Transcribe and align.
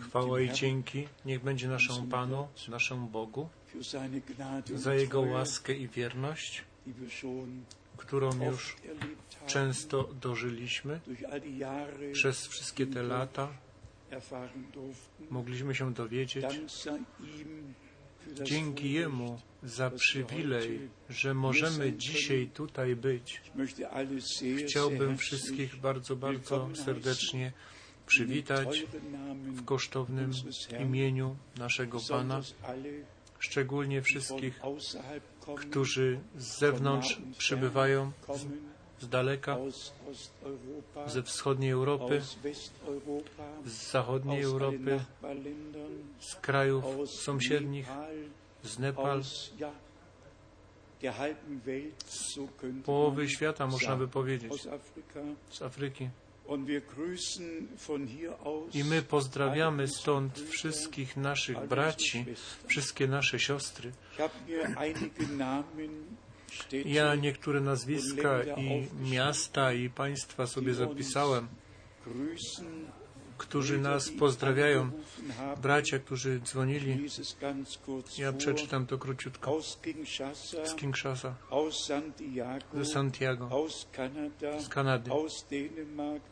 Chwała 0.00 0.40
i 0.40 0.52
dzięki 0.52 1.08
niech 1.24 1.42
będzie 1.42 1.68
naszemu 1.68 2.06
Panu, 2.06 2.48
naszemu 2.68 3.06
Bogu, 3.06 3.48
za 4.74 4.94
Jego 4.94 5.20
łaskę 5.20 5.74
i 5.74 5.88
wierność, 5.88 6.64
którą 7.96 8.44
już 8.44 8.76
często 9.46 10.08
dożyliśmy. 10.20 11.00
Przez 12.12 12.46
wszystkie 12.46 12.86
te 12.86 13.02
lata 13.02 13.48
mogliśmy 15.30 15.74
się 15.74 15.94
dowiedzieć, 15.94 16.46
dzięki. 18.42 18.92
Jemu 18.92 19.40
za 19.62 19.90
przywilej, 19.90 20.88
że 21.08 21.34
możemy 21.34 21.92
dzisiaj 21.92 22.50
tutaj 22.54 22.96
być. 22.96 23.42
Chciałbym 24.66 25.18
wszystkich 25.18 25.76
bardzo, 25.76 26.16
bardzo 26.16 26.68
serdecznie 26.74 27.52
przywitać 28.06 28.86
kosztownym 29.66 30.32
imieniu 30.80 31.36
naszego 31.56 31.98
Pana, 32.08 32.40
szczególnie 33.38 34.02
wszystkich, 34.02 34.60
którzy 35.56 36.20
z 36.36 36.58
zewnątrz 36.58 37.20
przybywają 37.38 38.12
z 39.00 39.08
daleka, 39.08 39.56
ze 41.06 41.22
wschodniej 41.22 41.70
Europy, 41.70 42.22
z 43.66 43.90
zachodniej 43.90 44.42
Europy, 44.42 45.00
z 46.20 46.34
krajów 46.34 46.84
sąsiednich, 47.10 47.88
z 48.62 48.78
Nepal, 48.78 49.22
könnte 52.60 52.82
połowy 52.84 53.28
świata, 53.28 53.66
można 53.66 53.96
by 53.96 54.08
powiedzieć, 54.08 54.52
z 55.50 55.62
Afryki. 55.62 56.08
I 58.74 58.84
my 58.84 59.02
pozdrawiamy 59.02 59.88
stąd 59.88 60.38
wszystkich 60.38 61.16
naszych 61.16 61.66
braci, 61.68 62.24
wszystkie 62.66 63.06
nasze 63.06 63.38
siostry. 63.38 63.92
Ja 66.84 67.14
niektóre 67.14 67.60
nazwiska 67.60 68.42
i 68.42 68.88
miasta 69.10 69.72
i 69.72 69.90
państwa 69.90 70.46
sobie 70.46 70.74
zapisałem, 70.74 71.48
którzy 73.38 73.78
nas 73.78 74.10
pozdrawiają, 74.10 74.90
bracia, 75.62 75.98
którzy 75.98 76.40
dzwonili. 76.40 77.08
Ja 78.18 78.32
przeczytam 78.32 78.86
to 78.86 78.98
króciutko. 78.98 79.62
Z 80.64 80.74
Kinshasa, 80.74 81.34
ze 82.74 82.84
Santiago, 82.84 83.68
z 84.60 84.68
Kanady, 84.68 85.10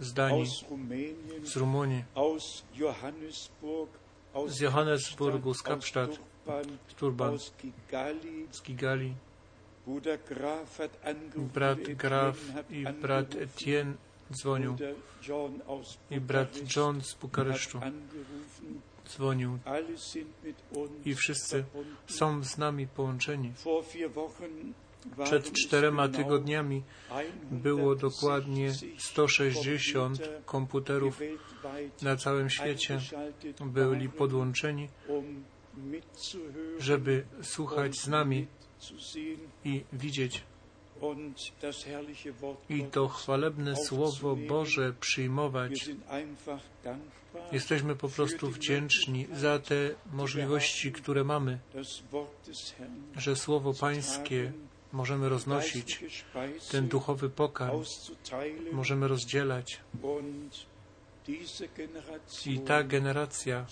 z 0.01 0.13
Danii, 0.13 0.47
z 1.45 1.57
Rumunii, 1.57 2.05
z 4.47 4.61
Johannesburgu, 4.61 5.55
z 5.55 5.63
Kapstadt, 5.63 6.19
z 6.89 6.95
Turban, 6.95 7.39
z 8.51 8.63
Kigali. 8.63 9.15
Brat 11.37 11.81
Graf 11.97 12.41
i 12.71 12.85
brat 13.03 13.35
Etienne 13.35 13.95
dzwonił 14.33 14.77
i 16.11 16.21
brat 16.21 16.77
John 16.77 17.01
z 17.01 17.15
Bukaresztu 17.15 17.81
dzwonił 19.09 19.59
i 21.05 21.15
wszyscy 21.15 21.65
są 22.07 22.45
z 22.45 22.59
nami 22.59 22.87
połączeni. 22.87 23.53
Przed 25.25 25.53
czterema 25.53 26.09
tygodniami 26.09 26.83
było 27.51 27.95
dokładnie 27.95 28.73
160 28.99 30.19
komputerów 30.45 31.21
na 32.03 32.17
całym 32.17 32.51
świecie 32.51 33.01
byli 33.65 34.09
podłączeni, 34.09 34.89
żeby 36.79 37.25
słuchać 37.43 37.97
z 37.97 38.09
nami 38.09 38.47
i 39.65 39.85
widzieć. 39.93 40.43
I 42.69 42.85
to 42.85 43.09
chwalebne 43.09 43.77
Słowo 43.77 44.37
Boże 44.37 44.93
przyjmować. 45.01 45.91
Jesteśmy 47.53 47.97
po 47.97 48.09
prostu 48.09 48.51
wdzięczni 48.51 49.27
za 49.33 49.59
te 49.59 49.75
możliwości, 50.13 50.93
które 50.93 51.25
mamy, 51.25 51.59
że 53.17 53.37
Słowo 53.37 53.75
Pańskie 53.75 54.53
możemy 54.93 55.29
roznosić, 55.29 56.05
ten 56.71 56.89
duchowy 56.89 57.31
pokarm 57.31 57.85
możemy 58.73 59.09
rozdzielać. 59.09 59.81
I 62.47 62.61
ta 62.61 62.83
generacja, 62.83 63.67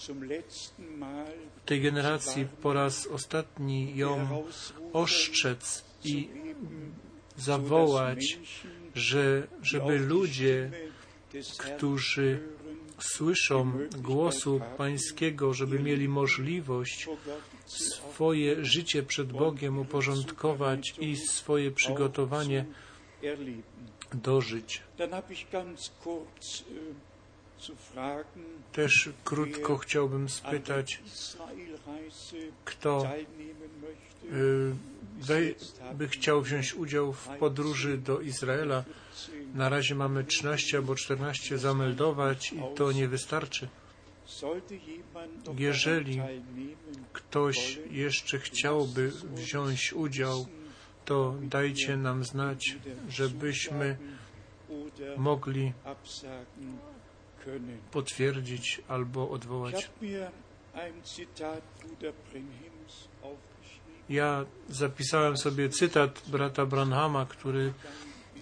tej 1.67 1.81
generacji 1.81 2.47
po 2.63 2.73
raz 2.73 3.07
ostatni 3.07 3.97
ją 3.97 4.45
zu 4.53 4.75
i 6.05 6.29
zawołać, 7.37 8.39
że, 8.95 9.47
żeby 9.63 9.99
ludzie, 9.99 10.71
którzy 11.59 12.41
słyszą 12.99 13.73
głosu 13.99 14.61
Pańskiego, 14.77 15.55
żeby 15.55 15.79
mieli 15.79 16.09
możliwość 16.09 17.09
swoje 17.67 18.65
życie 18.65 19.03
przed 19.03 19.33
Bogiem 19.33 19.79
uporządkować 19.79 20.95
i 21.01 21.17
swoje 21.17 21.71
przygotowanie 21.71 22.65
dożyć. 24.15 24.83
Też 28.73 29.09
krótko 29.25 29.77
chciałbym 29.77 30.29
spytać, 30.29 31.01
kto 32.65 33.07
y, 34.33 34.75
by 35.95 36.09
chciał 36.09 36.43
wziąć 36.43 36.75
udział 36.75 37.13
w 37.13 37.29
podróży 37.29 37.99
do 37.99 38.21
Izraela. 38.21 38.85
Na 39.55 39.69
razie 39.69 39.95
mamy 39.95 40.25
13 40.25 40.77
albo 40.77 40.95
14 40.95 41.59
zameldować 41.59 42.53
i 42.53 42.61
to 42.77 42.93
nie 42.93 43.09
wystarczy. 43.09 43.69
Jeżeli 45.59 46.21
Ktoś 47.13 47.79
jeszcze 47.91 48.39
chciałby 48.39 49.13
wziąć 49.35 49.93
udział, 49.93 50.47
to 51.05 51.35
dajcie 51.43 51.97
nam 51.97 52.25
znać, 52.25 52.77
żebyśmy 53.09 53.97
mogli 55.17 55.73
potwierdzić 57.91 58.83
albo 58.89 59.31
odwołać. 59.31 59.91
Ja 64.09 64.45
zapisałem 64.69 65.37
sobie 65.37 65.69
cytat 65.69 66.23
brata 66.27 66.67
Branhama, 66.67 67.27
który 67.27 67.73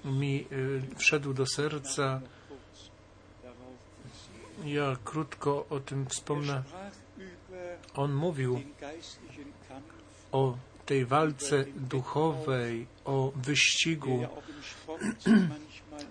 mi 0.05 0.47
y, 0.53 0.83
wszedł 0.97 1.35
do 1.35 1.47
serca. 1.47 2.21
Ja 4.65 4.97
krótko 5.05 5.67
o 5.71 5.81
tym 5.81 6.07
wspomnę. 6.07 6.63
On 7.95 8.15
mówił 8.15 8.61
o 10.33 10.57
tej 10.87 11.07
walce 11.07 11.65
duchowej, 11.77 12.87
o 13.05 13.33
wyścigu, 13.37 14.27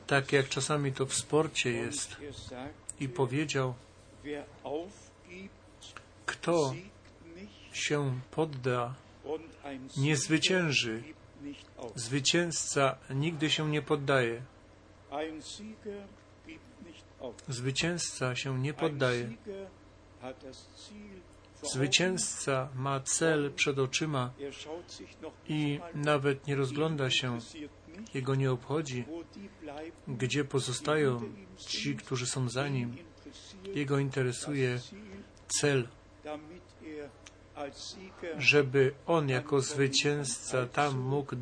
tak 0.07 0.31
jak 0.31 0.49
czasami 0.49 0.93
to 0.93 1.05
w 1.05 1.13
sporcie 1.13 1.71
jest. 1.71 2.17
I 2.99 3.09
powiedział, 3.09 3.73
kto 6.25 6.73
się 7.73 8.19
podda, 8.31 8.93
nie 9.97 10.17
zwycięży. 10.17 11.03
Zwycięzca 11.95 12.97
nigdy 13.09 13.49
się 13.49 13.69
nie 13.69 13.81
poddaje. 13.81 14.41
Zwycięzca 17.47 18.35
się 18.35 18.59
nie 18.59 18.73
poddaje. 18.73 19.29
Zwycięzca 21.63 22.69
ma 22.75 22.99
cel 22.99 23.53
przed 23.53 23.79
oczyma 23.79 24.33
i 25.47 25.79
nawet 25.95 26.47
nie 26.47 26.55
rozgląda 26.55 27.09
się, 27.09 27.37
jego 28.13 28.35
nie 28.35 28.51
obchodzi, 28.51 29.05
gdzie 30.07 30.45
pozostają 30.45 31.21
ci, 31.57 31.95
którzy 31.95 32.25
są 32.25 32.49
za 32.49 32.67
nim. 32.67 32.97
Jego 33.63 33.99
interesuje 33.99 34.79
cel, 35.47 35.87
żeby 38.37 38.93
on 39.05 39.29
jako 39.29 39.61
zwycięzca 39.61 40.67
tam 40.67 40.99
mógł 40.99 41.35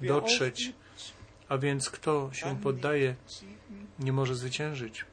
dotrzeć. 0.00 0.72
A 1.48 1.58
więc 1.58 1.90
kto 1.90 2.30
się 2.32 2.60
poddaje, 2.60 3.16
nie 3.98 4.12
może 4.12 4.34
zwyciężyć. 4.34 5.04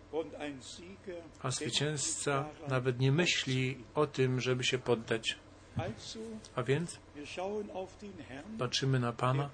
A 1.44 1.52
zwycięzca 1.52 2.46
nawet 2.68 3.00
nie 3.00 3.12
myśli 3.12 3.78
o 3.96 4.08
tym, 4.08 4.42
żeby 4.42 4.64
się 4.64 4.78
poddać. 4.78 5.38
A 6.56 6.64
więc 6.64 7.00
patrzymy 8.60 9.00
na 9.00 9.14
Pana, 9.14 9.50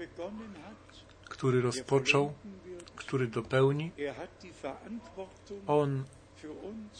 który 1.25 1.61
rozpoczął, 1.61 2.33
który 2.95 3.27
dopełni. 3.27 3.91
On 5.67 6.03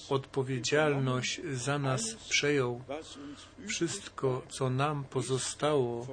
odpowiedzialność 0.09 1.41
za 1.53 1.79
nas 1.79 2.01
przejął. 2.29 2.83
Wszystko, 3.67 4.41
co 4.49 4.69
nam 4.69 5.03
pozostało, 5.03 6.07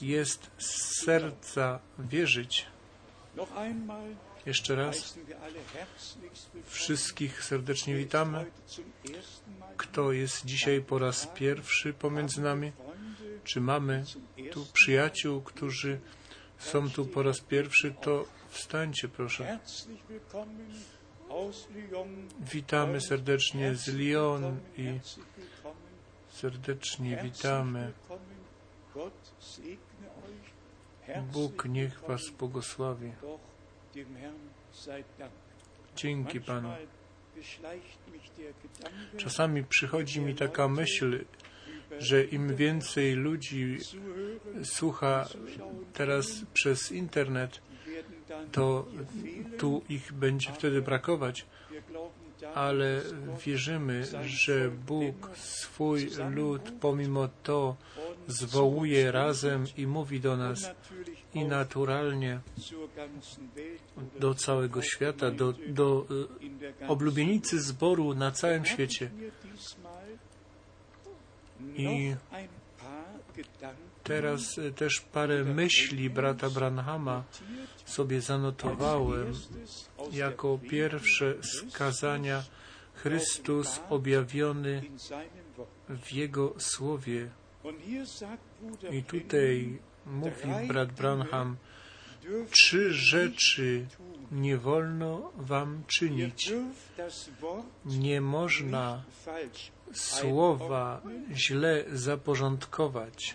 jest 0.00 0.50
z 0.58 1.04
serca 1.04 1.78
wierzyć. 1.98 2.66
Jeszcze 4.46 4.74
raz 4.74 5.18
wszystkich 6.66 7.44
serdecznie 7.44 7.96
witamy. 7.96 8.46
Kto 9.76 10.12
jest 10.12 10.44
dzisiaj 10.44 10.80
po 10.80 10.98
raz 10.98 11.26
pierwszy 11.26 11.92
pomiędzy 11.92 12.40
nami? 12.40 12.72
Czy 13.44 13.60
mamy 13.60 14.04
tu 14.52 14.66
przyjaciół, 14.72 15.42
którzy 15.42 16.00
są 16.58 16.90
tu 16.90 17.06
po 17.06 17.22
raz 17.22 17.40
pierwszy, 17.40 17.94
to 18.02 18.24
wstańcie 18.50 19.08
proszę. 19.08 19.58
Witamy 22.52 23.00
serdecznie 23.00 23.74
z 23.74 23.88
Lyon 23.88 24.60
i 24.76 25.00
serdecznie 26.30 27.16
witamy. 27.22 27.92
Bóg 31.32 31.64
niech 31.64 32.00
Was 32.00 32.30
błogosławi. 32.30 33.12
Dzięki 35.96 36.40
Panu. 36.40 36.68
Czasami 39.16 39.64
przychodzi 39.64 40.20
mi 40.20 40.34
taka 40.34 40.68
myśl, 40.68 41.24
że 41.98 42.24
im 42.24 42.56
więcej 42.56 43.14
ludzi 43.14 43.78
słucha 44.64 45.28
teraz 45.92 46.26
przez 46.52 46.92
internet, 46.92 47.60
to 48.52 48.86
tu 49.58 49.82
ich 49.88 50.12
będzie 50.12 50.52
wtedy 50.52 50.82
brakować, 50.82 51.46
ale 52.54 53.02
wierzymy, 53.46 54.04
że 54.24 54.70
Bóg 54.70 55.30
swój 55.36 56.10
lud 56.34 56.62
pomimo 56.80 57.28
to 57.42 57.76
zwołuje 58.28 59.12
razem 59.12 59.64
i 59.76 59.86
mówi 59.86 60.20
do 60.20 60.36
nas 60.36 60.70
i 61.34 61.44
naturalnie 61.44 62.40
do 64.20 64.34
całego 64.34 64.82
świata, 64.82 65.30
do, 65.30 65.54
do 65.68 66.06
oblubienicy 66.88 67.60
zboru 67.60 68.14
na 68.14 68.30
całym 68.30 68.64
świecie. 68.64 69.10
I 71.76 72.14
teraz 74.04 74.60
też 74.76 75.00
parę 75.00 75.44
myśli 75.44 76.10
brata 76.10 76.50
Branhama 76.50 77.24
sobie 77.88 78.20
zanotowałem 78.20 79.32
jako 80.12 80.58
pierwsze 80.70 81.34
skazania 81.70 82.42
Chrystus 82.94 83.80
objawiony 83.90 84.82
w 85.88 86.12
Jego 86.12 86.54
Słowie. 86.58 87.28
I 88.90 89.02
tutaj 89.02 89.78
mówi 90.06 90.66
brat 90.68 90.92
Branham, 90.92 91.56
trzy 92.50 92.92
rzeczy 92.92 93.86
nie 94.32 94.56
wolno 94.56 95.32
wam 95.36 95.82
czynić. 95.86 96.52
Nie 97.84 98.20
można 98.20 99.02
słowa 99.92 101.00
źle 101.34 101.84
zaporządkować. 101.92 103.34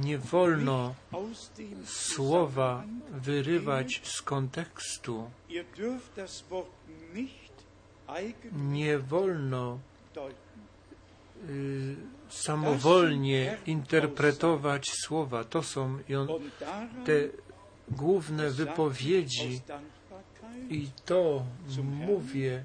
Nie 0.00 0.18
wolno 0.18 0.94
słowa 1.86 2.84
wyrywać 3.10 4.00
z 4.04 4.22
kontekstu. 4.22 5.30
Nie 8.52 8.98
wolno 8.98 9.78
y, 11.48 11.96
samowolnie 12.28 13.58
interpretować 13.66 14.90
słowa. 15.04 15.44
To 15.44 15.62
są 15.62 15.98
te 17.04 17.43
główne 17.88 18.50
wypowiedzi 18.50 19.60
i 20.70 20.88
to 21.04 21.44
mówię 21.82 22.64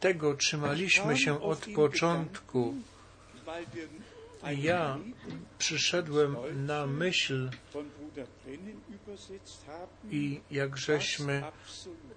tego 0.00 0.34
trzymaliśmy 0.34 1.18
się 1.18 1.42
od 1.42 1.66
początku. 1.74 2.74
Ja 4.58 4.98
przyszedłem 5.58 6.36
na 6.66 6.86
myśl 6.86 7.50
i 10.10 10.40
jak 10.50 10.76
żeśmy 10.76 11.42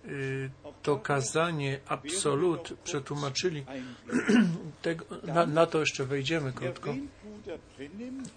y, 0.06 0.50
to 0.84 0.98
kazanie 0.98 1.80
absolut 1.88 2.74
przetłumaczyli, 2.84 3.66
tego, 4.81 5.05
na, 5.24 5.45
na 5.45 5.65
to 5.65 5.79
jeszcze 5.79 6.05
wejdziemy 6.05 6.53
krótko. 6.53 6.95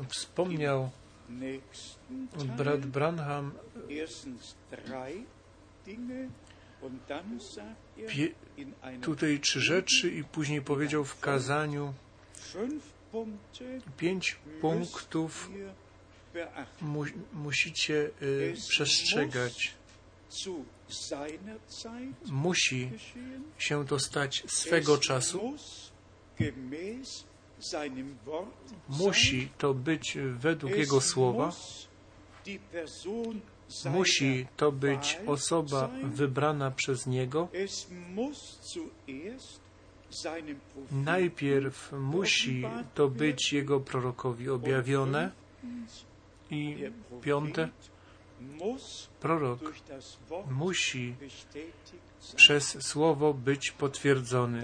Wspomniał 0.09 0.91
brat 2.57 2.87
Branham 2.87 3.53
Pie, 8.09 8.29
tutaj 9.03 9.41
trzy 9.41 9.61
rzeczy 9.61 10.11
i 10.11 10.25
później 10.25 10.63
powiedział 10.63 11.05
w 11.05 11.21
kazaniu 11.21 11.95
pięć 13.97 14.37
punktów 14.61 15.51
mu, 16.81 17.05
musicie 17.33 18.11
y, 18.23 18.55
przestrzegać. 18.69 19.75
Musi 22.27 22.91
się 23.59 23.87
to 23.87 23.99
stać 23.99 24.45
swego 24.47 24.99
czasu. 24.99 25.57
Musi 28.89 29.49
to 29.59 29.75
być 29.75 30.19
według 30.33 30.77
Jego 30.77 31.01
słowa. 31.01 31.53
Musi 33.85 34.47
to 34.57 34.73
być 34.73 35.19
osoba 35.27 35.91
wybrana 36.05 36.71
przez 36.71 37.07
Niego. 37.07 37.49
Najpierw 40.93 41.93
musi 41.93 42.63
to 42.95 43.09
być 43.09 43.53
Jego 43.53 43.81
prorokowi 43.81 44.51
objawione. 44.51 45.31
I 46.51 46.77
piąte, 47.23 47.69
prorok 49.21 49.75
musi 50.51 51.15
przez 52.37 52.87
słowo 52.87 53.35
być 53.35 53.71
potwierdzony. 53.71 54.63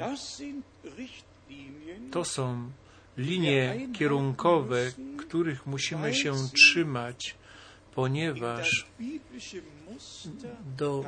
To 2.10 2.24
są 2.24 2.70
linie 3.16 3.88
kierunkowe, 3.92 4.92
których 5.18 5.66
musimy 5.66 6.14
się 6.14 6.34
trzymać, 6.54 7.34
ponieważ 7.94 8.86
do, 10.76 11.04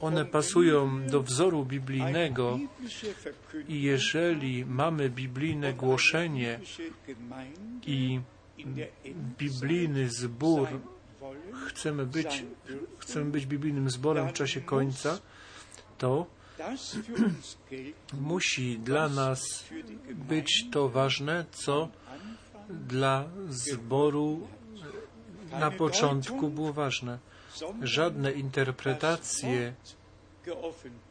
one 0.00 0.24
pasują 0.24 1.06
do 1.06 1.22
wzoru 1.22 1.64
biblijnego 1.64 2.58
i 3.68 3.82
jeżeli 3.82 4.66
mamy 4.66 5.10
biblijne 5.10 5.72
głoszenie 5.72 6.60
i 7.86 8.20
biblijny 9.38 10.10
zbór, 10.10 10.68
chcemy 11.66 12.06
być, 12.06 12.44
chcemy 12.98 13.30
być 13.30 13.46
biblijnym 13.46 13.90
zborem 13.90 14.28
w 14.28 14.32
czasie 14.32 14.60
końca, 14.60 15.18
to 15.98 16.26
musi 18.20 18.78
dla 18.78 19.08
nas 19.08 19.64
być 20.08 20.66
to 20.70 20.88
ważne, 20.88 21.44
co 21.52 21.88
dla 22.68 23.24
zboru 23.48 24.48
na 25.60 25.70
początku 25.70 26.48
było 26.48 26.72
ważne. 26.72 27.18
Żadne 27.82 28.32
interpretacje, 28.32 29.74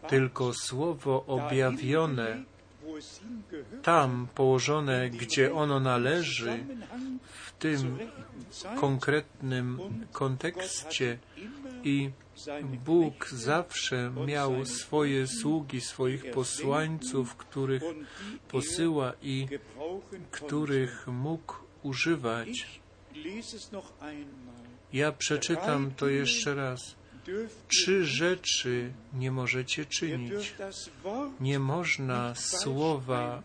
tylko 0.08 0.54
słowo 0.54 1.24
objawione 1.28 2.44
tam 3.84 4.28
położone, 4.36 5.10
gdzie 5.10 5.54
ono 5.54 5.80
należy, 5.80 6.66
w 7.24 7.52
tym 7.52 7.98
konkretnym 8.80 9.80
kontekście 10.12 11.18
i 11.84 12.10
Bóg 12.86 13.30
zawsze 13.30 14.12
miał 14.28 14.66
swoje 14.66 15.28
sługi, 15.28 15.82
swoich 15.82 16.32
posłańców, 16.32 17.36
których 17.36 17.84
posyła 18.48 19.14
i 19.22 19.48
których 20.32 21.08
mógł 21.08 21.56
używać. 21.84 22.82
Ja 24.94 25.12
przeczytam 25.12 25.92
to 25.98 26.08
jeszcze 26.08 26.56
raz. 26.56 26.96
Trzy 27.68 28.06
rzeczy 28.06 28.94
nie 29.14 29.32
możecie 29.32 29.86
czynić. 29.86 30.54
Nie 31.40 31.60
można 31.60 32.36
słowa 32.36 33.44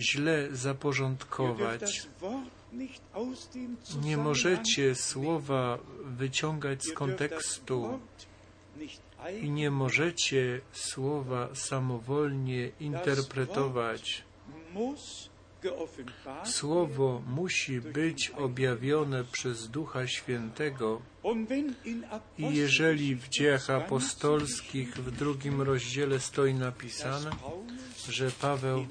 źle 0.00 0.48
zaporządkować. 0.52 2.06
Nie 4.02 4.16
możecie 4.16 4.94
słowa 4.94 5.78
wyciągać 6.04 6.82
z 6.84 6.92
kontekstu 6.92 7.98
i 9.42 9.50
nie 9.50 9.70
możecie 9.70 10.60
słowa 10.72 11.54
samowolnie 11.54 12.70
interpretować. 12.80 14.24
Słowo 16.44 17.22
musi 17.26 17.80
być 17.80 18.30
objawione 18.30 19.24
przez 19.24 19.68
Ducha 19.68 20.06
Świętego. 20.06 21.00
I 22.38 22.54
jeżeli 22.54 23.16
w 23.16 23.28
dziejach 23.28 23.70
apostolskich 23.70 24.96
w 24.96 25.10
drugim 25.10 25.62
rozdziale 25.62 26.20
stoi 26.20 26.54
napisane, 26.54 27.30
że 28.08 28.30
Paweł 28.30 28.86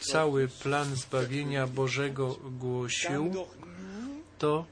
cały 0.00 0.48
plan 0.48 0.96
zbawienia 0.96 1.66
Bożego 1.66 2.36
głosił, 2.50 3.34
to 4.38 4.66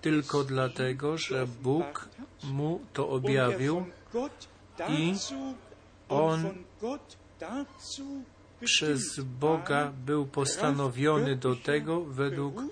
tylko 0.00 0.44
dlatego, 0.44 1.18
że 1.18 1.46
Bóg 1.46 2.08
mu 2.44 2.80
to 2.92 3.08
objawił 3.08 3.84
i 4.88 5.14
on 6.08 6.48
przez 8.64 9.20
Boga 9.20 9.92
był 10.06 10.26
postanowiony 10.26 11.36
do 11.36 11.56
tego 11.56 12.04
według 12.04 12.62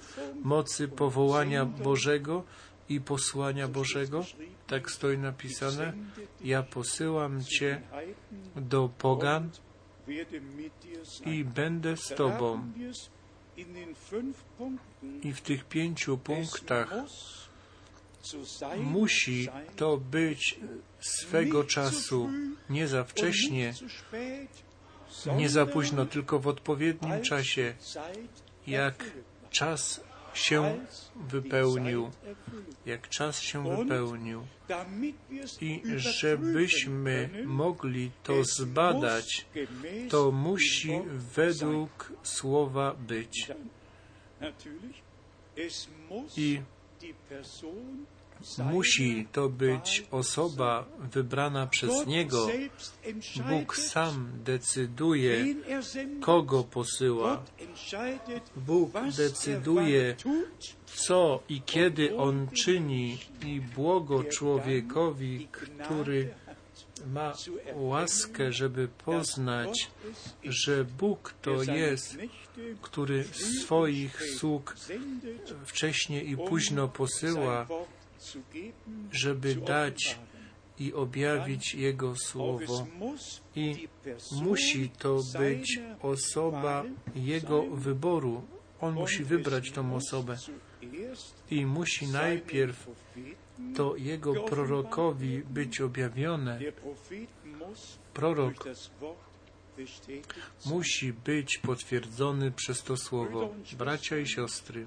mocy 0.42 0.88
powołania 0.88 1.64
Bożego 1.64 2.44
i 2.88 3.00
posłania 3.00 3.68
Bożego. 3.68 4.24
Tak 4.66 4.90
stoi 4.90 5.18
napisane. 5.18 5.92
Ja 6.44 6.62
posyłam 6.62 7.44
Cię 7.44 7.80
do 8.56 8.88
pogan 8.98 9.50
i 11.26 11.44
będę 11.44 11.96
z 11.96 12.08
Tobą. 12.08 12.72
I 15.22 15.32
w 15.32 15.40
tych 15.40 15.64
pięciu 15.64 16.18
punktach 16.18 16.94
musi 18.78 19.48
to 19.76 19.96
być 19.96 20.60
swego 21.00 21.64
czasu, 21.64 22.30
nie 22.70 22.88
za 22.88 23.04
wcześnie, 23.04 23.74
nie 25.36 25.48
za 25.48 25.66
późno, 25.66 26.06
tylko 26.06 26.38
w 26.38 26.46
odpowiednim 26.46 27.22
czasie, 27.22 27.74
jak 28.66 29.04
czas 29.50 30.00
się 30.34 30.86
wypełnił, 31.16 32.10
jak 32.86 33.08
czas 33.08 33.40
się 33.40 33.76
wypełnił. 33.76 34.46
I 35.60 35.82
żebyśmy 35.96 37.28
mogli 37.46 38.10
to 38.22 38.44
zbadać, 38.44 39.46
to 40.10 40.30
musi 40.30 41.00
według 41.34 42.12
słowa 42.22 42.94
być. 42.94 43.50
I 46.36 46.60
Musi 48.72 49.26
to 49.32 49.48
być 49.48 50.06
osoba 50.10 50.84
wybrana 51.12 51.66
przez 51.66 52.06
Niego. 52.06 52.48
Bóg 53.50 53.76
sam 53.76 54.30
decyduje, 54.44 55.54
kogo 56.20 56.64
posyła. 56.64 57.42
Bóg 58.56 58.92
decyduje, 59.16 60.16
co 60.86 61.42
i 61.48 61.62
kiedy 61.62 62.16
On 62.16 62.48
czyni 62.48 63.18
i 63.46 63.60
błogo 63.60 64.24
człowiekowi, 64.24 65.48
który 65.52 66.34
ma 67.12 67.32
łaskę, 67.74 68.52
żeby 68.52 68.88
poznać, 68.88 69.90
że 70.44 70.84
Bóg 70.84 71.34
to 71.42 71.62
jest, 71.62 72.16
który 72.82 73.24
swoich 73.24 74.22
sług 74.22 74.76
wcześniej 75.64 76.30
i 76.30 76.36
późno 76.36 76.88
posyła, 76.88 77.66
żeby 79.12 79.54
dać 79.54 80.18
i 80.78 80.92
objawić 80.92 81.74
Jego 81.74 82.16
Słowo. 82.16 82.86
I 83.56 83.88
musi 84.42 84.90
to 84.90 85.20
być 85.38 85.80
osoba 86.02 86.84
Jego 87.14 87.62
wyboru. 87.62 88.42
On 88.80 88.94
musi 88.94 89.24
wybrać 89.24 89.70
tą 89.70 89.94
osobę. 89.94 90.36
I 91.50 91.66
musi 91.66 92.06
najpierw 92.06 92.90
to 93.76 93.96
Jego 93.96 94.34
prorokowi 94.34 95.38
być 95.38 95.80
objawione. 95.80 96.60
Prorok 98.14 98.64
musi 100.66 101.12
być 101.12 101.58
potwierdzony 101.58 102.50
przez 102.50 102.82
to 102.82 102.96
Słowo. 102.96 103.54
Bracia 103.78 104.18
i 104.18 104.26
siostry, 104.26 104.86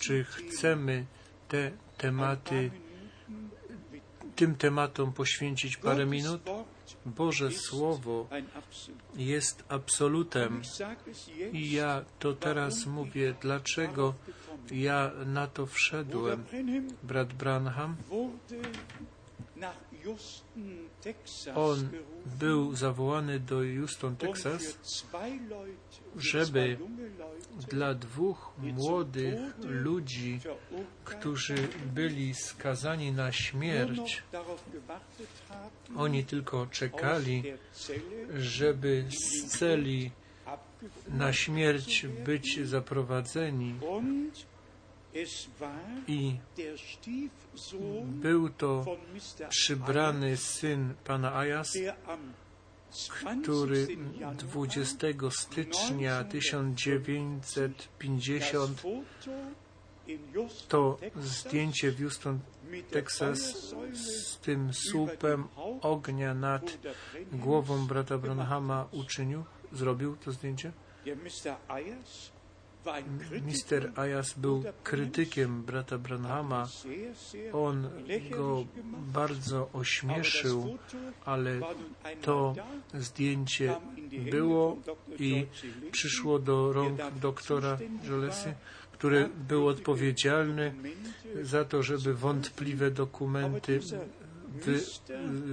czy 0.00 0.24
chcemy 0.24 1.06
te 1.52 1.70
tematy, 1.98 2.70
tym 4.36 4.54
tematom 4.54 5.12
poświęcić 5.12 5.76
parę 5.76 6.06
minut? 6.06 6.42
Boże 7.06 7.50
Słowo 7.50 8.28
jest 9.16 9.64
absolutem. 9.68 10.62
I 11.52 11.72
ja 11.72 12.04
to 12.18 12.32
teraz 12.32 12.86
mówię, 12.86 13.34
dlaczego 13.40 14.14
ja 14.70 15.10
na 15.26 15.46
to 15.46 15.66
wszedłem. 15.66 16.44
Brat 17.02 17.32
Branham, 17.32 17.96
on 21.54 21.88
był 22.40 22.74
zawołany 22.74 23.40
do 23.40 23.56
Houston, 23.76 24.16
Texas, 24.16 24.78
żeby 26.16 26.78
dla 27.70 27.94
dwóch 27.94 28.52
młodych 28.58 29.38
ludzi, 29.64 30.40
którzy 31.04 31.54
byli 31.94 32.34
skazani 32.34 33.12
na 33.12 33.32
śmierć, 33.32 34.22
oni 35.96 36.24
tylko 36.24 36.66
czekali, 36.66 37.42
żeby 38.34 39.04
z 39.10 39.46
celi 39.58 40.10
na 41.08 41.32
śmierć 41.32 42.06
być 42.24 42.60
zaprowadzeni. 42.64 43.74
I 46.08 46.36
był 48.04 48.48
to 48.48 48.84
przybrany 49.48 50.36
syn 50.36 50.94
pana 51.04 51.34
Ajas, 51.34 51.78
który 53.42 53.86
20 54.38 55.06
stycznia 55.30 56.24
1950 56.24 58.82
to 60.68 60.98
zdjęcie 61.16 61.90
w 61.90 61.98
Houston, 61.98 62.40
Texas 62.90 63.40
z 63.92 64.38
tym 64.38 64.74
słupem 64.74 65.48
ognia 65.80 66.34
nad 66.34 66.78
głową 67.32 67.86
brata 67.86 68.18
Branhama 68.18 68.88
uczynił, 68.92 69.44
zrobił 69.72 70.16
to 70.16 70.32
zdjęcie. 70.32 70.72
Mister 73.46 73.92
Ayas 73.96 74.34
był 74.38 74.64
krytykiem 74.82 75.62
brata 75.62 75.98
Branhama. 75.98 76.68
On 77.52 77.88
go 78.30 78.64
bardzo 79.12 79.68
ośmieszył, 79.72 80.78
ale 81.24 81.60
to 82.22 82.54
zdjęcie 82.94 83.76
było 84.30 84.76
i 85.18 85.46
przyszło 85.90 86.38
do 86.38 86.72
rąk 86.72 87.00
doktora 87.20 87.78
Jolesy, 88.08 88.54
który 88.92 89.28
był 89.48 89.68
odpowiedzialny 89.68 90.74
za 91.42 91.64
to, 91.64 91.82
żeby 91.82 92.14
wątpliwe 92.14 92.90
dokumenty 92.90 93.80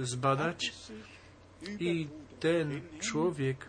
zbadać. 0.02 0.72
I 1.80 2.08
ten 2.40 2.80
człowiek, 3.00 3.68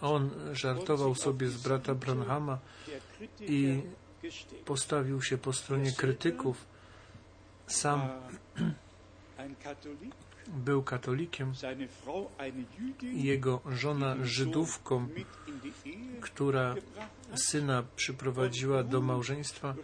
on 0.00 0.30
żartował 0.52 1.14
sobie 1.14 1.48
z 1.48 1.62
brata 1.62 1.94
Branhama 1.94 2.58
i 3.40 3.82
postawił 4.64 5.22
się 5.22 5.38
po 5.38 5.52
stronie 5.52 5.92
krytyków. 5.92 6.64
Sam 7.66 8.08
był 10.48 10.82
katolikiem, 10.82 11.52
jego 13.02 13.60
żona 13.70 14.16
Żydówką, 14.22 15.08
która 16.20 16.74
syna 17.34 17.84
przyprowadziła 17.96 18.82
do 18.82 19.00
małżeństwa 19.00 19.74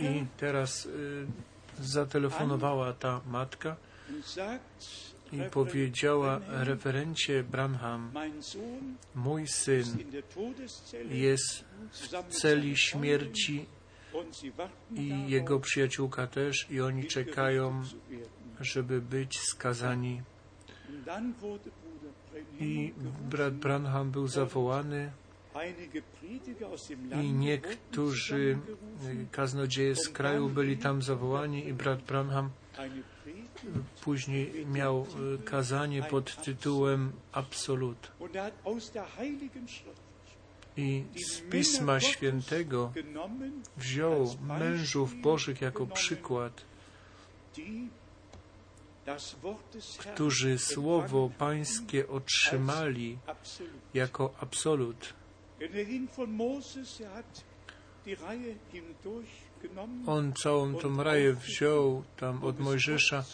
i 0.00 0.24
teraz 0.36 0.86
y, 0.86 1.26
zatelefonowała 1.80 2.92
ta 2.92 3.20
matka 3.26 3.76
i 5.32 5.50
powiedziała 5.50 6.40
referencie 6.48 7.44
Branham, 7.44 8.12
mój 9.14 9.48
syn 9.48 9.84
jest 11.10 11.64
w 11.90 12.26
celi 12.28 12.76
śmierci 12.76 13.66
i 14.94 15.30
jego 15.30 15.60
przyjaciółka 15.60 16.26
też 16.26 16.66
i 16.70 16.80
oni 16.80 17.06
czekają, 17.06 17.82
żeby 18.60 19.00
być 19.00 19.38
skazani. 19.40 20.22
I 22.60 22.92
brat 23.30 23.54
Branham 23.54 24.10
był 24.10 24.28
zawołany 24.28 25.12
I 27.22 27.32
niektórzy 27.32 28.58
kaznodzieje 29.30 29.96
z 29.96 30.08
kraju 30.08 30.48
byli 30.48 30.76
tam 30.76 31.02
zawołani 31.02 31.68
i 31.68 31.72
brat 31.72 32.02
Branham 32.02 32.50
później 34.04 34.66
miał 34.66 35.06
kazanie 35.44 36.02
pod 36.02 36.44
tytułem 36.44 37.12
Absolut. 37.32 38.12
I 40.76 41.04
z 41.26 41.40
Pisma 41.40 42.00
Świętego 42.00 42.92
wziął 43.76 44.36
mężów 44.42 45.20
Bożych 45.20 45.60
jako 45.60 45.86
przykład, 45.86 46.64
którzy 50.14 50.58
Słowo 50.58 51.30
Pańskie 51.38 52.08
otrzymali 52.08 53.18
jako 53.94 54.34
absolut. 54.40 55.14
On 60.06 60.32
całą 60.32 60.74
tą 60.74 61.02
raję 61.02 61.32
wziął 61.32 62.02
tam 62.16 62.44
od 62.44 62.60
Mojżesza 62.60 63.24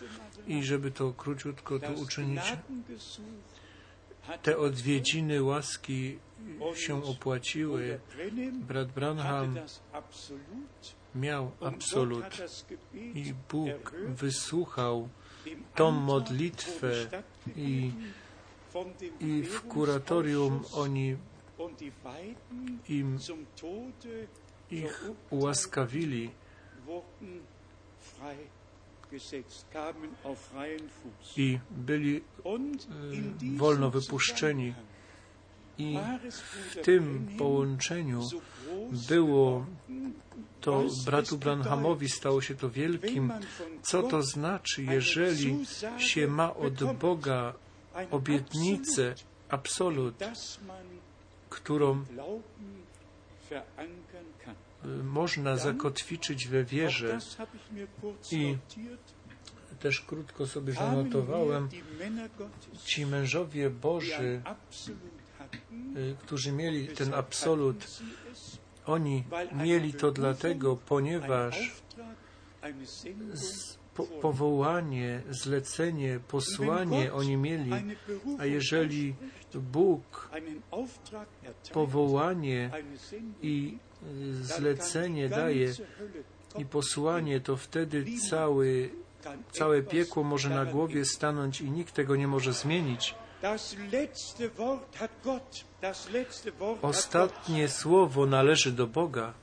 i 0.47 0.63
żeby 0.63 0.91
to 0.91 1.13
króciutko 1.13 1.79
tu 1.79 1.93
uczynić, 2.03 2.43
te 4.43 4.59
odwiedziny 4.59 5.43
łaski 5.43 6.19
się 6.75 7.05
opłaciły. 7.05 8.01
Brat 8.53 8.93
Branham 8.93 9.59
miał 11.15 11.51
absolut 11.61 12.25
i 12.95 13.35
Bóg 13.51 13.95
wysłuchał 14.07 15.09
tą 15.75 15.91
modlitwę 15.91 16.93
i, 17.57 17.93
i 19.21 19.43
w 19.43 19.63
kuratorium 19.63 20.65
oni 20.73 21.17
im 22.89 23.19
ich 24.71 25.05
ułaskawili 25.31 26.31
i 31.37 31.59
byli 31.71 32.17
e, 32.17 33.57
wolno 33.57 33.91
wypuszczeni. 33.91 34.75
I 35.79 35.99
w 36.71 36.77
tym 36.83 37.29
połączeniu 37.39 38.23
było 39.09 39.67
to 40.61 40.85
bratu 41.05 41.39
Branhamowi 41.39 42.09
stało 42.09 42.43
się 42.43 42.55
to 42.55 42.71
wielkim. 42.71 43.33
Co 43.83 44.03
to 44.03 44.23
znaczy, 44.23 44.83
jeżeli 44.83 45.67
się 45.99 46.27
ma 46.27 46.55
od 46.55 46.95
Boga 46.95 47.55
obietnicę, 48.11 49.15
absolut, 49.49 50.15
którą 51.51 52.05
można 55.05 55.57
zakotwiczyć 55.57 56.49
we 56.49 56.65
wierze 56.65 57.19
i 58.33 58.57
też 59.81 60.01
krótko 60.01 60.47
sobie 60.47 60.73
zanotowałem, 60.73 61.69
ci 62.85 63.07
mężowie 63.07 63.71
Boży, 63.71 64.43
y, 65.97 66.17
którzy 66.19 66.53
mieli 66.53 66.89
ten 66.89 67.15
absolut, 67.15 67.87
oni 68.87 69.25
mieli 69.53 69.95
to 69.95 70.11
dlatego, 70.11 70.77
ponieważ 70.77 71.83
po, 73.99 74.05
powołanie, 74.07 75.23
zlecenie, 75.31 76.21
posłanie 76.29 77.13
oni 77.13 77.37
mieli, 77.37 77.73
a 78.39 78.45
jeżeli 78.45 79.15
Bóg 79.55 80.31
powołanie 81.73 82.71
i 83.43 83.79
zlecenie 84.41 85.29
daje 85.29 85.73
i 86.59 86.65
posłanie, 86.65 87.41
to 87.41 87.57
wtedy 87.57 88.05
cały, 88.31 88.91
całe 89.53 89.83
piekło 89.83 90.25
może 90.25 90.49
na 90.51 90.65
głowie 90.65 91.05
stanąć 91.05 91.61
i 91.61 91.71
nikt 91.71 91.95
tego 91.95 92.17
nie 92.17 92.29
może 92.29 92.53
zmienić. 92.53 93.15
Ostatnie 96.83 97.69
słowo 97.69 98.27
należy 98.27 98.73
do 98.73 98.87
Boga. 98.87 99.35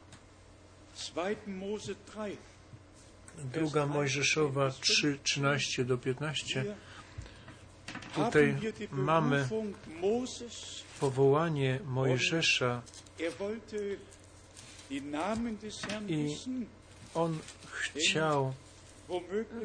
Druga 3.43 3.86
Mojżeszowa 3.86 4.71
3, 4.71 5.19
13 5.24 5.86
do 5.86 5.98
15. 5.98 6.65
Tutaj 8.15 8.56
mamy 8.91 9.48
powołanie 11.00 11.80
Mojżesza 11.86 12.82
i 16.08 16.36
on 17.15 17.38
chciał 17.71 18.54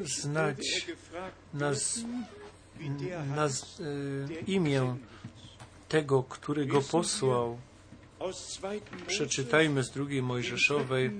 znać 0.01 0.87
naz, 1.53 1.99
naz, 3.35 3.81
e, 3.81 4.41
imię 4.41 4.97
tego, 5.89 6.23
który 6.23 6.65
go 6.65 6.81
posłał. 6.81 7.57
Przeczytajmy 9.07 9.83
z 9.83 9.91
drugiej 9.91 10.21
Mojżeszowej 10.21 11.11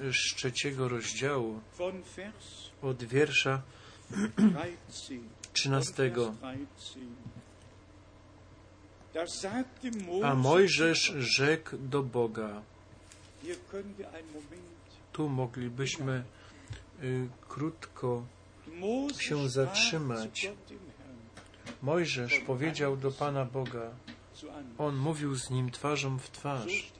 z 0.00 0.34
trzeciego 0.34 0.88
rozdziału 0.88 1.60
od 2.82 3.04
wiersza 3.04 3.62
trzynastego. 5.52 6.34
A 10.22 10.34
Mojżesz 10.34 11.14
rzekł 11.18 11.76
do 11.78 12.02
Boga. 12.02 12.62
Tu 15.12 15.28
moglibyśmy 15.28 16.24
y, 17.02 17.28
krótko 17.48 18.22
się 19.18 19.48
zatrzymać. 19.48 20.50
Mojżesz 21.82 22.40
powiedział 22.46 22.96
do 22.96 23.10
Pana 23.10 23.44
Boga, 23.44 23.90
on 24.78 24.96
mówił 24.96 25.34
z 25.34 25.50
nim 25.50 25.70
twarzą 25.70 26.18
w 26.18 26.30
twarz. 26.30 26.92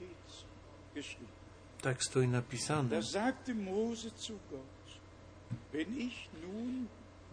Tak 1.82 2.04
stoi 2.04 2.28
napisane. 2.28 3.00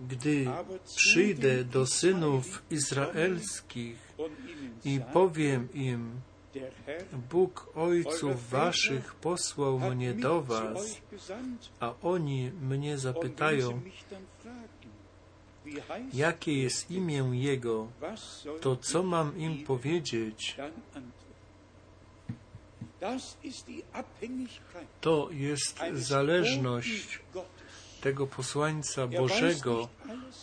Gdy 0.09 0.45
przyjdę 0.95 1.63
do 1.63 1.85
synów 1.85 2.63
izraelskich 2.71 4.15
i 4.85 4.99
powiem 5.13 5.73
im, 5.73 6.21
Bóg 7.31 7.71
ojców 7.75 8.49
waszych 8.49 9.15
posłał 9.15 9.79
mnie 9.79 10.13
do 10.13 10.41
was, 10.41 11.01
a 11.79 11.93
oni 12.01 12.51
mnie 12.61 12.97
zapytają, 12.97 13.81
jakie 16.13 16.53
jest 16.53 16.91
imię 16.91 17.29
Jego, 17.33 17.87
to 18.61 18.75
co 18.75 19.03
mam 19.03 19.37
im 19.37 19.65
powiedzieć? 19.65 20.57
To 25.01 25.29
jest 25.31 25.79
zależność 25.93 27.19
tego 28.01 28.27
posłańca 28.27 29.07
Bożego. 29.07 29.87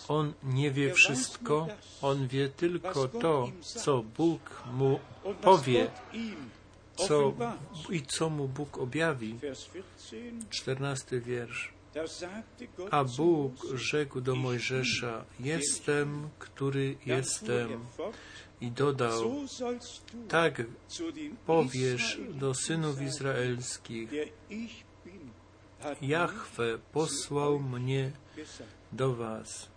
On 0.09 0.33
nie 0.43 0.71
wie 0.71 0.95
wszystko, 0.95 1.69
on 2.03 2.29
wie 2.29 2.49
tylko 2.49 3.09
to, 3.09 3.53
co 3.63 4.03
Bóg 4.03 4.63
mu 4.73 5.01
powie, 5.43 5.91
co, 6.97 7.33
i 7.91 8.03
co 8.03 8.31
mu 8.31 8.49
Bóg 8.49 8.79
objawi. 8.79 9.39
Czternasty 10.51 11.21
wiersz. 11.21 11.73
A 12.91 13.05
Bóg 13.05 13.53
rzekł 13.75 14.21
do 14.21 14.37
Mojżesza, 14.37 15.25
jestem, 15.41 16.29
który 16.39 16.97
jestem. 17.07 17.85
I 18.61 18.71
dodał, 18.71 19.35
tak 20.29 20.63
powiesz 21.47 22.21
do 22.35 22.55
synów 22.55 23.03
izraelskich, 23.03 24.11
Jahwe 26.03 26.79
posłał 26.93 27.59
mnie 27.59 28.13
do 28.93 29.15
was. 29.15 29.69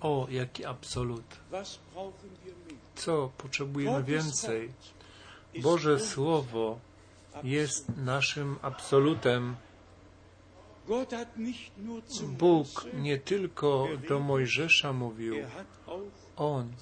O, 0.00 0.26
jaki 0.30 0.64
absolut. 0.64 1.24
Co 2.94 3.30
potrzebujemy 3.38 4.02
więcej? 4.04 4.72
Boże 5.62 6.00
Słowo 6.00 6.80
jest 7.42 7.96
naszym 7.96 8.56
absolutem. 8.62 9.56
Bóg 12.38 12.66
nie 12.94 13.18
tylko 13.18 13.88
do 14.08 14.20
Mojżesza 14.20 14.92
mówił, 14.92 15.34
On 16.36 16.72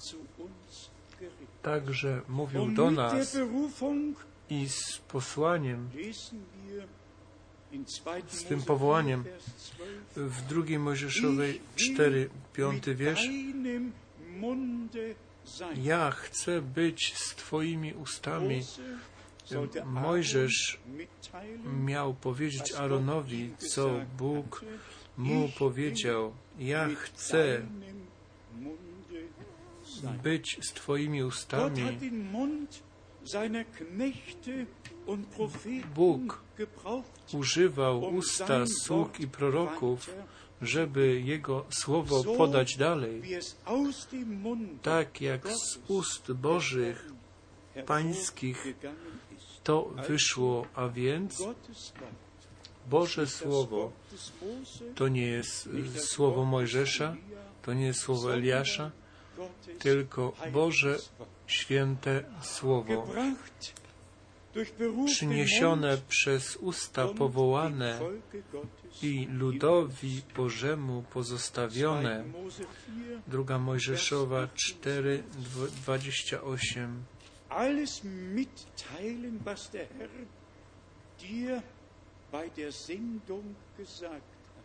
także 1.61 2.21
mówił 2.27 2.71
do 2.71 2.91
nas 2.91 3.37
i 4.49 4.69
z 4.69 4.97
posłaniem, 4.97 5.89
z 8.27 8.43
tym 8.43 8.61
powołaniem 8.61 9.23
w 10.15 10.41
drugiej 10.41 10.79
Mojżeszowej 10.79 11.61
4, 11.75 12.29
5 12.53 12.83
wiersz. 12.95 13.27
ja 15.75 16.11
chcę 16.11 16.61
być 16.61 17.13
z 17.17 17.35
Twoimi 17.35 17.93
ustami. 17.93 18.61
Mojżesz 19.85 20.79
miał 21.85 22.13
powiedzieć 22.13 22.73
Aaronowi, 22.73 23.51
co 23.57 23.89
Bóg 24.17 24.65
mu 25.17 25.49
powiedział. 25.59 26.33
Ja 26.59 26.89
chcę 26.95 27.61
być 30.23 30.59
z 30.61 30.73
Twoimi 30.73 31.23
ustami. 31.23 31.81
Bóg 35.95 36.43
używał 37.33 38.15
usta 38.15 38.65
sług 38.65 39.19
i 39.19 39.27
proroków, 39.27 40.09
żeby 40.61 41.21
Jego 41.21 41.65
słowo 41.69 42.23
podać 42.37 42.77
dalej. 42.77 43.21
Tak 44.81 45.21
jak 45.21 45.47
z 45.47 45.79
ust 45.87 46.31
Bożych, 46.31 47.11
Pańskich 47.85 48.67
to 49.63 49.91
wyszło, 50.07 50.65
a 50.75 50.87
więc 50.87 51.43
Boże 52.89 53.27
Słowo 53.27 53.91
to 54.95 55.07
nie 55.07 55.25
jest 55.25 55.67
y, 55.67 55.99
słowo 55.99 56.45
Mojżesza, 56.45 57.15
to 57.61 57.73
nie 57.73 57.85
jest 57.85 57.99
słowo 57.99 58.33
Eliasza, 58.33 58.91
tylko 59.79 60.33
Boże 60.53 60.99
święte 61.47 62.23
Słowo, 62.41 63.07
przyniesione 65.05 65.97
przez 66.07 66.55
usta 66.55 67.07
powołane 67.07 67.99
i 69.01 69.27
ludowi 69.31 70.21
Bożemu 70.35 71.03
pozostawione. 71.13 72.23
Druga 73.27 73.59
Mojżeszowa 73.59 74.47
4, 74.53 75.23
28 75.83 77.03
alles 77.55 78.03
mitteilen, 78.03 79.39
was 79.43 79.71
der 79.71 79.87
Herr 79.97 80.09
dir 81.21 81.63
bei 82.31 82.49
der 82.49 82.71
Sendung 82.71 83.55
gesagt 83.77 84.21
hat. 84.55 84.63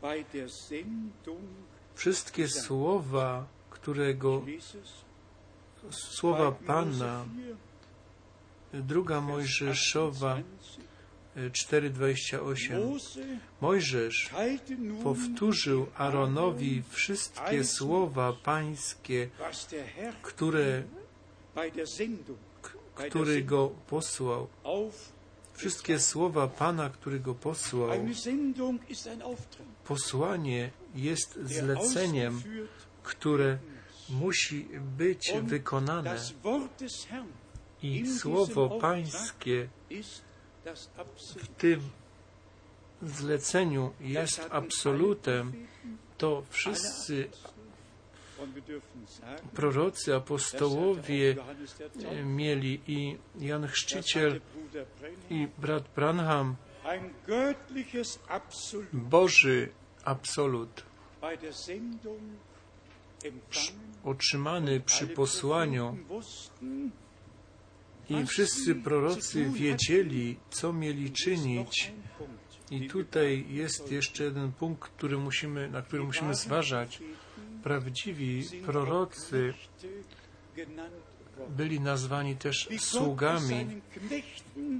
Bei 0.00 0.24
der 0.32 0.48
Sendung 0.48 1.48
Wszystkie 1.94 2.48
słowa, 2.48 3.46
którego 3.70 4.42
słowa 5.90 6.52
Pana, 6.52 7.24
druga 8.72 9.20
Mojżeszowa 9.20 10.38
4:28. 11.36 13.38
Mojżesz 13.60 14.30
powtórzył 15.02 15.86
Aaronowi 15.96 16.82
wszystkie 16.90 17.64
słowa 17.64 18.32
pańskie, 18.32 19.28
które 20.22 20.82
który 22.94 23.42
go 23.42 23.68
posłał. 23.68 24.48
Wszystkie 25.52 26.00
słowa 26.00 26.48
Pana, 26.48 26.90
który 26.90 27.20
go 27.20 27.34
posłał. 27.34 27.90
Posłanie 29.84 30.70
jest 30.94 31.38
zleceniem, 31.44 32.42
które 33.02 33.58
musi 34.08 34.68
być 34.96 35.32
wykonane. 35.42 36.16
I 37.82 38.06
słowo 38.18 38.78
Pańskie 38.80 39.68
w 41.36 41.48
tym 41.58 41.80
zleceniu 43.02 43.92
jest 44.00 44.46
absolutem, 44.50 45.66
to 46.18 46.42
wszyscy 46.50 47.30
prorocy, 49.54 50.14
apostołowie 50.14 51.36
mieli 52.24 52.80
i 52.86 53.16
Jan 53.38 53.66
Chrzciciel 53.66 54.40
i 55.30 55.48
brat 55.58 55.84
Branham. 55.96 56.56
Boży 58.92 59.68
absolut 60.04 60.82
otrzymany 64.04 64.80
przy 64.80 65.06
posłaniu 65.06 65.96
i 68.10 68.26
wszyscy 68.26 68.74
prorocy 68.74 69.44
wiedzieli, 69.44 70.36
co 70.50 70.72
mieli 70.72 71.12
czynić. 71.12 71.92
I 72.70 72.88
tutaj 72.88 73.46
jest 73.48 73.92
jeszcze 73.92 74.24
jeden 74.24 74.52
punkt, 74.52 74.88
który 74.88 75.18
musimy, 75.18 75.68
na 75.68 75.82
który 75.82 76.04
musimy 76.04 76.34
zważać. 76.34 77.02
Prawdziwi 77.62 78.44
prorocy 78.66 79.54
byli 81.48 81.80
nazwani 81.80 82.36
też 82.36 82.68
sługami, 82.78 83.80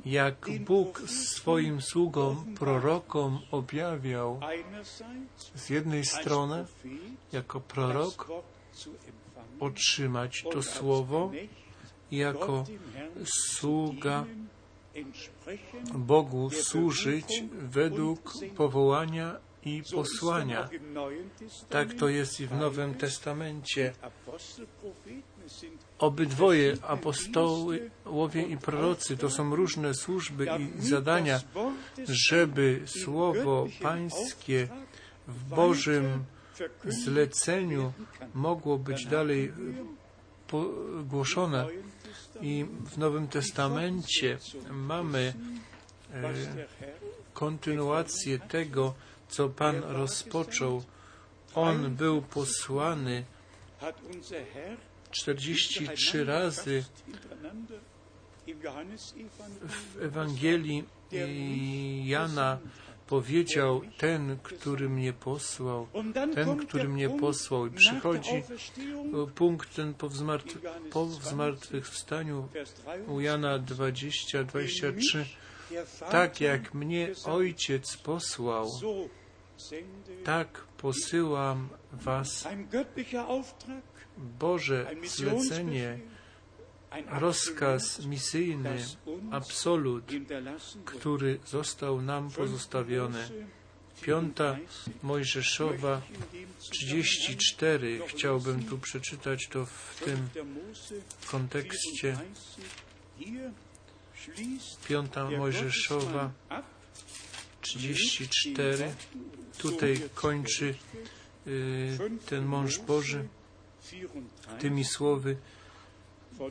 jak 0.05 0.51
Bóg 0.61 1.01
swoim 1.01 1.83
sługom, 1.83 2.55
prorokom 2.55 3.38
objawiał. 3.51 4.41
Z 5.55 5.71
jednej 5.71 6.05
strony 6.05 6.67
jako 7.33 7.61
prorok 7.61 8.29
otrzymać 9.61 10.45
to 10.53 10.62
słowo, 10.62 11.31
jako 12.11 12.64
sługa 13.25 14.25
Bogu 15.95 16.51
służyć 16.51 17.45
według 17.53 18.33
powołania 18.57 19.37
i 19.76 19.83
posłania. 19.94 20.68
Tak 21.68 21.94
to 21.94 22.09
jest 22.09 22.40
i 22.40 22.46
w 22.46 22.52
Nowym 22.52 22.94
Testamencie. 22.94 23.92
Obydwoje 25.98 26.76
apostołowie 26.83 28.42
i 28.48 28.57
prorocy 28.57 29.16
to 29.16 29.31
są 29.31 29.57
różne 29.57 29.94
służby 29.94 30.46
i 30.59 30.83
zadania, 30.83 31.40
żeby 32.09 32.83
słowo 33.04 33.66
pańskie 33.83 34.68
w 35.28 35.44
Bożym 35.44 36.24
zleceniu 36.85 37.92
mogło 38.35 38.78
być 38.78 39.07
dalej 39.07 39.52
głoszone. 41.04 41.66
I 42.40 42.66
w 42.85 42.98
Nowym 42.98 43.28
Testamencie 43.28 44.38
mamy 44.70 45.35
e, 46.14 46.33
kontynuację 47.33 48.38
tego, 48.38 48.94
co 49.29 49.49
Pan 49.49 49.83
rozpoczął. 49.83 50.83
On 51.55 51.95
był 51.95 52.23
posłany 52.23 53.25
43 55.11 56.25
razy 56.25 56.85
w 59.69 60.03
Ewangelii 60.03 60.85
Jana 62.05 62.59
powiedział 63.07 63.81
ten, 63.99 64.38
który 64.43 64.88
mnie 64.88 65.12
posłał, 65.12 65.87
ten, 66.35 66.57
który 66.57 66.88
mnie 66.88 67.11
posłał. 67.11 67.67
I 67.67 67.71
przychodzi 67.71 68.43
punkt 69.35 69.77
ten 69.77 69.95
po, 69.95 70.09
wzmart 70.09 70.57
po 70.91 71.07
wstaniu 71.83 72.49
u 73.07 73.21
Jana 73.21 73.59
20, 73.59 74.45
23. 74.45 75.27
Tak 76.11 76.41
jak 76.41 76.75
mnie 76.75 77.09
ojciec 77.25 77.97
posłał, 77.97 78.71
tak 80.25 80.61
posyłam 80.77 81.68
Was. 81.92 82.49
Boże 84.38 84.87
zlecenie, 85.05 85.99
rozkaz 87.07 88.07
misyjny, 88.07 88.85
absolut, 89.31 90.05
który 90.85 91.38
został 91.47 92.03
nam 92.03 92.31
pozostawiony. 92.31 93.29
Piąta 94.03 94.57
Mojżeszowa 95.03 96.01
34. 96.59 98.01
Chciałbym 98.07 98.64
tu 98.64 98.79
przeczytać 98.79 99.49
to 99.49 99.66
w 99.66 100.01
tym 100.05 100.29
kontekście. 101.27 102.18
Piąta 104.88 105.31
Mojżeszowa 105.31 106.31
34 107.61 108.94
tutaj 109.59 110.01
kończy 110.14 110.75
y, 111.47 111.99
ten 112.27 112.44
mąż 112.44 112.79
Boży 112.79 113.29
tymi 114.59 114.85
słowy. 114.85 115.37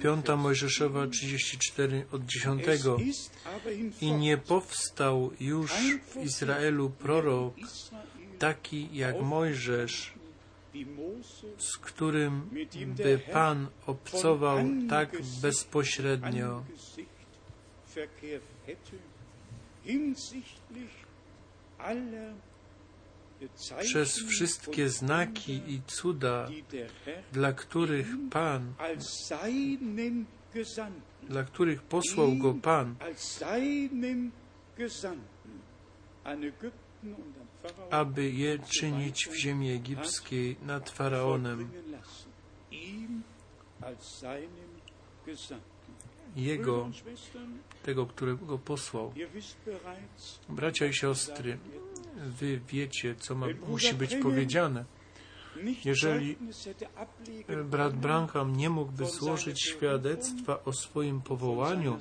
Piąta 0.02 0.36
Mojżeszowa 0.36 1.08
34 1.08 2.06
od 2.12 2.26
10. 2.26 2.64
I 4.02 4.12
nie 4.12 4.38
powstał 4.38 5.32
już 5.40 5.72
w 6.08 6.16
Izraelu 6.24 6.90
prorok 6.90 7.54
taki 8.40 8.90
jak 8.94 9.22
Mojżesz, 9.22 10.14
z 11.58 11.78
którym 11.78 12.50
by 12.86 13.20
Pan 13.34 13.68
obcował 13.86 14.58
tak 14.90 15.18
bezpośrednio. 15.42 16.64
Aller 21.80 22.34
przez 23.80 24.20
wszystkie 24.30 24.90
znaki 24.90 25.62
i 25.68 25.82
cuda, 25.88 26.48
dla 27.32 27.54
których 27.54 28.08
Pan, 28.32 28.74
dla 31.24 31.44
których 31.44 31.82
posłał 31.82 32.36
go 32.36 32.54
Pan, 32.54 32.96
aby 37.92 38.32
je 38.32 38.60
czynić 38.60 39.28
w 39.28 39.36
ziemi 39.36 39.72
egipskiej 39.72 40.56
nad 40.62 40.90
Faraonem, 40.90 41.70
Jego, 46.36 46.90
tego, 47.84 48.06
którego 48.06 48.46
go 48.46 48.58
posłał. 48.58 49.14
Bracia 50.50 50.86
i 50.86 50.94
siostry, 50.94 51.58
wy 52.18 52.60
wiecie, 52.70 53.16
co 53.16 53.36
ma, 53.36 53.48
musi 53.68 53.94
być 53.94 54.16
powiedziane. 54.16 54.86
Jeżeli 55.86 56.38
ablegen 56.96 57.70
Brat 57.70 57.96
Branham 57.96 58.58
nie 58.58 58.70
mógłby 58.70 59.06
złożyć 59.06 59.62
świadectwa 59.62 60.64
o 60.64 60.74
swoim 60.74 61.22
powołaniu, 61.22 62.00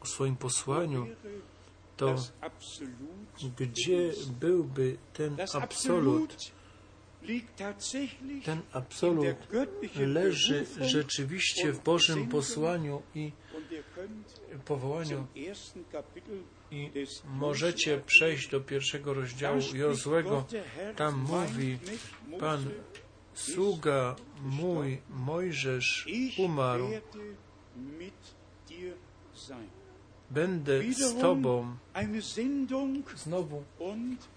o 0.00 0.06
swoim 0.06 0.36
posłaniu, 0.36 1.06
to 1.96 2.16
gdzie 3.58 4.12
byłby 4.40 4.96
ten 5.12 5.36
absolut? 5.54 6.52
Ten 8.44 8.60
absolut 8.72 9.26
leży 9.96 10.66
rzeczywiście 10.80 11.72
w 11.72 11.82
Bożym 11.84 12.28
posłaniu 12.28 13.02
i 13.14 13.32
powołaniu 14.64 15.26
i 16.70 16.90
możecie 17.24 18.00
przejść 18.06 18.50
do 18.50 18.60
pierwszego 18.60 19.14
rozdziału 19.14 19.60
Jozłego. 19.74 20.44
Tam 20.96 21.18
mówi 21.18 21.78
Pan, 22.40 22.70
sługa 23.34 24.16
mój 24.42 24.98
Mojżesz 25.10 26.06
umarł, 26.38 26.88
będę 30.30 30.92
z 30.92 31.20
Tobą. 31.20 31.76
Znowu 33.16 33.62
und 33.78 34.28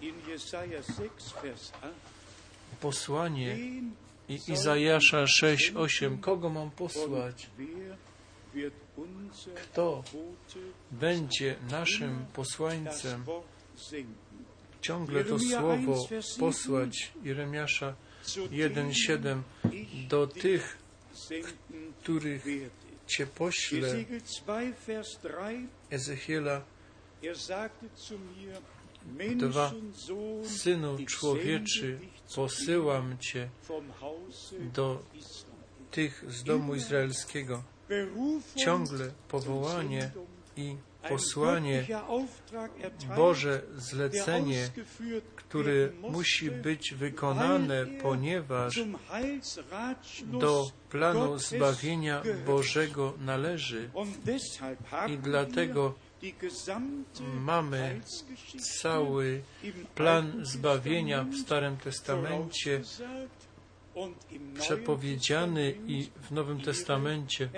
in 0.00 0.14
Jesaja 0.28 0.82
6, 0.82 0.98
Vers 1.42 1.72
8, 1.82 1.90
posłanie 2.80 3.58
i 4.28 4.40
Izajasza 4.48 5.22
ich 5.22 5.28
6, 5.28 5.66
senden 5.66 5.82
8. 5.82 6.18
Kogo 6.18 6.50
mam 6.50 6.70
posłać? 6.70 7.50
Kto 9.54 10.04
będzie 10.90 11.56
naszym 11.70 12.26
posłańcem? 12.32 13.24
Ciągle 14.80 15.24
to 15.24 15.38
słowo 15.38 15.92
1, 15.92 16.08
vers 16.10 16.26
7. 16.26 16.40
posłać 16.40 17.12
Jeremiasza 17.22 17.94
Zu 18.24 18.46
1,7 18.46 19.18
denen 19.18 19.42
ich 19.72 20.08
do 20.08 20.26
tych, 20.26 20.78
których. 22.02 22.46
Cię 23.06 23.26
poślę. 23.26 23.88
Ezekiel 23.88 24.20
2, 24.20 24.60
Vers 24.86 25.18
3, 25.18 25.30
Ezechiela 25.90 26.62
er 27.22 27.38
sagte 27.38 27.86
zu 27.94 28.18
mir, 28.18 28.60
Dwa. 29.36 29.72
Menschensohn, 29.72 30.48
Synu 30.48 30.98
ich 30.98 31.08
człowieczy, 31.08 31.98
posyłam 32.34 33.18
Cię 33.18 33.48
do 34.74 35.02
tych 35.90 36.24
z 36.28 36.44
domu 36.44 36.74
izraelskiego. 36.74 37.62
Ciągle 38.56 39.10
powołanie 39.28 40.10
i 40.56 40.76
posłanie, 41.08 41.86
Boże 43.16 43.62
zlecenie, 43.76 44.68
które 45.36 45.88
musi 46.10 46.50
być 46.50 46.94
wykonane, 46.94 47.86
ponieważ 48.02 48.80
do 50.24 50.70
planu 50.90 51.38
zbawienia. 51.38 52.22
Bożego 52.46 53.12
należy. 53.20 53.90
I 55.08 55.18
dlatego 55.18 55.94
mamy 57.40 58.00
cały 58.80 59.42
plan 59.94 60.32
zbawienia 60.42 61.24
w 61.24 61.36
Starym 61.36 61.76
Testamencie 61.76 62.80
przepowiedziany 64.58 65.74
i 65.86 66.10
w 66.22 66.30
Nowym 66.30 66.60
Testamencie 66.60 67.48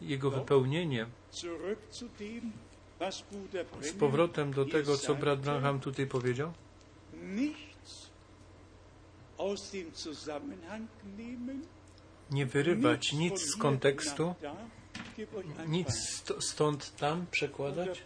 jego 0.00 0.30
wypełnienie. 0.30 1.06
Z 3.80 3.92
powrotem 3.92 4.52
do 4.52 4.64
tego, 4.64 4.96
co 4.96 5.14
brat 5.14 5.38
sagte, 5.38 5.50
Branham 5.50 5.80
tutaj 5.80 6.06
powiedział. 6.06 6.52
Nie 12.30 12.46
wyrywać 12.46 13.12
nic 13.12 13.40
z 13.40 13.56
kontekstu, 13.56 14.34
nic 15.68 16.22
stąd 16.40 16.96
tam 16.96 17.26
przekładać. 17.30 18.04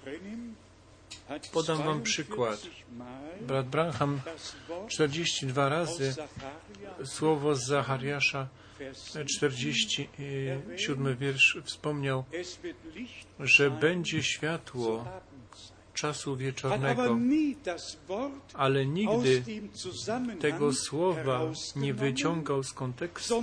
Podam 1.52 1.78
wam 1.78 2.02
42 2.02 2.02
przykład. 2.02 2.66
Brat 3.40 3.68
Branham 3.68 4.20
das 4.24 4.54
Wort 4.68 4.90
42 4.90 5.64
aus 5.64 5.70
razy 5.70 6.14
słowo 7.04 7.54
z 7.54 7.64
Zachariasza 7.64 8.48
Vers 8.78 9.18
47 9.26 11.16
wiersz 11.16 11.58
wspomniał, 11.64 12.24
że 13.40 13.70
będzie 13.70 14.22
światło. 14.22 15.04
Czasu 16.00 16.36
wieczornego, 16.36 17.18
ale 18.54 18.86
nigdy 18.86 19.42
tego 20.40 20.72
słowa 20.72 21.40
nie 21.76 21.94
wyciągał 21.94 22.62
z 22.62 22.72
kontekstu, 22.72 23.42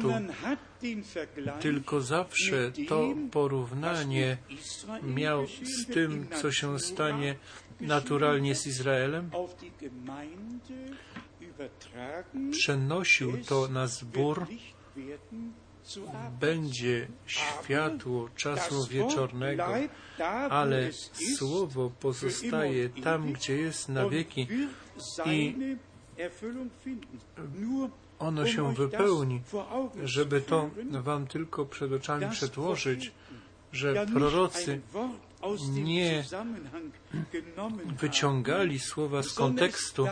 tylko 1.60 2.02
zawsze 2.02 2.72
to 2.88 3.14
porównanie 3.32 4.38
miał 5.04 5.48
z 5.48 5.86
tym, 5.86 6.28
co 6.42 6.52
się 6.52 6.80
stanie 6.80 7.36
naturalnie 7.82 8.56
z 8.56 8.68
Izraelem, 8.68 9.32
przenosił 12.52 13.44
to 13.46 13.68
na 13.68 13.88
zbór, 13.88 14.48
będzie 16.40 17.08
światło 17.26 18.30
czasu 18.36 18.88
wieczornego, 18.88 19.66
ale 20.50 20.90
słowo 21.38 21.92
pozostaje 22.00 22.90
tam, 22.90 23.34
gdzie 23.34 23.58
jest 23.58 23.90
na 23.90 24.10
wieki. 24.10 24.48
Nur 27.60 27.90
Ono 28.20 28.48
się 28.48 28.74
wypełni, 28.74 29.42
żeby 30.04 30.42
to 30.42 30.70
wam 30.92 31.28
tylko 31.28 31.66
przed 31.66 31.92
oczami 31.92 32.26
Propheten 32.26 33.00
że 33.72 34.06
prorocy 34.14 34.82
nie 35.70 36.24
wyciągali 38.02 38.80
słowa 38.80 39.24
z 39.24 39.34
kontekstu, 39.34 40.08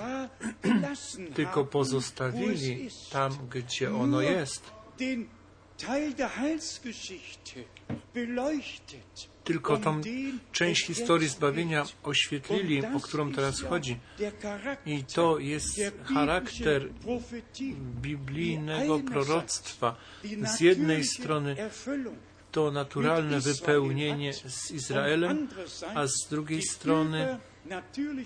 tylko 1.35 1.65
pozostawili 1.65 2.89
tam, 3.11 3.31
gdzie 3.49 3.95
ono 3.95 4.21
jest. 4.21 4.71
Tylko 9.43 9.73
um 9.73 9.81
tą 9.81 10.01
część 10.51 10.85
historii 10.85 11.29
zbawienia 11.29 11.83
geht. 11.83 11.95
oświetlili, 12.03 12.85
o 12.85 12.99
którą 12.99 13.31
teraz 13.31 13.61
chodzi. 13.61 13.99
I 14.85 15.03
to 15.03 15.39
jest 15.39 15.81
charakter 16.03 16.89
biblijnego 18.01 18.99
proroctwa. 18.99 19.95
Z 20.57 20.59
jednej 20.59 21.03
strony 21.03 21.55
to 22.51 22.71
naturalne 22.71 23.39
wypełnienie 23.39 24.33
z 24.33 24.71
Izraelem, 24.71 25.47
a 25.95 26.07
z 26.07 26.27
drugiej 26.29 26.61
strony 26.61 27.37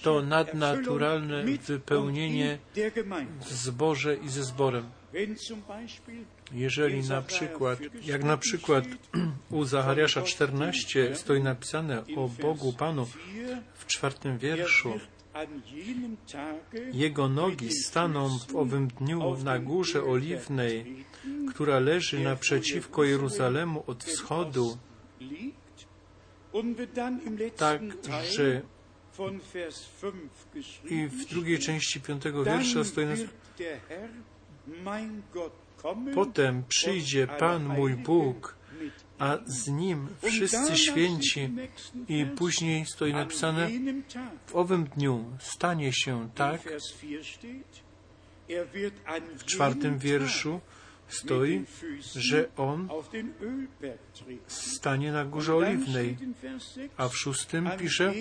to 0.02 0.22
nadnaturalne 0.22 1.44
wypełnienie 1.44 2.58
w 3.40 3.54
zborze 3.54 4.16
i 4.16 4.30
ze 4.30 4.44
zborem. 4.44 4.90
Jeżeli 6.54 7.10
na 7.10 7.22
przykład, 7.22 7.80
jak 8.06 8.24
na 8.24 8.38
przykład 8.38 8.86
u 9.50 9.64
Zachariasza 9.64 10.22
14 10.22 11.16
stoi 11.16 11.44
napisane 11.44 12.04
o 12.16 12.30
Bogu 12.42 12.74
Panu 12.74 13.08
w 13.74 13.86
czwartym 13.86 14.38
wierszu, 14.38 15.00
Jego 16.94 17.30
nogi 17.30 17.74
staną 17.74 18.40
w 18.40 18.56
owym 18.56 18.88
dniu 18.88 19.38
na 19.44 19.60
górze 19.60 20.04
oliwnej, 20.04 21.06
która 21.50 21.80
leży 21.80 22.20
naprzeciwko 22.20 23.04
Jeruzalemu 23.04 23.84
od 23.88 24.04
wschodu, 24.04 24.78
tak, 27.58 27.82
że 28.32 28.62
i 30.90 31.08
w 31.08 31.26
drugiej 31.26 31.60
części 31.60 32.02
piątego 32.02 32.44
wiersza 32.44 32.84
stoi 32.84 33.06
nas, 33.06 33.20
potem 36.16 36.64
przyjdzie 36.68 37.28
Pan 37.28 37.66
mój 37.66 37.96
Bóg 37.96 38.58
a 39.20 39.38
z 39.46 39.68
nim 39.68 40.08
wszyscy 40.22 40.78
święci. 40.78 41.50
I 42.08 42.26
później 42.26 42.86
stoi 42.86 43.14
napisane, 43.14 43.70
w 44.48 44.56
owym 44.56 44.84
dniu 44.84 45.26
stanie 45.40 45.94
się 45.94 46.30
tak, 46.36 46.62
w 49.36 49.44
czwartym 49.46 50.00
wierszu 50.00 50.60
stoi, 51.08 51.66
że 52.16 52.50
on 52.58 52.90
stanie 54.48 55.12
na 55.12 55.26
górze 55.26 55.56
oliwnej, 55.56 56.18
a 56.98 57.08
w 57.08 57.18
szóstym 57.18 57.70
pisze, 57.78 58.14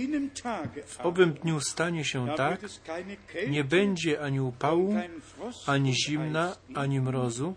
w 0.86 1.00
owym 1.00 1.32
dniu 1.32 1.60
stanie 1.60 2.04
się 2.04 2.26
tak, 2.36 2.60
nie 3.48 3.64
będzie 3.64 4.20
ani 4.20 4.40
upału, 4.40 4.94
ani 5.66 5.94
zimna, 5.94 6.56
ani 6.74 7.00
mrozu, 7.00 7.54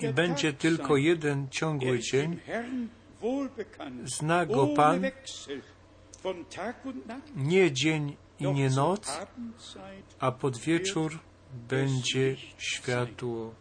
i 0.00 0.08
będzie 0.12 0.52
tylko 0.52 0.96
jeden 0.96 1.48
ciągły 1.50 1.98
dzień. 1.98 2.38
Zna 4.04 4.46
go 4.46 4.66
Pan, 4.66 5.02
nie 7.36 7.72
dzień 7.72 8.16
i 8.40 8.52
nie 8.52 8.70
noc, 8.70 9.20
a 10.18 10.32
pod 10.32 10.58
wieczór 10.58 11.18
będzie 11.68 12.36
światło. 12.58 13.54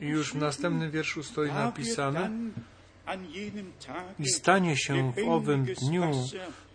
I 0.00 0.06
już 0.06 0.32
w 0.32 0.36
następnym 0.36 0.90
wierszu 0.90 1.22
stoi 1.22 1.48
napisane, 1.48 2.30
i 4.18 4.28
stanie 4.28 4.76
się 4.76 5.12
w 5.12 5.28
owym 5.28 5.64
dniu, 5.64 6.10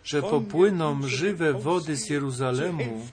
że 0.03 0.21
popłyną 0.21 1.07
żywe 1.07 1.53
wody 1.53 1.95
z 1.95 2.09
Jeruzalemu, 2.09 3.07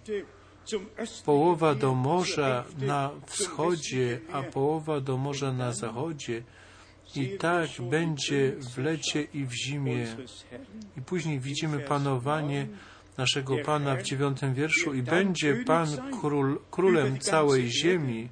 połowa 1.24 1.74
do 1.74 1.95
morza 1.95 2.64
na 2.79 3.11
wschodzie, 3.26 4.20
a 4.33 4.43
połowa 4.43 5.01
do 5.01 5.16
morza 5.16 5.53
na 5.53 5.72
zachodzie. 5.72 6.43
I 7.16 7.29
tak 7.39 7.68
będzie 7.91 8.53
w 8.59 8.79
lecie 8.79 9.22
i 9.22 9.45
w 9.45 9.53
zimie. 9.53 10.07
I 10.97 11.03
później 11.03 11.41
widzimy 11.41 11.79
panowanie 11.79 12.66
naszego 13.19 13.59
Pana 13.59 13.97
w 13.97 14.03
dziewiątym 14.03 14.55
wierszu 14.55 14.95
i 14.95 15.03
będzie 15.03 15.57
Pan 15.66 15.89
król, 16.21 16.59
królem 16.71 17.19
całej 17.19 17.71
ziemi. 17.71 18.29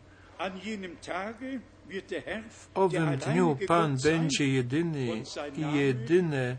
W 2.50 2.68
owym 2.74 3.16
dniu 3.16 3.56
Pan 3.66 3.96
będzie 4.02 4.48
jedyny 4.48 5.22
i 5.56 5.76
jedyne 5.76 6.56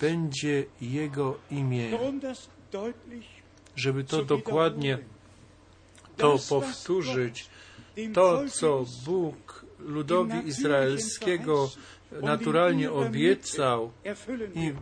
będzie 0.00 0.64
Jego 0.80 1.38
imię. 1.50 1.98
Żeby 3.76 4.04
to 4.04 4.24
dokładnie 4.24 4.98
to 6.16 6.36
powtórzyć, 6.48 7.46
to 8.14 8.44
co 8.48 8.84
Bóg 9.04 9.64
ludowi 9.78 10.48
izraelskiego 10.48 11.70
naturalnie 12.22 12.92
obiecał 12.92 13.92
i 14.54 14.72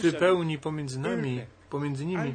wypełni 0.00 0.58
pomiędzy 0.58 1.00
nami, 1.00 1.40
pomiędzy 1.70 2.06
nimi. 2.06 2.34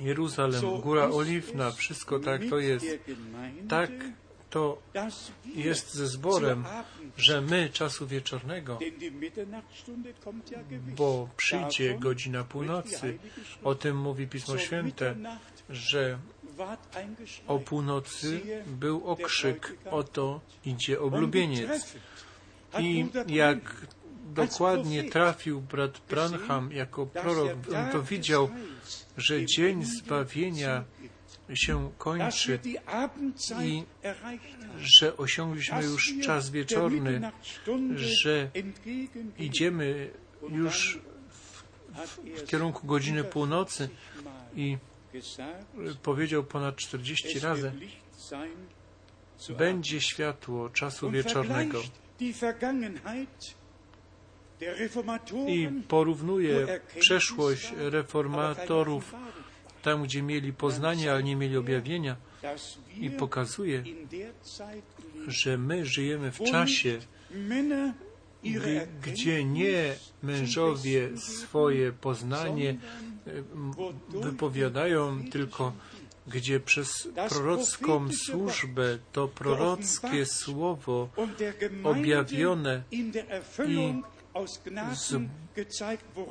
Jeruzalem, 0.00 0.80
Góra 0.80 1.10
Oliwna, 1.10 1.70
wszystko 1.70 2.20
tak 2.20 2.40
to 2.50 2.58
jest. 2.58 2.86
Tak 3.68 3.90
to 4.50 4.78
jest 5.44 5.94
ze 5.94 6.06
zborem, 6.06 6.64
że 7.16 7.40
my 7.40 7.70
czasu 7.72 8.06
wieczornego, 8.06 8.78
bo 10.96 11.28
przyjdzie 11.36 11.98
godzina 11.98 12.44
północy, 12.44 13.18
o 13.62 13.74
tym 13.74 13.96
mówi 13.96 14.26
Pismo 14.26 14.58
Święte, 14.58 15.16
że 15.70 16.18
o 17.46 17.58
północy 17.58 18.40
był 18.66 19.06
okrzyk, 19.06 19.76
oto 19.90 20.40
idzie 20.64 21.00
oblubieniec. 21.00 21.96
I 22.78 23.06
jak 23.26 23.86
dokładnie 24.28 25.10
trafił 25.10 25.60
brat 25.60 26.00
Branham 26.08 26.72
jako 26.72 27.06
prorok, 27.06 27.52
on 27.76 27.92
to 27.92 28.02
widział, 28.02 28.48
że 29.16 29.46
dzień 29.46 29.84
zbawienia 29.84 30.84
się 31.54 31.90
kończy 31.98 32.58
i 33.62 33.82
że 34.78 35.16
osiągliśmy 35.16 35.84
już 35.84 36.14
czas 36.22 36.50
wieczorny, 36.50 37.30
że 37.96 38.50
idziemy 39.38 40.10
już 40.50 40.98
w, 41.28 41.62
w 42.40 42.46
kierunku 42.46 42.86
godziny 42.86 43.24
północy 43.24 43.88
i 44.56 44.78
powiedział 46.02 46.44
ponad 46.44 46.76
40 46.76 47.40
razy, 47.40 47.72
będzie 49.58 50.00
światło 50.00 50.70
czasu 50.70 51.10
wieczornego. 51.10 51.82
I 55.48 55.68
porównuje 55.88 56.80
przeszłość 57.00 57.72
reformatorów 57.76 59.14
tam, 59.82 60.02
gdzie 60.02 60.22
mieli 60.22 60.52
poznanie, 60.52 61.12
ale 61.12 61.22
nie 61.22 61.36
mieli 61.36 61.56
objawienia. 61.56 62.16
i 63.00 63.10
pokazuje, 63.10 63.84
że 65.26 65.58
my 65.58 65.86
żyjemy 65.86 66.32
w 66.32 66.38
czasie, 66.38 66.98
gdzie 69.02 69.44
nie 69.44 69.94
mężowie 70.22 71.18
swoje 71.18 71.92
poznanie 71.92 72.76
wypowiadają, 74.08 75.30
tylko 75.30 75.72
gdzie 76.26 76.60
przez 76.60 77.08
prorocką 77.28 78.08
służbę 78.12 78.98
to 79.12 79.28
prorockie 79.28 80.26
słowo 80.26 81.08
objawione 81.84 82.82
i 82.90 83.12
z, 84.94 85.14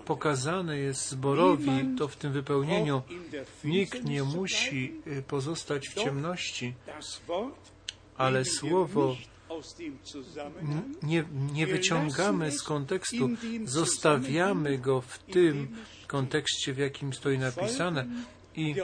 pokazane 0.05 0.77
jest 0.77 1.09
zborowi, 1.09 1.71
to 1.97 2.07
w 2.07 2.15
tym 2.15 2.31
wypełnieniu 2.33 3.01
nikt 3.63 4.03
nie 4.03 4.23
musi 4.23 4.93
pozostać 5.27 5.89
w 5.89 5.93
ciemności, 5.93 6.73
ale 8.17 8.45
słowo 8.45 9.15
nie, 11.03 11.23
nie 11.53 11.67
wyciągamy 11.67 12.51
z 12.51 12.63
kontekstu, 12.63 13.29
zostawiamy 13.65 14.77
go 14.77 15.01
w 15.01 15.19
tym 15.19 15.77
kontekście, 16.07 16.73
w 16.73 16.77
jakim 16.77 17.13
stoi 17.13 17.37
napisane 17.37 18.05
i 18.55 18.75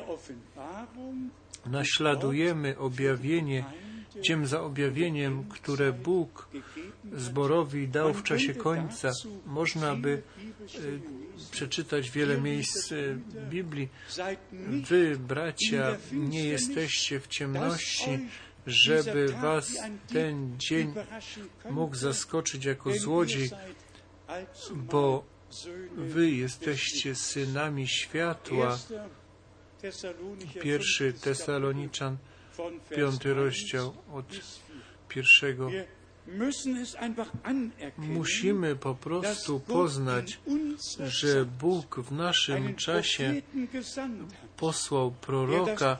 naśladujemy 1.65 2.77
objawienie, 2.77 3.65
tym 4.27 4.47
za 4.47 4.61
objawieniem, 4.61 5.43
które 5.49 5.93
Bóg 5.93 6.49
zborowi 7.13 7.87
dał 7.87 8.13
w 8.13 8.23
czasie 8.23 8.53
końca. 8.53 9.11
Można 9.45 9.95
by 9.95 10.21
e, 10.61 10.79
przeczytać 11.51 12.11
wiele 12.11 12.41
miejsc 12.41 12.91
e, 12.91 12.95
Biblii. 13.49 13.89
Wy, 14.89 15.17
bracia, 15.19 15.97
nie 16.11 16.43
jesteście 16.43 17.19
w 17.19 17.27
ciemności, 17.27 18.19
żeby 18.67 19.27
was 19.27 19.73
ten 20.07 20.55
dzień 20.57 20.93
mógł 21.69 21.95
zaskoczyć 21.95 22.65
jako 22.65 22.93
złodziej, 22.93 23.49
bo 24.71 25.23
wy 25.97 26.31
jesteście 26.31 27.15
synami 27.15 27.87
światła. 27.87 28.79
Pierwszy 30.61 31.13
Tesaloniczan, 31.13 32.17
piąty 32.95 33.33
rozdział 33.33 33.93
od 34.13 34.25
pierwszego. 35.09 35.69
Musimy 37.97 38.75
po 38.75 38.95
prostu 38.95 39.59
poznać, 39.59 40.39
że 40.99 41.45
Bóg 41.45 41.99
w 41.99 42.11
naszym 42.11 42.75
czasie 42.75 43.41
posłał 44.57 45.11
proroka, 45.11 45.97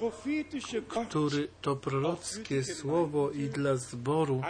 który 1.10 1.48
to 1.62 1.76
prorockie 1.76 2.64
słowo 2.64 3.32
i 3.32 3.50
dla 3.50 3.76
zboru 3.76 4.42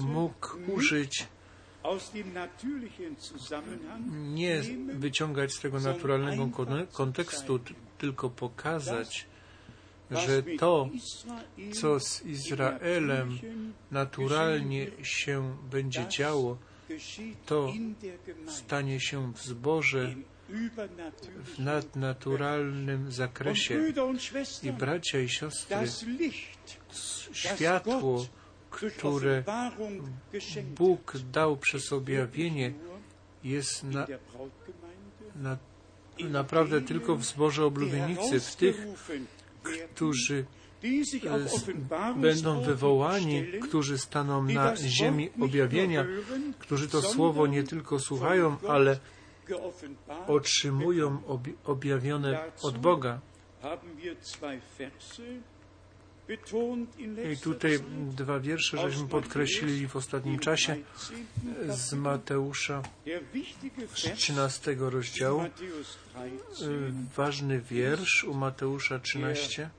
mógł 0.00 0.56
użyć 0.68 1.26
nie 4.10 4.62
wyciągać 4.94 5.52
z 5.52 5.60
tego 5.60 5.80
naturalnego 5.80 6.48
kontekstu, 6.92 7.60
tylko 7.98 8.30
pokazać, 8.30 9.26
że 10.10 10.42
to, 10.58 10.88
co 11.72 12.00
z 12.00 12.22
Izraelem 12.22 13.38
naturalnie 13.90 14.86
się 15.02 15.56
będzie 15.70 16.08
działo, 16.08 16.58
to 17.46 17.72
stanie 18.46 19.00
się 19.00 19.32
w 19.32 19.42
zborze 19.42 20.14
w 21.44 21.58
nadnaturalnym 21.58 23.12
zakresie. 23.12 23.92
I 24.62 24.72
bracia 24.72 25.20
i 25.20 25.28
siostry, 25.28 25.88
światło, 27.32 28.26
które 28.70 29.44
Bóg 30.76 31.16
dał 31.32 31.56
przez 31.56 31.92
objawienie, 31.92 32.72
jest 33.44 33.84
na, 33.84 34.06
na, 35.36 35.58
naprawdę 36.18 36.80
tylko 36.80 37.16
w 37.16 37.24
zborze 37.24 37.64
oblubienicy, 37.64 38.40
w 38.40 38.56
tych, 38.56 38.86
którzy 39.94 40.44
będą 42.16 42.62
wywołani, 42.62 43.46
którzy 43.62 43.98
staną 43.98 44.42
na 44.42 44.76
ziemi 44.76 45.30
objawienia, 45.40 46.06
którzy 46.58 46.88
to 46.88 47.02
słowo 47.02 47.46
nie 47.46 47.62
tylko 47.62 47.98
słuchają, 47.98 48.56
ale 48.68 48.98
otrzymują 50.26 51.18
objawione 51.64 52.52
od 52.62 52.78
Boga. 52.78 53.20
I 57.32 57.36
tutaj 57.36 57.78
dwa 58.16 58.40
wiersze 58.40 58.78
żeśmy 58.78 59.08
podkreślili 59.08 59.88
w 59.88 59.96
ostatnim 59.96 60.38
czasie 60.38 60.76
z 61.68 61.92
Mateusza 61.92 62.82
z 63.94 64.12
13 64.16 64.76
rozdziału. 64.78 65.42
Ważny 67.16 67.60
wiersz 67.60 68.24
u 68.24 68.34
Mateusza 68.34 68.98
13. 68.98 69.70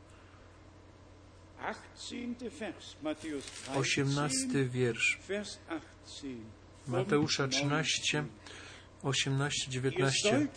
18 3.75 4.65
wiersz. 4.65 5.19
Mateusza 6.87 7.47
13, 7.47 8.25
18, 9.03 9.71
19. 9.71 10.47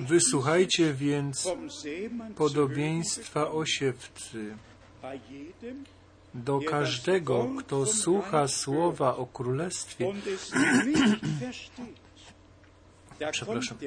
Wysłuchajcie 0.00 0.94
więc 0.94 1.48
podobieństwa 2.36 3.50
o 3.50 3.66
siewcy. 3.66 4.56
Do 6.34 6.60
każdego, 6.60 7.48
kto 7.58 7.86
słucha 7.86 8.48
słowa 8.48 9.16
o 9.16 9.26
królestwie, 9.26 10.12
przepraszam, 13.32 13.78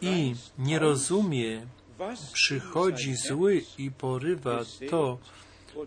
i 0.00 0.34
nie 0.58 0.78
rozumie, 0.78 1.66
przychodzi 2.32 3.14
zły 3.14 3.62
i 3.78 3.90
porywa 3.90 4.60
to, 4.90 5.18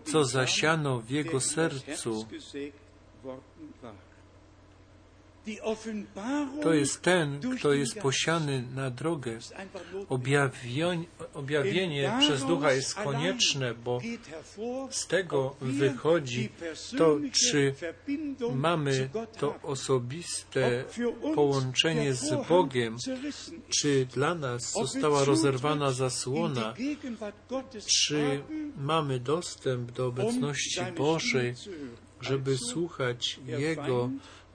co 0.04 0.24
zasiano 0.24 1.00
w 1.00 1.10
jego 1.10 1.40
sercu. 1.40 2.26
To 6.62 6.74
jest 6.74 7.02
ten, 7.02 7.40
kto 7.58 7.72
jest 7.72 7.98
posiany 7.98 8.64
na 8.74 8.90
drogę. 8.90 9.38
Objawienie, 10.08 11.04
objawienie 11.34 12.12
przez 12.20 12.44
Ducha 12.44 12.72
jest 12.72 12.94
konieczne, 12.94 13.74
bo 13.74 14.00
z 14.90 15.06
tego 15.06 15.56
wychodzi 15.60 16.48
to, 16.98 17.18
czy 17.32 17.74
mamy 18.54 19.10
to 19.38 19.54
osobiste 19.62 20.84
połączenie 21.34 22.14
z 22.14 22.48
Bogiem, 22.48 22.96
czy 23.68 24.06
dla 24.06 24.34
nas 24.34 24.72
została 24.72 25.24
rozerwana 25.24 25.92
zasłona, 25.92 26.74
czy 27.86 28.42
mamy 28.76 29.20
dostęp 29.20 29.92
do 29.92 30.06
obecności 30.06 30.80
Bożej, 30.96 31.54
żeby 32.20 32.58
słuchać 32.58 33.40
Jego 33.46 34.10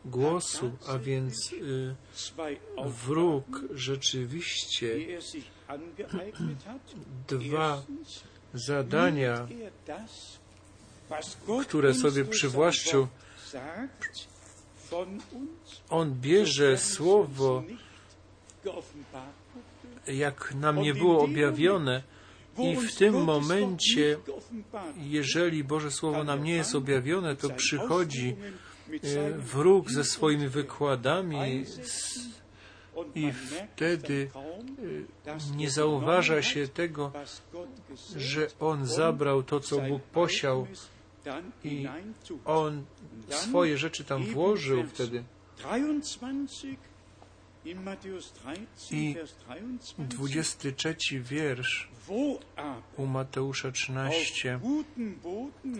głosu, 0.06 0.72
a 0.88 0.98
więc 0.98 1.54
y, 1.54 1.96
wróg 3.08 3.62
rzeczywiście 3.74 4.96
dwa 7.28 7.84
zadania, 8.54 9.48
które 11.62 11.94
sobie 11.94 12.26
przywłaszczył. 12.26 13.08
On 15.90 16.16
bierze 16.22 16.78
słowo, 16.78 17.64
jak 20.08 20.56
nam 20.56 20.82
nie 20.82 20.94
było 20.94 21.24
objawione, 21.24 22.04
i 22.58 22.76
w 22.76 22.96
tym 22.96 23.24
momencie, 23.24 24.18
jeżeli 24.98 25.64
Boże 25.64 25.92
Słowo 25.92 26.24
nam 26.24 26.44
nie 26.44 26.54
jest 26.54 26.76
objawione, 26.76 27.36
to 27.36 27.50
przychodzi 27.50 28.36
wróg 29.38 29.92
ze 29.92 30.04
swoimi 30.04 30.48
wykładami 30.48 31.66
i 33.16 33.32
wtedy 33.32 34.30
nie 35.56 35.70
zauważa 35.70 36.42
się 36.42 36.68
tego, 36.68 37.12
że 38.16 38.48
on 38.60 38.86
zabrał 38.86 39.44
to, 39.44 39.60
co 39.60 39.82
Bóg 39.82 40.04
posiał 40.04 40.68
i 41.64 41.88
on 42.46 42.86
swoje 43.30 43.78
rzeczy 43.78 44.04
tam 44.04 44.26
włożył 44.26 44.84
wtedy. 44.84 45.24
I 48.92 49.16
23 50.00 50.96
wiersz 51.12 51.90
u 52.98 53.06
Mateusza 53.06 53.72
13. 53.72 54.60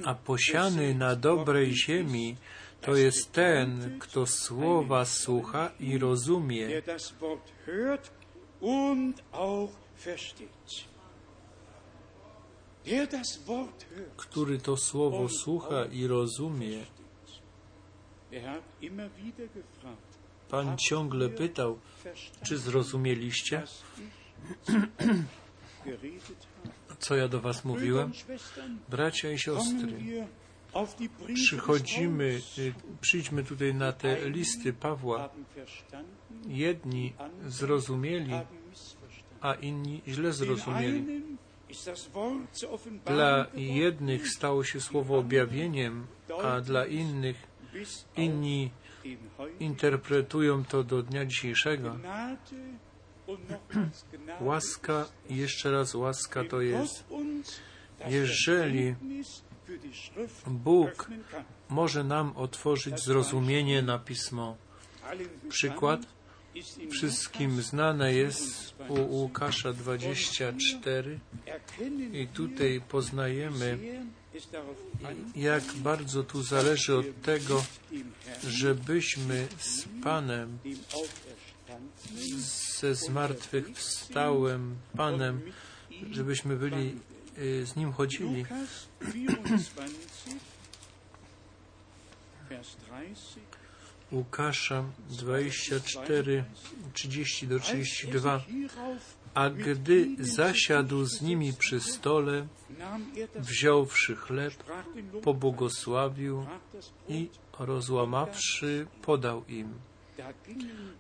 A 0.06 0.16
posiany 0.16 0.96
na 0.96 1.16
dobrej 1.16 1.76
ziemi 1.76 2.36
to 2.82 2.96
jest 2.96 3.32
ten, 3.32 4.00
kto 4.00 4.26
słowa 4.26 5.06
słucha 5.06 5.72
i 5.80 5.98
rozumie. 5.98 6.82
Który 14.18 14.58
to 14.58 14.78
słowo 14.78 15.30
słucha 15.30 15.86
i 15.86 16.08
rozumie. 16.08 16.86
Pan 20.50 20.78
ciągle 20.78 21.30
pytał, 21.30 21.80
czy 22.44 22.58
zrozumieliście, 22.58 23.64
co 27.00 27.16
ja 27.16 27.28
do 27.28 27.42
Was 27.42 27.66
mówiłem? 27.66 28.12
Bracia 28.90 29.32
i 29.32 29.40
siostry, 29.40 30.28
przychodzimy, 31.34 32.40
y, 32.58 32.74
przyjdźmy 33.02 33.44
tutaj 33.44 33.74
na 33.74 33.92
te 33.94 34.30
listy 34.30 34.74
Pawła. 34.74 35.30
Jedni 36.48 37.14
zrozumieli, 37.48 38.34
a 39.42 39.54
inni 39.54 40.02
źle 40.08 40.34
zrozumieli. 40.34 41.22
Dla 43.06 43.46
jednych 43.56 44.28
stało 44.30 44.64
się 44.64 44.82
słowo 44.82 45.18
objawieniem, 45.18 46.08
a 46.44 46.62
dla 46.62 46.86
innych 46.86 47.48
inni 48.18 48.72
interpretują 49.60 50.66
to 50.66 50.84
do 50.84 51.04
dnia 51.04 51.26
dzisiejszego. 51.26 51.96
Łaska, 54.42 55.06
jeszcze 55.30 55.72
raz 55.72 55.96
łaska 55.96 56.44
to 56.44 56.62
jest, 56.62 57.06
jeżeli 58.08 58.96
Bóg 60.48 61.10
może 61.70 62.04
nam 62.04 62.38
otworzyć 62.38 63.00
zrozumienie 63.00 63.82
na 63.82 64.00
pismo. 64.00 64.58
Przykład 65.50 66.02
wszystkim 66.92 67.62
znane 67.62 68.14
jest 68.14 68.76
u 68.90 69.16
Łukasza 69.16 69.74
24 69.74 71.20
i 72.14 72.28
tutaj 72.28 72.82
poznajemy, 72.90 73.78
jak 75.36 75.64
bardzo 75.76 76.24
tu 76.24 76.44
zależy 76.44 76.96
od 76.96 77.22
tego, 77.22 77.64
żebyśmy 78.48 79.48
z 79.60 79.86
Panem, 80.04 80.58
ze 82.78 82.96
zmartwychwstałym 82.96 84.76
Panem, 84.98 85.42
żebyśmy 86.12 86.56
byli 86.56 86.96
z 87.64 87.76
Nim 87.76 87.94
chodzili. 87.94 88.46
Łukasza 94.12 94.84
24, 95.10 96.44
30 96.94 97.48
do 97.48 97.60
32. 97.60 98.42
A 99.34 99.50
gdy 99.50 100.08
zasiadł 100.20 101.06
z 101.06 101.22
nimi 101.22 101.54
przy 101.54 101.80
stole, 101.80 102.48
wziąwszy 103.36 104.16
chleb, 104.16 104.54
pobłogosławił 105.24 106.46
i 107.10 107.30
rozłamawszy, 107.60 108.88
podał 109.02 109.46
im. 109.46 109.74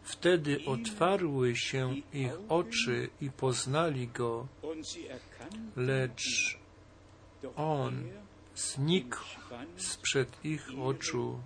Wtedy 0.03 0.59
otwarły 0.65 1.55
się 1.55 1.95
ich 2.13 2.31
oczy 2.49 3.09
i 3.21 3.31
poznali 3.31 4.07
go, 4.07 4.47
lecz 5.75 6.57
on 7.55 8.03
znikł 8.55 9.17
sprzed 9.77 10.45
ich 10.45 10.67
oczu. 10.79 11.39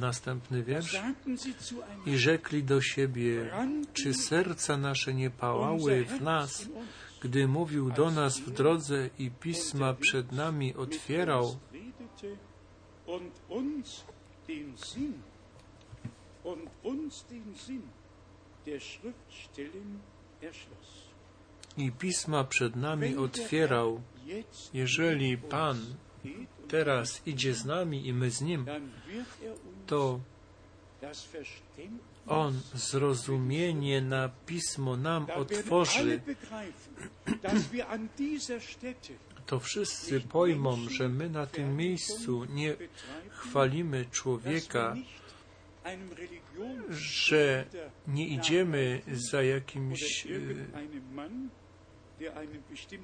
Następny 0.00 0.62
wiersz. 0.62 1.02
I 2.06 2.18
rzekli 2.18 2.62
do 2.62 2.80
siebie, 2.80 3.50
czy 3.92 4.14
serca 4.14 4.76
nasze 4.76 5.14
nie 5.14 5.30
pałały 5.30 6.04
w 6.04 6.20
nas, 6.20 6.68
gdy 7.20 7.48
mówił 7.48 7.90
do 7.90 8.10
nas 8.10 8.40
w 8.40 8.50
drodze 8.50 9.10
i 9.18 9.30
pisma 9.30 9.94
przed 9.94 10.32
nami 10.32 10.74
otwierał? 10.74 11.56
der 18.66 18.80
Schriftstellen. 18.80 20.00
I 21.76 21.92
pisma 21.92 22.44
przed 22.44 22.76
nami 22.76 23.16
otwierał. 23.16 24.00
Jeżeli 24.74 25.38
Pan 25.38 25.94
teraz 26.68 27.22
idzie 27.26 27.54
z 27.54 27.64
nami 27.64 28.06
i 28.06 28.12
my 28.12 28.30
z 28.30 28.40
Nim, 28.40 28.68
er 28.68 28.80
to 29.86 30.20
On 32.26 32.60
zrozumienie 32.74 34.00
na 34.00 34.28
pismo 34.46 34.96
nam 34.96 35.26
otworzy. 35.36 36.20
To 39.46 39.60
wszyscy 39.60 40.20
pojmą, 40.20 40.88
że 40.88 41.08
my 41.08 41.30
na 41.30 41.46
tym 41.46 41.76
miejscu 41.76 42.44
nie 42.44 42.76
chwalimy 43.30 44.06
człowieka, 44.10 44.96
że 46.90 47.64
nie 48.08 48.28
idziemy 48.28 49.02
za 49.12 49.42
jakimś 49.42 50.26
e, 50.26 50.30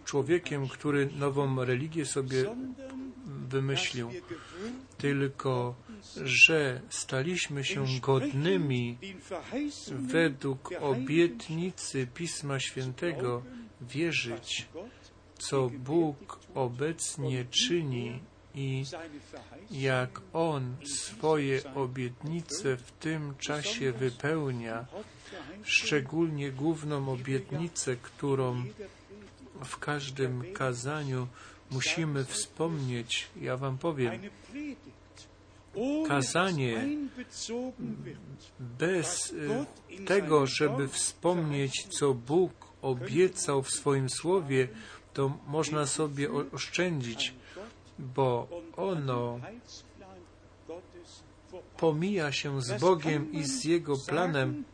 człowiekiem, 0.04 0.68
który 0.68 1.08
nową 1.18 1.64
religię 1.64 2.06
sobie 2.06 2.44
wymyślił, 3.26 4.10
tylko 4.98 5.74
że 6.24 6.80
staliśmy 6.88 7.64
się 7.64 7.84
godnymi 8.02 8.98
według 9.90 10.70
obietnicy 10.80 12.06
Pisma 12.14 12.60
Świętego 12.60 13.42
wierzyć, 13.80 14.68
co 15.38 15.70
Bóg 15.78 16.38
obecnie 16.54 17.44
czyni 17.44 18.20
i 18.54 18.84
jak 19.70 20.20
On 20.32 20.76
swoje 20.84 21.74
obietnice 21.74 22.76
w 22.76 22.92
tym 22.92 23.34
czasie 23.38 23.92
wypełnia, 23.92 24.86
szczególnie 25.64 26.50
główną 26.50 27.12
obietnicę, 27.12 27.96
którą 27.96 28.64
w 29.64 29.78
każdym 29.78 30.52
kazaniu 30.52 31.28
musimy 31.70 32.24
wspomnieć. 32.24 33.26
Ja 33.40 33.56
Wam 33.56 33.78
powiem, 33.78 34.20
Kazanie 36.08 36.88
bez 38.58 39.32
y, 39.32 40.04
tego, 40.06 40.46
żeby 40.46 40.88
wspomnieć, 40.88 41.86
co 41.98 42.14
Bóg 42.14 42.52
obiecał 42.82 43.62
w 43.62 43.70
swoim 43.70 44.10
słowie, 44.10 44.68
to 45.14 45.38
można 45.46 45.86
sobie 45.86 46.28
oszczędzić, 46.52 47.34
bo 48.02 48.48
ono 48.76 49.40
pomija 51.76 52.32
się 52.32 52.62
z 52.62 52.80
Bogiem 52.80 53.32
i 53.32 53.44
z 53.44 53.64
Jego 53.64 53.96
planem 54.08 54.64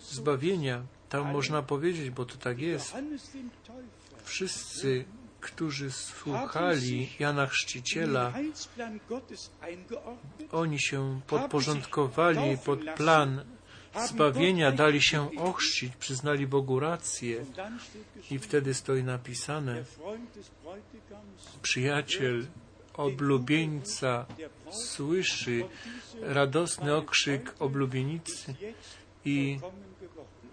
zbawienia. 0.00 0.82
Tam 1.08 1.32
można 1.32 1.62
powiedzieć, 1.62 2.10
bo 2.10 2.24
to 2.24 2.36
tak 2.36 2.58
jest. 2.58 2.94
Wszyscy, 4.24 5.04
którzy 5.40 5.90
słuchali 5.90 7.08
Jana 7.18 7.46
Chrzciciela, 7.46 8.32
oni 10.52 10.80
się 10.80 11.20
podporządkowali 11.26 12.58
pod 12.64 12.80
plan 12.96 13.44
zbawienia, 14.08 14.72
dali 14.72 15.02
się 15.02 15.36
ochrzcić, 15.38 15.96
przyznali 15.96 16.46
Bogu 16.46 16.80
rację. 16.80 17.44
I 18.30 18.38
wtedy 18.38 18.74
stoi 18.74 19.04
napisane, 19.04 19.84
przyjaciel 21.62 22.46
oblubieńca 22.96 24.26
słyszy 24.70 25.64
radosny 26.22 26.94
okrzyk 26.94 27.54
oblubienicy 27.58 28.54
i 29.24 29.58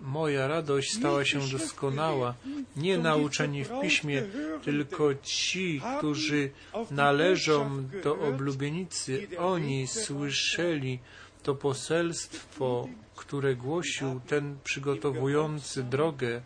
moja 0.01 0.47
radość 0.47 0.93
stała 0.97 1.25
się 1.25 1.39
doskonała. 1.51 2.33
Nie 2.75 2.97
nauczeni 2.97 3.63
w 3.63 3.81
piśmie, 3.81 4.23
tylko 4.63 5.15
ci, 5.15 5.81
którzy 5.97 6.51
należą 6.91 7.87
do 8.03 8.19
oblubienicy, 8.19 9.27
oni 9.37 9.87
słyszeli 9.87 10.99
to 11.43 11.55
poselstwo, 11.55 12.87
które 13.15 13.55
głosił 13.55 14.21
ten 14.27 14.57
przygotowujący 14.63 15.83
drogę 15.83 16.41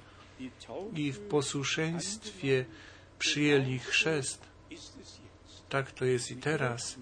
i 0.96 1.12
w 1.12 1.20
posłuszeństwie 1.20 2.66
przyjęli 3.20 3.80
chrzest. 3.80 4.42
Tak 5.70 5.92
to 5.92 6.06
jest 6.06 6.32
i 6.32 6.36
teraz. 6.36 6.96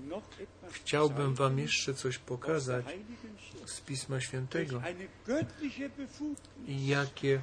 Chciałbym 0.71 1.35
Wam 1.35 1.59
jeszcze 1.59 1.93
coś 1.93 2.17
pokazać 2.17 2.85
z 3.65 3.81
Pisma 3.81 4.21
Świętego. 4.21 4.81
Jakie 6.67 7.41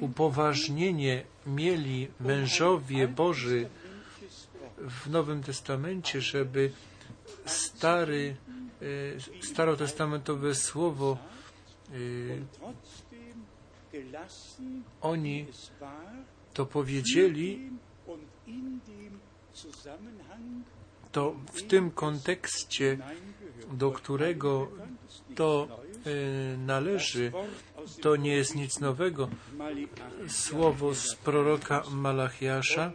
upoważnienie 0.00 1.24
mieli 1.46 2.08
mężowie 2.20 3.08
Boży 3.08 3.68
w 4.78 5.10
Nowym 5.10 5.42
Testamencie, 5.42 6.20
żeby 6.20 6.72
stary, 7.46 8.36
e, 9.40 9.44
starotestamentowe 9.44 10.54
słowo 10.54 11.18
e, 11.90 11.94
oni 15.00 15.46
to 16.54 16.66
powiedzieli, 16.66 17.70
to 21.12 21.34
w 21.52 21.62
tym 21.62 21.90
kontekście, 21.90 22.98
do 23.72 23.90
którego 23.90 24.68
to 25.34 25.68
e, 26.06 26.56
należy, 26.56 27.32
to 28.00 28.16
nie 28.16 28.36
jest 28.36 28.54
nic 28.54 28.80
nowego. 28.80 29.28
Słowo 30.28 30.94
z 30.94 31.14
proroka 31.14 31.82
Malachiasza, 31.90 32.92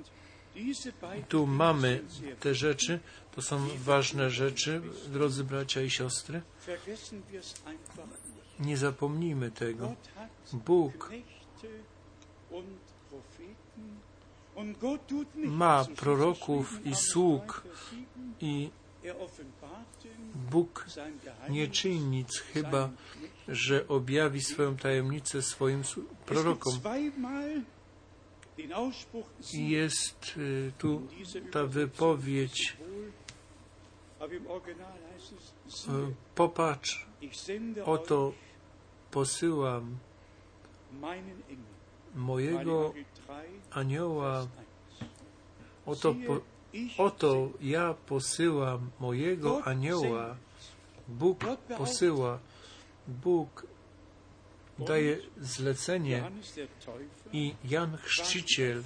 tu 1.30 1.48
mamy 1.48 2.04
te 2.40 2.56
rzeczy, 2.56 3.00
to 3.36 3.42
są 3.42 3.68
ważne 3.78 4.30
rzeczy, 4.30 4.82
drodzy 5.08 5.44
bracia 5.44 5.82
i 5.82 5.90
siostry. 5.90 6.42
Nie 8.60 8.78
zapomnijmy 8.78 9.52
tego. 9.52 9.96
Bóg 10.54 11.08
Knechte 11.08 11.68
und 12.52 12.68
Propheten 13.10 13.16
und 13.16 13.16
Gott 13.16 13.38
tut 13.38 13.78
nicht, 13.78 14.47
ma 15.36 15.86
proroków 15.96 16.86
i 16.86 16.96
sług 16.96 17.62
Vers 17.66 17.90
7, 17.90 18.34
i 18.42 18.70
Er 19.04 19.16
Bóg 20.52 20.86
nie 21.50 21.68
czyni 21.68 22.00
nic, 22.00 22.38
chyba 22.38 22.90
że 23.48 23.88
objawi 23.88 24.42
swoją 24.42 24.78
tajemnicę 24.78 25.42
swoim 25.42 25.84
prorokom. 26.26 26.80
jest 29.54 30.34
y, 30.38 30.72
tu 30.78 31.08
ta 31.52 31.66
wypowiedź, 31.66 32.78
y, 35.88 36.16
popatrz, 36.36 37.08
oto 37.86 38.34
posyłam 39.12 39.98
mojego 42.16 42.94
Malachi 42.94 43.06
3, 43.14 43.17
anioła, 43.72 44.34
Vers 44.40 44.50
1. 45.02 45.10
oto, 45.86 46.16
po, 46.28 46.42
oto 47.04 47.50
ja 47.62 47.94
posyłam 47.94 48.90
mojego 49.00 49.64
anioła. 49.64 50.36
Bóg 51.08 51.40
posyła, 51.78 52.40
Bóg 53.08 53.68
daje 54.80 55.18
zlecenie 55.42 56.32
i 57.34 57.56
Jan 57.64 57.98
Chrzciciel 57.98 58.84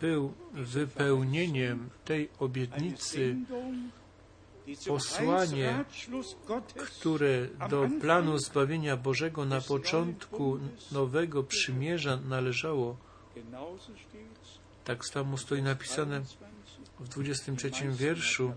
był 0.00 0.32
wypełnieniem 0.52 1.90
tej 2.04 2.28
obietnicy, 2.38 3.36
posłanie, 4.86 5.84
które 6.76 7.48
do 7.70 7.88
planu 8.00 8.38
zbawienia 8.38 8.96
Bożego 8.96 9.44
na 9.44 9.60
początku 9.60 10.58
nowego 10.92 11.42
przymierza 11.42 12.16
należało. 12.16 12.96
Tak 14.84 15.06
samo 15.06 15.38
stoi 15.38 15.62
napisane 15.62 16.20
w 17.00 17.08
23 17.08 17.70
wierszu. 17.88 18.52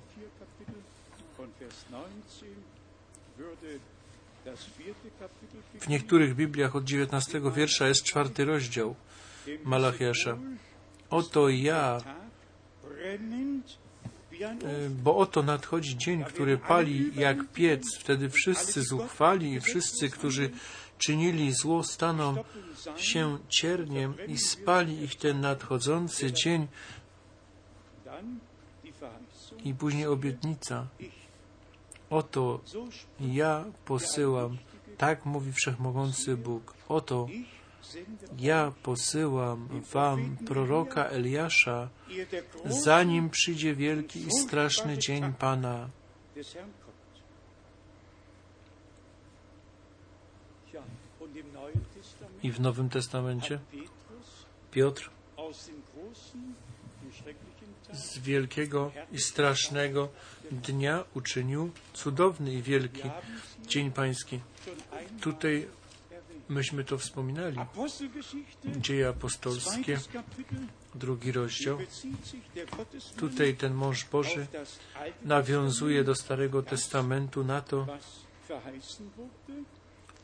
W 5.79 5.87
niektórych 5.87 6.35
Bibliach 6.35 6.75
od 6.75 6.83
19 6.83 7.41
wiersza 7.55 7.87
jest 7.87 8.03
czwarty 8.03 8.45
rozdział 8.45 8.95
Malachiasza. 9.63 10.37
Oto 11.09 11.49
ja, 11.49 11.97
e, 14.41 14.89
bo 14.89 15.17
oto 15.17 15.43
nadchodzi 15.43 15.97
dzień, 15.97 16.23
który 16.23 16.57
pali 16.57 17.15
jak 17.15 17.51
piec. 17.53 17.97
Wtedy 17.99 18.29
wszyscy 18.29 18.83
zuchwali 18.83 19.53
i 19.53 19.59
wszyscy, 19.59 20.09
którzy 20.09 20.49
czynili 21.03 21.53
zło, 21.53 21.83
staną 21.83 22.43
się 22.97 23.37
cierniem 23.49 24.13
i 24.27 24.37
spali 24.37 25.03
ich 25.03 25.15
ten 25.15 25.41
nadchodzący 25.41 26.31
dzień 26.31 26.67
i 29.63 29.73
później 29.73 30.07
obietnica. 30.07 30.87
Oto 32.09 32.59
ja 33.19 33.65
posyłam 33.85 34.57
Tak 34.97 35.25
mówi 35.25 35.53
Wszechmogący 35.53 36.37
Bóg. 36.37 36.73
Oto 36.89 37.27
ja 38.37 38.71
posyłam 38.83 39.81
wam 39.93 40.37
proroka 40.47 41.05
Eliasza, 41.05 41.89
zanim 42.65 43.29
przyjdzie 43.29 43.75
wielki 43.75 44.19
i 44.19 44.31
straszny 44.31 44.97
dzień 44.97 45.33
Pana. 45.33 45.89
I 52.43 52.51
w 52.51 52.59
Nowym 52.59 52.89
Testamencie 52.89 53.59
Piotr 54.71 55.09
z 57.93 58.19
wielkiego 58.19 58.91
i 59.11 59.19
strasznego 59.19 60.09
dnia 60.51 61.03
uczynił 61.13 61.71
cudowny 61.93 62.53
i 62.53 62.61
wielki 62.61 63.09
dzień 63.67 63.91
Pański. 63.91 64.39
Tutaj 65.21 65.67
myśmy 66.49 66.83
to 66.83 66.97
wspominali. 66.97 67.57
Dzieje 68.65 69.09
apostolskie, 69.09 69.99
drugi 70.95 71.31
rozdział. 71.31 71.77
Tutaj 73.17 73.55
ten 73.55 73.73
mąż 73.73 74.05
Boży 74.05 74.47
nawiązuje 75.21 76.03
do 76.03 76.15
Starego 76.15 76.63
Testamentu 76.63 77.43
na 77.43 77.61
to, 77.61 77.87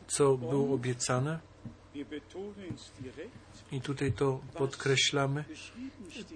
co 0.07 0.37
było 0.37 0.75
obiecane. 0.75 1.39
I 3.71 3.81
tutaj 3.81 4.11
to 4.11 4.39
podkreślamy, 4.53 5.43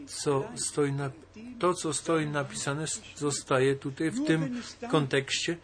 co 0.06 0.44
stoi 0.56 0.92
na, 0.92 1.12
to, 1.60 1.74
co 1.74 1.94
stoi 1.94 2.26
napisane, 2.26 2.86
zostaje 3.16 3.76
tutaj 3.76 4.12
w 4.12 4.26
tym 4.26 4.62
kontekście. 4.92 5.58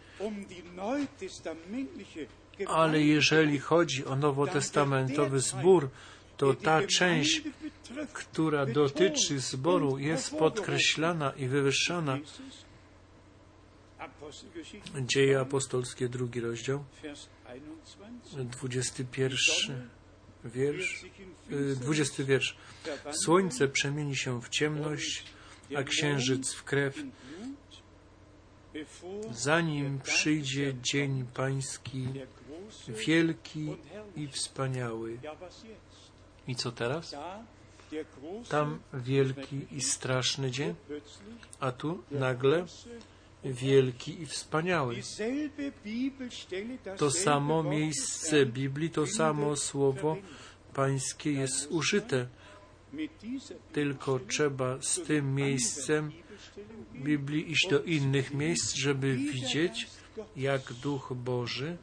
Ale 2.66 3.02
jeżeli 3.02 3.58
chodzi 3.58 4.04
o 4.04 4.16
nowotestamentowy 4.16 5.40
zbór, 5.40 5.90
to 6.36 6.54
ta 6.54 6.86
część, 6.86 7.42
która 8.12 8.66
dotyczy 8.66 9.40
zboru, 9.40 9.98
jest 9.98 10.36
podkreślana 10.36 11.30
i 11.30 11.46
wywyższana. 11.46 12.18
Dzieje 15.00 15.40
apostolskie, 15.40 16.08
drugi 16.08 16.40
rozdział, 16.40 16.84
21 18.44 19.88
wiersz, 20.44 21.04
20 21.74 22.24
wiersz. 22.24 22.56
Słońce 23.24 23.68
przemieni 23.68 24.16
się 24.16 24.40
w 24.40 24.48
ciemność, 24.48 25.24
a 25.76 25.82
księżyc 25.82 26.54
w 26.54 26.64
krew, 26.64 27.02
zanim 29.32 30.00
przyjdzie 30.00 30.74
dzień 30.82 31.24
pański, 31.34 32.08
wielki 32.88 33.76
i 34.16 34.28
wspaniały. 34.28 35.18
I 36.48 36.56
co 36.56 36.72
teraz? 36.72 37.14
Tam 38.48 38.78
wielki 38.94 39.66
i 39.70 39.80
straszny 39.80 40.50
dzień, 40.50 40.74
a 41.60 41.72
tu 41.72 42.02
nagle 42.10 42.66
wielki 43.44 44.22
i 44.22 44.26
wspaniały. 44.26 44.96
To 46.96 47.10
samo 47.10 47.62
miejsce 47.62 48.46
Biblii, 48.46 48.90
to 48.90 49.06
samo 49.06 49.56
słowo 49.56 50.16
pańskie 50.74 51.32
jest 51.32 51.70
użyte. 51.70 52.26
Tylko 53.72 54.18
trzeba 54.18 54.82
z 54.82 55.02
tym 55.02 55.34
miejscem 55.34 56.12
Biblii 56.94 57.50
iść 57.50 57.68
do 57.70 57.82
innych 57.82 58.34
miejsc, 58.34 58.74
żeby 58.74 59.16
widzieć, 59.16 59.86
jak 60.36 60.72
Duch 60.72 61.12
Boży, 61.14 61.76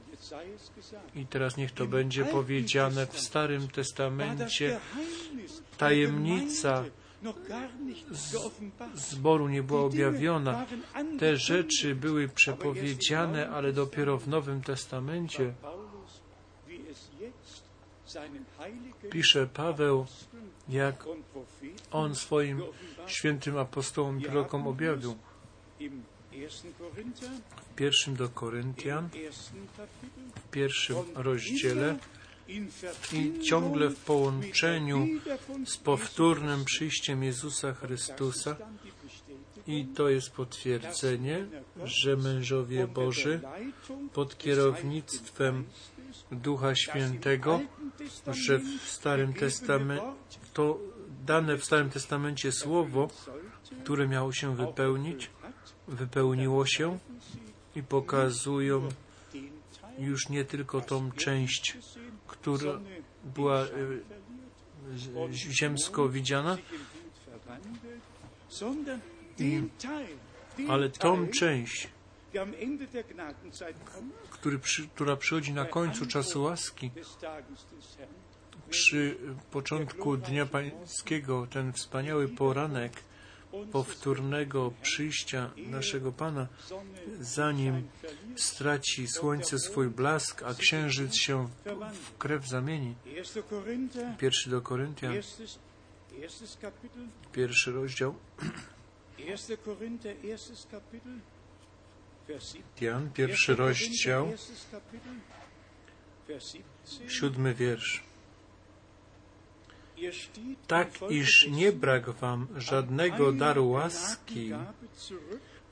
i 1.16 1.26
teraz 1.26 1.58
niech 1.58 1.72
to 1.72 1.86
będzie 1.86 2.26
powiedziane 2.26 3.06
w 3.06 3.20
Starym 3.20 3.68
Testamencie, 3.68 4.80
tajemnica 5.78 6.84
zboru 8.96 9.48
nie 9.48 9.64
była 9.64 9.82
objawiona. 9.82 10.66
Te 11.20 11.38
rzeczy 11.38 11.96
były 11.96 12.28
przepowiedziane, 12.28 13.50
ale 13.50 13.74
dopiero 13.74 14.18
w 14.18 14.28
Nowym 14.28 14.62
Testamencie. 14.62 15.54
Pisze 19.12 19.48
Paweł, 19.48 20.06
jak 20.70 21.06
on 21.92 22.16
swoim 22.16 22.62
świętym 23.08 23.58
apostołom 23.58 24.20
i 24.20 24.24
prorokom 24.24 24.68
objawił. 24.68 25.16
W 27.72 27.76
pierwszym 27.76 28.16
do 28.16 28.30
Koryntian, 28.30 29.10
w 30.36 30.50
pierwszym 30.52 30.98
rozdziale 31.16 31.98
i 32.48 33.40
ciągle 33.44 33.90
w 33.90 34.00
połączeniu 34.00 35.08
z 35.66 35.78
powtórnym 35.78 36.66
przyjściem 36.66 37.24
Jezusa 37.24 37.74
Chrystusa. 37.74 38.56
I 39.68 39.86
to 39.86 40.10
jest 40.10 40.30
potwierdzenie, 40.32 41.46
że 41.84 42.18
mężowie 42.18 42.88
Boży 42.88 43.42
pod 44.14 44.38
kierownictwem 44.38 45.66
Ducha 46.32 46.76
Świętego, 46.76 47.62
że 48.28 48.60
w 48.60 48.90
Starym 48.90 49.34
Testamencie, 49.34 50.06
to 50.54 50.80
dane 51.26 51.58
w 51.58 51.66
Starym 51.66 51.90
Testamencie 51.90 52.52
słowo, 52.52 53.10
które 53.84 54.08
miało 54.08 54.34
się 54.34 54.56
wypełnić, 54.56 55.30
wypełniło 55.88 56.66
się 56.66 57.00
i 57.76 57.84
pokazują 57.84 58.90
już 60.00 60.30
nie 60.30 60.46
tylko 60.46 60.82
tą 60.82 61.12
część, 61.12 61.78
która 62.42 62.80
była 63.36 63.62
e, 63.62 63.68
ziemsko 65.34 66.10
widziana, 66.10 66.58
i, 69.40 69.62
ale 70.70 70.90
tą 70.90 71.28
część, 71.28 71.88
który 74.30 74.60
która 74.96 75.16
przychodzi 75.16 75.54
na 75.54 75.66
końcu 75.66 76.06
czasu 76.06 76.44
łaski, 76.44 76.92
przy 78.70 79.18
początku 79.52 80.18
Dnia 80.18 80.46
Pańskiego, 80.46 81.48
ten 81.48 81.74
wspaniały 81.74 82.28
poranek 82.28 82.94
powtórnego 83.72 84.72
przyjścia 84.82 85.52
naszego 85.58 86.12
Pana, 86.12 86.48
zanim 87.20 87.88
straci 88.36 89.08
słońce 89.08 89.60
swój 89.60 89.88
blask, 89.88 90.44
a 90.44 90.54
księżyc 90.54 91.16
się 91.16 91.50
w 91.94 92.18
krew 92.18 92.48
zamieni. 92.48 92.96
Pierwszy 94.18 94.50
do 94.50 94.62
Koryntian, 94.62 95.16
pierwszy 97.34 97.72
rozdział. 97.72 98.16
Jan, 102.82 103.10
pierwszy 103.14 103.56
rozdział, 103.56 104.34
siódmy 107.08 107.54
wiersz. 107.54 108.04
Tak, 110.68 110.90
iż 111.10 111.48
nie 111.52 111.72
brak 111.72 112.10
wam 112.10 112.48
żadnego 112.58 113.32
daru 113.32 113.70
łaski, 113.70 114.52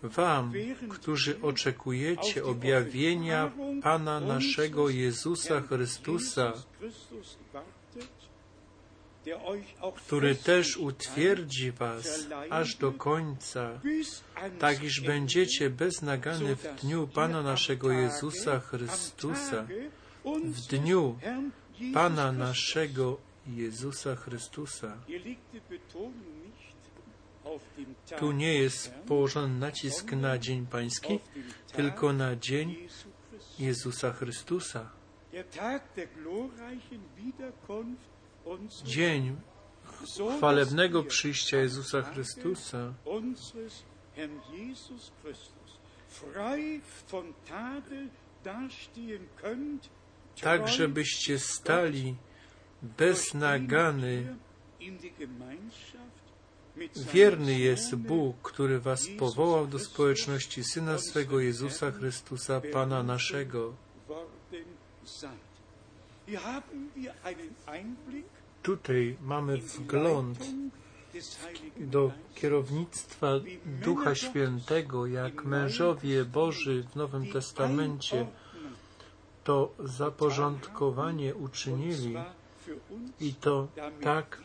wam, 0.04 0.54
którzy 0.90 1.42
oczekujecie 1.42 2.46
objawienia 2.46 3.52
Pana 3.84 4.20
naszego 4.20 4.90
Jezusa 4.90 5.62
Chrystusa, 5.62 6.54
który 9.96 10.36
też 10.36 10.78
utwierdzi 10.78 11.72
was 11.72 12.28
aż 12.50 12.76
do 12.76 12.92
końca, 12.92 13.80
tak 14.60 14.84
iż 14.84 15.02
będziecie 15.02 15.70
beznagany 15.70 16.56
w 16.56 16.82
dniu 16.82 17.08
Pana 17.08 17.44
naszego 17.44 17.92
Jezusa 17.92 18.60
Chrystusa, 18.60 19.68
w 20.26 20.68
dniu 20.68 21.16
Pana 21.94 22.32
naszego 22.32 23.18
Jezusa 23.48 24.16
Chrystusa. 24.16 24.98
Tu 28.20 28.32
nie 28.32 28.54
jest 28.54 28.94
położony 29.08 29.60
nacisk 29.60 30.12
na 30.12 30.38
Dzień 30.38 30.68
Pański, 30.68 31.20
tylko 31.74 32.14
na 32.14 32.36
Dzień 32.36 32.88
Jezusa 33.60 34.14
Chrystusa. 34.14 34.90
Dzień 38.86 39.36
chwalebnego 40.38 41.04
przyjścia 41.04 41.58
Jezusa 41.58 42.02
Chrystusa. 42.02 42.94
Tak, 50.42 50.68
żebyście 50.68 51.40
stali 51.40 52.16
bez 52.84 53.34
nagany. 53.34 54.36
Wierny 57.14 57.60
jest 57.60 57.96
Bóg, 57.96 58.36
który 58.42 58.80
Was 58.80 59.08
powołał 59.20 59.68
do 59.68 59.80
społeczności 59.80 60.64
Syna 60.64 60.98
swego 60.98 61.40
Jezusa 61.40 61.92
Chrystusa, 61.92 62.62
Pana 62.74 63.04
naszego. 63.04 63.74
Tutaj 68.64 69.18
mamy 69.22 69.58
wgląd 69.58 70.40
do 71.78 72.12
kierownictwa 72.36 73.28
Ducha 73.66 74.16
Świętego, 74.16 75.08
jak 75.08 75.46
mężowie 75.46 76.26
Boży 76.26 76.84
w 76.84 76.96
Nowym 76.96 77.28
Testamencie 77.28 78.28
to 79.44 79.74
zaporządkowanie 79.80 81.36
uczynili 81.36 82.16
i 83.20 83.34
to 83.34 83.68
tak, 84.02 84.42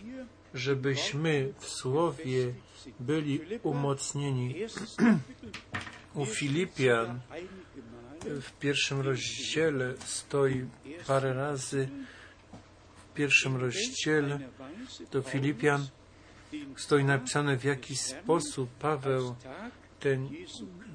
żebyśmy 0.54 1.52
w 1.58 1.68
Słowie 1.68 2.54
byli 3.00 3.40
umocnieni. 3.62 4.54
U 6.14 6.26
Filipian 6.26 7.20
w 8.24 8.52
pierwszym 8.52 9.00
rozdziale 9.00 9.94
stoi 10.04 10.66
parę 11.06 11.34
razy, 11.34 11.88
w 12.96 13.14
pierwszym 13.14 13.56
rozdziale 13.56 14.40
do 15.12 15.22
Filipian 15.22 15.86
stoi 16.76 17.04
napisane 17.04 17.56
w 17.56 17.64
jaki 17.64 17.96
sposób 17.96 18.70
Paweł 18.70 19.34
ten 20.00 20.28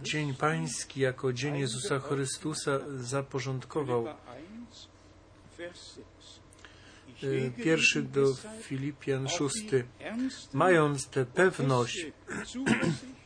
Dzień 0.04 0.34
Pański 0.34 1.02
jako 1.02 1.34
Dzień 1.34 1.58
Jezusa 1.58 2.00
Chrystusa 2.00 2.80
zaporządkował. 2.98 4.08
Y, 7.24 7.52
Pierwszy 7.64 8.02
do 8.02 8.36
Filipian 8.62 9.30
szósty. 9.30 9.84
Mając 10.54 11.08
tę 11.08 11.26
pewność, 11.26 12.06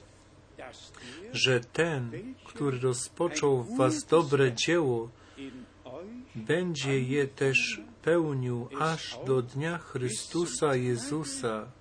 że 1.33 1.59
ten, 1.59 2.11
który 2.45 2.79
rozpoczął 2.79 3.63
w 3.63 3.77
was 3.77 4.05
dobre 4.05 4.53
dzieło, 4.53 5.09
będzie 6.35 7.01
je 7.01 7.27
też 7.27 7.81
pełnił 8.01 8.69
aż 8.79 9.19
do 9.25 9.41
dnia 9.41 9.77
Chrystusa 9.77 10.75
Jezusa. 10.75 11.71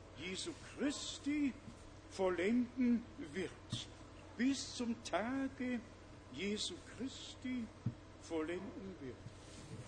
Bis 4.39 4.77
zum 4.77 4.95
Tage 5.11 5.81
Jesu 6.35 6.75
Christi 6.97 7.65
vollenden 8.29 8.95
wird. 9.01 9.26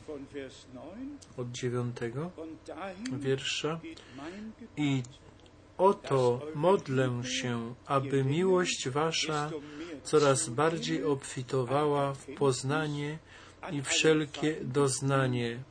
Von 0.09 0.26
Vers 0.32 0.66
9 0.72 1.18
Od 1.36 1.50
dziewiątego 1.50 2.30
wiersza. 3.18 3.80
I 4.76 5.02
oto 5.78 6.40
modlę 6.54 7.22
się, 7.24 7.74
aby 7.86 8.24
miłość 8.24 8.88
wasza 8.88 9.50
coraz 10.02 10.48
bardziej 10.48 11.04
obfitowała 11.04 12.14
w 12.14 12.26
poznanie 12.26 13.18
i 13.72 13.82
wszelkie 13.82 14.56
doznanie, 14.62 15.62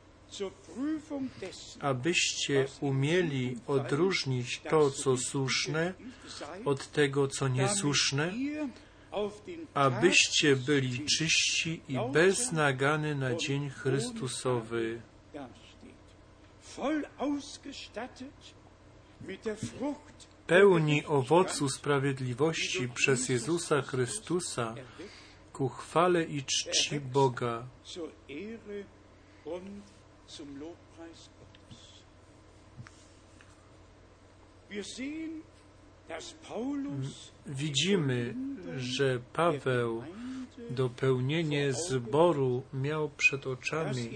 abyście 1.80 2.66
umieli 2.80 3.56
odróżnić 3.66 4.60
to, 4.70 4.90
co 4.90 5.16
słuszne, 5.16 5.94
od 6.64 6.90
tego, 6.92 7.28
co 7.28 7.48
niesłuszne, 7.48 8.32
abyście 9.74 10.56
byli 10.56 11.06
czyści 11.06 11.80
i 11.88 11.98
bez 12.12 12.52
nagany 12.52 13.14
na 13.14 13.34
dzień 13.34 13.70
Chrystusowy, 13.70 15.00
pełni 20.46 21.06
owocu 21.06 21.68
sprawiedliwości 21.68 22.88
przez 22.88 23.28
Jezusa 23.28 23.82
Chrystusa, 23.82 24.74
ku 25.52 25.68
chwale 25.68 26.24
i 26.24 26.44
czci 26.44 27.00
Boga. 27.00 27.66
Wir 34.70 34.84
sehen, 34.84 35.42
Widzimy, 37.46 38.34
że 38.76 39.20
Paweł 39.32 40.02
dopełnienie 40.70 41.72
zboru 41.72 42.62
miał 42.72 43.10
przed 43.10 43.46
oczami, 43.46 44.10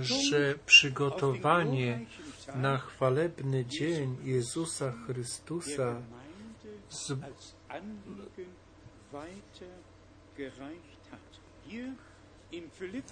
że 0.00 0.54
przygotowanie 0.66 2.06
na 2.54 2.78
chwalebny 2.78 3.64
dzień 3.64 4.16
Jezusa 4.24 4.92
Chrystusa 5.06 6.02
z, 6.88 7.12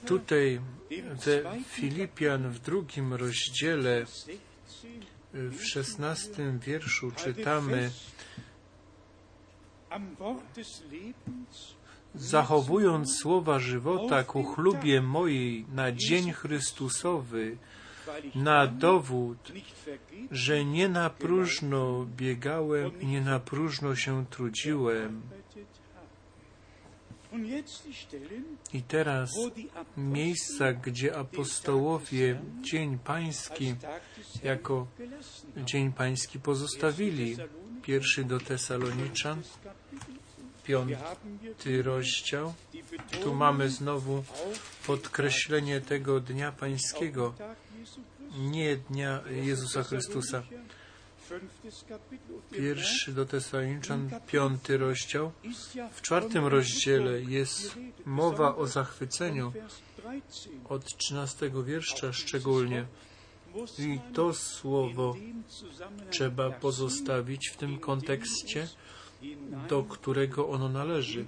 tutaj 0.07 0.61
we 1.27 1.63
Filipian 1.65 2.51
w 2.51 2.59
drugim 2.59 3.15
rozdziale 3.15 4.07
16 4.07 4.33
w 5.35 5.65
szesnastym 5.65 6.59
wierszu 6.59 7.13
czytamy 7.13 7.91
Zachowując 12.15 13.19
słowa 13.19 13.59
żywota 13.59 14.25
ku 14.25 14.45
chlubie 14.45 15.03
mojej 15.03 15.67
na 15.75 15.93
dzień 15.93 16.33
Chrystusowy, 16.33 17.57
na 18.35 18.67
dowód, 18.67 19.53
że 20.31 20.65
nie 20.65 20.89
na 20.89 21.11
próżno 21.11 22.07
biegałem 22.17 23.01
i 23.01 23.07
nie 23.07 23.21
na 23.21 23.41
próżno 23.41 23.97
się 23.97 24.27
trudziłem. 24.27 25.23
I 28.73 28.83
teraz 28.83 29.31
miejsca, 29.97 30.73
gdzie 30.73 31.17
apostołowie 31.17 32.41
Dzień 32.61 32.99
Pański 32.99 33.75
jako. 34.43 34.87
Dzień 35.57 35.93
Pański 35.93 36.41
pozostawili. 36.41 37.37
Pierwszy 37.83 38.25
do 38.25 38.41
Tesaloniczan, 38.41 39.43
piąty 40.65 41.83
rozdział. 41.83 42.55
Tu 43.23 43.35
mamy 43.35 43.69
znowu 43.69 44.25
podkreślenie 44.87 45.81
tego 45.81 46.21
Dnia 46.21 46.53
Pańskiego, 46.53 47.35
nie 48.39 48.77
Dnia 48.77 49.21
Jezusa 49.31 49.83
Chrystusa. 49.83 50.43
Pierwszy 52.51 53.13
do 53.13 53.27
Tesaloniczan, 53.27 54.11
piąty 54.27 54.79
rozdział. 54.79 55.33
W 55.93 56.03
czwartym 56.03 56.47
rozdziale 56.47 57.21
jest 57.21 57.79
mowa 58.05 58.57
o 58.57 58.67
zachwyceniu 58.67 59.53
von 59.53 59.63
Vers 59.63 59.83
13. 60.29 60.51
od 60.69 60.97
13 60.97 61.51
wiersza 61.65 62.13
szczególnie. 62.13 62.87
I 63.79 63.99
to 64.15 64.35
słowo 64.35 65.17
trzeba 66.11 66.51
pozostawić 66.51 67.49
w 67.49 67.57
tym 67.57 67.79
kontekście, 67.79 68.69
do 69.69 69.83
którego 69.83 70.49
ono 70.49 70.69
należy. 70.69 71.25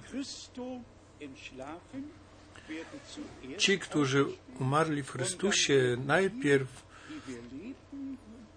Ci, 3.57 3.79
którzy 3.79 4.25
umarli 4.59 5.03
w 5.03 5.11
Chrystusie, 5.11 5.97
najpierw 6.05 6.83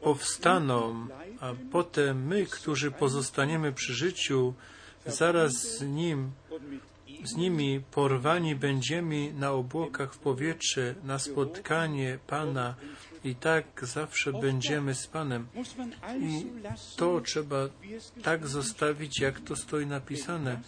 powstaną, 0.01 1.07
a 1.41 1.53
potem 1.73 2.27
my, 2.27 2.47
którzy 2.47 2.91
pozostaniemy 2.91 3.73
przy 3.73 3.95
życiu, 3.95 4.55
zaraz 5.07 5.53
z 5.53 5.83
Nim, 5.83 6.31
z 7.25 7.37
nimi 7.37 7.81
porwani 7.91 8.55
będziemy 8.55 9.33
na 9.33 9.53
obłokach 9.53 10.15
w 10.15 10.19
powietrze, 10.19 10.95
na 11.05 11.19
spotkanie 11.19 12.19
Pana 12.27 12.75
i 13.25 13.35
tak 13.35 13.67
zawsze 13.83 14.33
będziemy 14.33 14.95
z 14.95 15.07
Panem. 15.07 15.47
I 16.21 16.47
to 16.97 17.21
trzeba 17.21 17.57
tak 18.23 18.47
zostawić, 18.47 19.21
jak 19.21 19.41
to 19.41 19.57
stoi 19.57 19.87
napisane. 19.87 20.61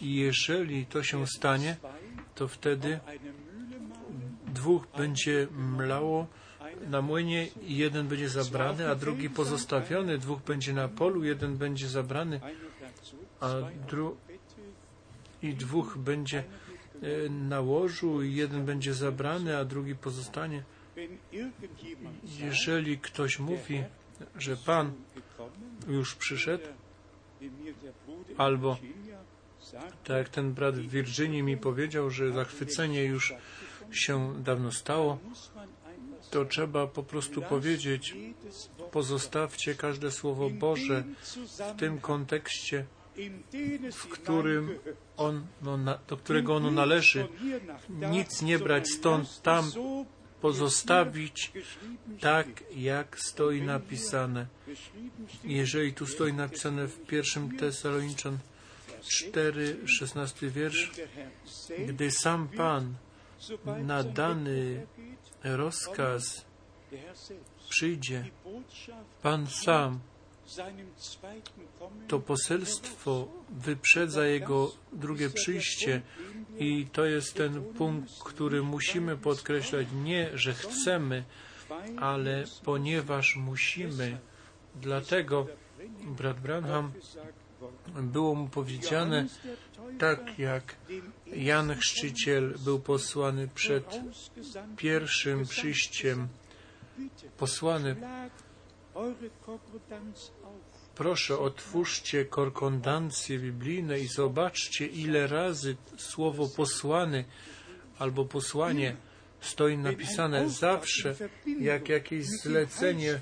I 0.00 0.14
jeżeli 0.14 0.86
to 0.86 1.02
się 1.02 1.26
stanie, 1.26 1.76
to 2.34 2.48
wtedy 2.48 3.00
dwóch 4.46 4.86
będzie 4.96 5.46
mlało 5.76 6.26
na 6.88 7.02
młynie 7.02 7.46
i 7.62 7.76
jeden 7.76 8.08
będzie 8.08 8.28
zabrany, 8.28 8.90
a 8.90 8.94
drugi 8.94 9.30
pozostawiony, 9.30 10.18
dwóch 10.18 10.40
będzie 10.42 10.72
na 10.72 10.88
polu, 10.88 11.24
jeden 11.24 11.56
będzie 11.56 11.88
zabrany 11.88 12.40
A 13.40 13.48
dru- 13.90 14.14
i 15.42 15.54
dwóch 15.54 15.98
będzie 15.98 16.44
e, 17.02 17.28
na 17.28 17.60
łożu 17.60 18.22
i 18.22 18.34
jeden 18.34 18.64
będzie 18.64 18.94
zabrany, 18.94 19.56
a 19.56 19.64
drugi 19.64 19.94
pozostanie. 19.94 20.62
Jeżeli 22.38 22.98
ktoś 22.98 23.38
mówi, 23.38 23.84
że 24.36 24.56
Pan 24.56 24.92
już 25.88 26.14
przyszedł, 26.14 26.64
Albo- 28.38 28.76
tak 30.04 30.16
jak 30.16 30.28
ten 30.28 30.52
brat 30.52 30.74
w 30.76 30.90
Virginii 30.90 31.42
mi 31.42 31.56
powiedział, 31.56 32.10
że 32.10 32.32
zachwycenie 32.32 33.04
już 33.04 33.34
się 33.90 34.34
dawno 34.42 34.72
stało, 34.72 35.18
to 36.30 36.44
trzeba 36.44 36.86
po 36.86 37.02
prostu 37.02 37.42
powiedzieć, 37.42 38.16
pozostawcie 38.90 39.74
każde 39.74 40.10
słowo 40.10 40.50
Boże 40.50 41.04
w 41.74 41.80
tym 41.80 42.00
kontekście, 42.00 42.84
w 43.92 44.08
którym 44.08 44.78
on, 45.16 45.46
no, 45.62 45.76
na, 45.76 45.98
do 46.08 46.16
którego 46.16 46.56
ono 46.56 46.70
należy, 46.70 47.28
nic 48.10 48.42
nie 48.42 48.58
brać 48.58 48.88
stąd, 48.88 49.42
tam 49.42 49.70
pozostawić 50.40 51.52
tak, 52.20 52.46
jak 52.76 53.20
stoi 53.20 53.62
napisane. 53.62 54.46
Jeżeli 55.44 55.94
tu 55.94 56.06
stoi 56.06 56.32
napisane 56.32 56.86
w 56.86 57.06
pierwszym 57.06 57.56
Tesaloniczan 57.56 58.38
4, 59.08 59.76
16 59.86 60.50
wiersz, 60.50 60.90
gdy 61.88 62.10
sam 62.10 62.48
Pan 62.48 62.94
na 63.84 64.02
dany 64.02 64.86
rozkaz 65.44 66.44
przyjdzie, 67.68 68.24
Pan 69.22 69.46
sam 69.46 70.00
to 72.08 72.18
poselstwo 72.18 73.28
wyprzedza 73.50 74.26
jego 74.26 74.72
drugie 74.92 75.30
przyjście 75.30 76.02
i 76.58 76.86
to 76.92 77.04
jest 77.04 77.34
ten 77.34 77.62
punkt, 77.62 78.22
który 78.24 78.62
musimy 78.62 79.16
podkreślać. 79.16 79.86
Nie, 80.04 80.30
że 80.38 80.54
chcemy, 80.54 81.24
ale 81.96 82.44
ponieważ 82.64 83.36
musimy. 83.36 84.18
Dlatego 84.74 85.46
brat 86.06 86.40
Branham 86.40 86.92
było 88.02 88.34
mu 88.34 88.48
powiedziane, 88.48 89.26
tak 89.98 90.38
jak 90.38 90.76
Jan 91.36 91.76
Chrzciciel 91.76 92.54
był 92.64 92.80
posłany 92.80 93.48
przed 93.54 94.00
pierwszym 94.76 95.46
przyjściem, 95.46 96.28
posłany. 97.38 97.96
Proszę, 100.94 101.38
otwórzcie 101.38 102.24
korkondancje 102.24 103.38
biblijne 103.38 104.00
i 104.00 104.06
zobaczcie, 104.06 104.86
ile 104.86 105.26
razy 105.26 105.76
słowo 105.96 106.48
posłany 106.48 107.24
albo 107.98 108.24
posłanie 108.24 108.96
stoi 109.40 109.78
napisane. 109.78 110.50
Zawsze, 110.50 111.14
jak 111.60 111.88
jakieś 111.88 112.26
zlecenie 112.26 113.20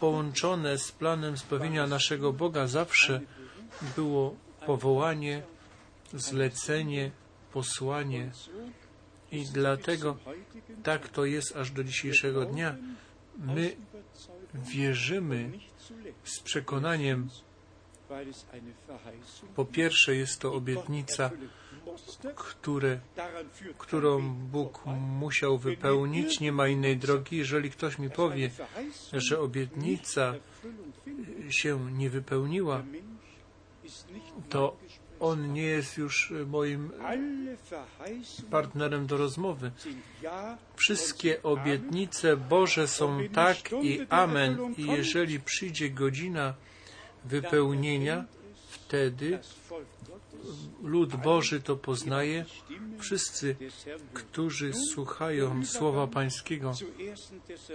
połączone 0.00 0.78
z 0.78 0.92
planem 0.92 1.38
spełnienia 1.38 1.86
naszego 1.86 2.32
Boga, 2.32 2.66
zawsze 2.66 3.20
było 3.96 4.36
powołanie, 4.66 5.42
zlecenie, 6.14 7.10
posłanie. 7.52 8.30
I 9.32 9.46
dlatego 9.46 10.16
tak 10.82 11.08
to 11.08 11.24
jest 11.24 11.56
aż 11.56 11.70
do 11.70 11.84
dzisiejszego 11.84 12.44
dnia. 12.44 12.76
My 13.38 13.76
wierzymy 14.54 15.50
z 16.24 16.40
przekonaniem, 16.40 17.28
po 19.54 19.64
pierwsze 19.64 20.16
jest 20.16 20.40
to 20.40 20.54
obietnica, 20.54 21.30
które, 22.36 23.00
którą 23.78 24.34
Bóg 24.34 24.86
musiał 25.18 25.58
wypełnić, 25.58 26.40
nie 26.40 26.52
ma 26.52 26.68
innej 26.68 26.96
drogi. 26.96 27.36
Jeżeli 27.36 27.70
ktoś 27.70 27.98
mi 27.98 28.10
powie, 28.10 28.50
że 29.12 29.40
obietnica 29.40 30.34
się 31.50 31.92
nie 31.92 32.10
wypełniła, 32.10 32.82
to 34.48 34.76
on 35.22 35.52
nie 35.52 35.62
jest 35.62 35.96
już 35.96 36.32
moim 36.46 36.90
partnerem 38.50 39.06
do 39.06 39.16
rozmowy. 39.16 39.70
Wszystkie 40.76 41.42
obietnice 41.42 42.36
Boże 42.36 42.88
są 42.88 43.20
tak 43.34 43.56
i 43.82 44.00
amen. 44.08 44.74
I 44.76 44.86
jeżeli 44.86 45.40
przyjdzie 45.40 45.90
godzina 45.90 46.54
wypełnienia, 47.24 48.24
wtedy 48.70 49.38
lud 50.82 51.16
Boży 51.16 51.60
to 51.60 51.76
poznaje. 51.76 52.44
Wszyscy, 52.98 53.56
którzy 54.12 54.72
słuchają 54.74 55.66
słowa 55.66 56.06
Pańskiego, 56.06 56.72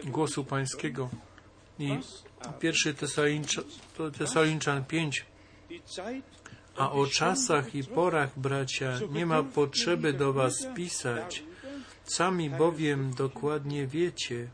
głosu 0.06 0.44
Pańskiego. 0.44 1.10
I 1.80 2.00
pierwszy 2.60 2.96
Tesaloniczan 4.18 4.86
5 4.86 5.26
a 6.78 6.92
o 6.92 7.08
czasach 7.08 7.76
i 7.76 7.84
porach, 7.84 8.40
bracia, 8.40 9.00
nie 9.12 9.26
ma 9.26 9.44
potrzeby 9.44 10.14
do 10.14 10.34
Was 10.34 10.68
pisać. 10.76 11.44
Sami 12.04 12.50
bowiem 12.50 13.14
dokładnie 13.14 13.88
wiecie, 13.88 14.48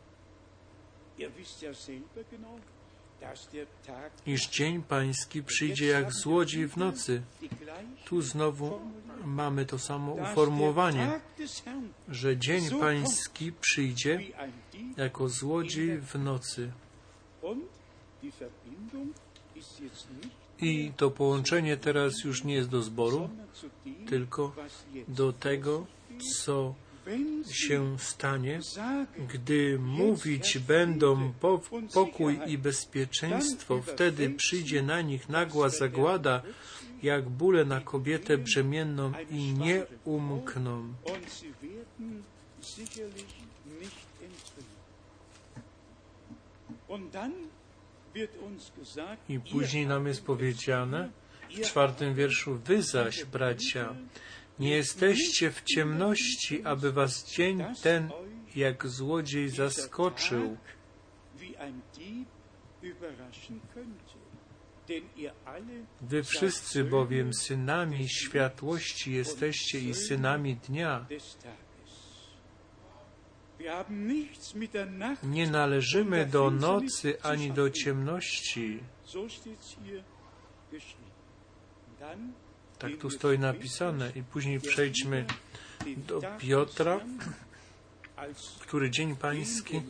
iż 4.26 4.48
dzień 4.50 4.84
pański 4.84 5.44
przyjdzie 5.44 5.88
jak 5.88 6.14
złodziej 6.14 6.68
w 6.68 6.78
nocy. 6.78 7.22
Tu 8.06 8.22
znowu 8.22 8.80
mamy 9.26 9.66
to 9.66 9.80
samo 9.80 10.14
uformułowanie, 10.14 11.20
że 12.10 12.38
dzień 12.38 12.80
pański 12.80 13.52
przyjdzie 13.52 14.20
jako 14.98 15.30
złodziej 15.30 15.98
w 15.98 16.16
nocy. 16.16 16.72
I 20.64 20.92
to 20.98 21.12
połączenie 21.12 21.78
teraz 21.78 22.24
już 22.24 22.44
nie 22.44 22.54
jest 22.54 22.70
do 22.70 22.82
zboru, 22.82 23.30
tylko 24.08 24.56
do 25.08 25.34
tego, 25.34 25.86
co 26.36 26.76
się 27.52 28.00
stanie, 28.00 28.60
gdy 29.34 29.80
mówić 29.80 30.58
będą 30.58 31.34
pokój 31.94 32.40
i 32.48 32.58
bezpieczeństwo, 32.58 33.82
wtedy 33.82 34.30
przyjdzie 34.30 34.82
na 34.84 35.02
nich 35.02 35.30
nagła 35.30 35.70
zagłada, 35.70 36.42
jak 37.04 37.30
bóle 37.30 37.66
na 37.66 37.82
kobietę 37.82 38.38
brzemienną 38.38 39.12
i 39.30 39.54
nie 39.54 39.86
umkną. 40.06 40.94
I 49.30 49.40
później 49.40 49.88
nam 49.88 50.08
jest 50.08 50.26
powiedziane 50.26 51.10
w 51.50 51.62
czwartym 51.62 52.16
wierszu, 52.16 52.60
wy 52.66 52.82
zaś, 52.82 53.26
bracia, 53.26 53.96
nie 54.60 54.76
jesteście 54.76 55.52
w 55.52 55.64
ciemności, 55.64 56.64
aby 56.64 56.92
was 56.92 57.32
dzień 57.32 57.64
ten 57.84 58.10
jak 58.56 58.88
złodziej 58.88 59.50
zaskoczył. 59.50 60.58
Wy 66.02 66.24
wszyscy 66.24 66.84
bowiem 66.84 67.34
synami 67.34 68.10
światłości 68.10 69.14
jesteście 69.14 69.80
i 69.80 69.94
synami 69.94 70.56
dnia. 70.56 71.06
Nie 75.24 75.48
należymy 75.48 76.26
do 76.26 76.52
nocy 76.52 77.22
ani 77.22 77.52
do 77.52 77.70
ciemności. 77.70 78.80
Tak 82.80 82.98
tu 82.98 83.10
stoi 83.10 83.40
napisane. 83.40 84.12
I 84.16 84.24
później 84.24 84.60
przejdźmy 84.60 85.26
do 85.98 86.22
Piotra, 86.40 87.00
który 88.60 88.92
dzień 88.92 89.16
pański 89.16 89.82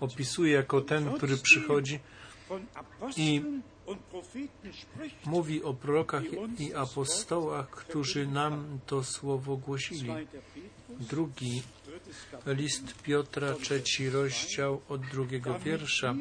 opisuje 0.00 0.52
jako 0.52 0.80
ten, 0.80 1.12
który 1.12 1.36
przychodzi 1.36 2.00
i 3.16 3.42
mówi 5.24 5.62
o 5.62 5.74
prorokach 5.74 6.22
i 6.58 6.74
apostołach, 6.74 7.70
którzy 7.70 8.26
nam 8.26 8.78
to 8.86 9.04
słowo 9.04 9.56
głosili. 9.56 10.10
Drugi 11.00 11.62
list 12.46 13.02
Piotra, 13.02 13.54
trzeci 13.54 14.10
rozdział 14.10 14.80
od 14.88 15.00
drugiego 15.00 15.58
wiersza. 15.58 16.14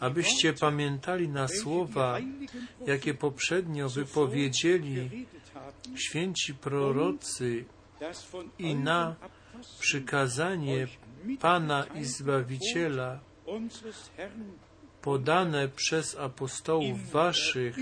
Abyście 0.00 0.52
pamiętali 0.52 1.28
na 1.28 1.48
słowa, 1.48 2.18
jakie 2.86 3.14
poprzednio 3.14 3.88
wypowiedzieli 3.88 5.26
święci 5.96 6.54
prorocy 6.54 7.64
i 8.58 8.74
na 8.74 9.16
przykazanie 9.80 10.86
Pana 11.40 11.84
i 11.84 12.04
Zbawiciela 12.04 13.20
podane 15.02 15.68
przez 15.68 16.16
apostołów 16.16 17.10
waszych. 17.10 17.76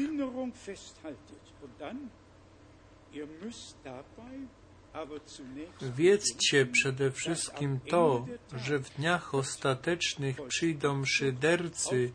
Wiedzcie 5.97 6.67
przede 6.67 7.11
wszystkim 7.11 7.81
to, 7.89 8.27
że 8.57 8.79
w 8.79 8.97
dniach 8.97 9.35
ostatecznych 9.35 10.37
przyjdą 10.49 11.05
szydercy 11.05 12.13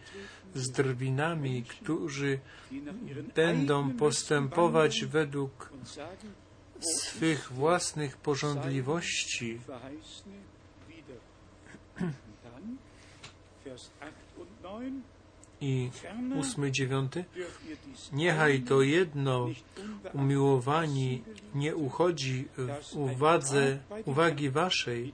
z 0.56 0.72
drwinami, 0.72 1.64
którzy 1.64 2.40
będą 3.36 3.92
postępować 3.92 5.06
według 5.06 5.70
swych 6.80 7.52
własnych 7.52 8.18
porządliwości. 8.18 9.60
I 15.62 15.90
ósmy, 16.40 16.72
dziewiąty. 16.72 17.26
Niechaj 18.14 18.62
to 18.62 18.82
jedno 18.82 19.50
umiłowani 20.14 21.24
nie 21.56 21.76
uchodzi 21.76 22.48
w 22.58 22.96
uwadze, 22.96 23.80
uwagi 24.06 24.50
waszej, 24.50 25.14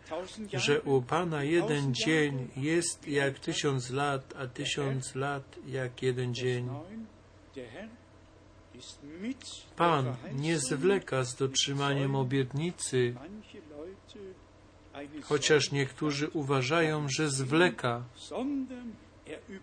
że 0.54 0.82
u 0.82 1.02
Pana 1.02 1.44
jeden 1.44 1.94
dzień 1.94 2.48
jest 2.58 3.08
jak 3.08 3.40
tysiąc 3.40 3.90
lat, 3.90 4.34
a 4.38 4.48
tysiąc 4.48 5.16
lat 5.16 5.60
jak 5.68 6.02
jeden 6.02 6.34
dzień. 6.34 6.70
Pan 9.76 10.16
nie 10.34 10.60
zwleka 10.60 11.24
z 11.24 11.36
dotrzymaniem 11.36 12.16
obietnicy, 12.16 13.16
chociaż 15.24 15.72
niektórzy 15.72 16.30
uważają, 16.30 17.08
że 17.10 17.30
zwleka, 17.30 18.04
er 19.32 19.62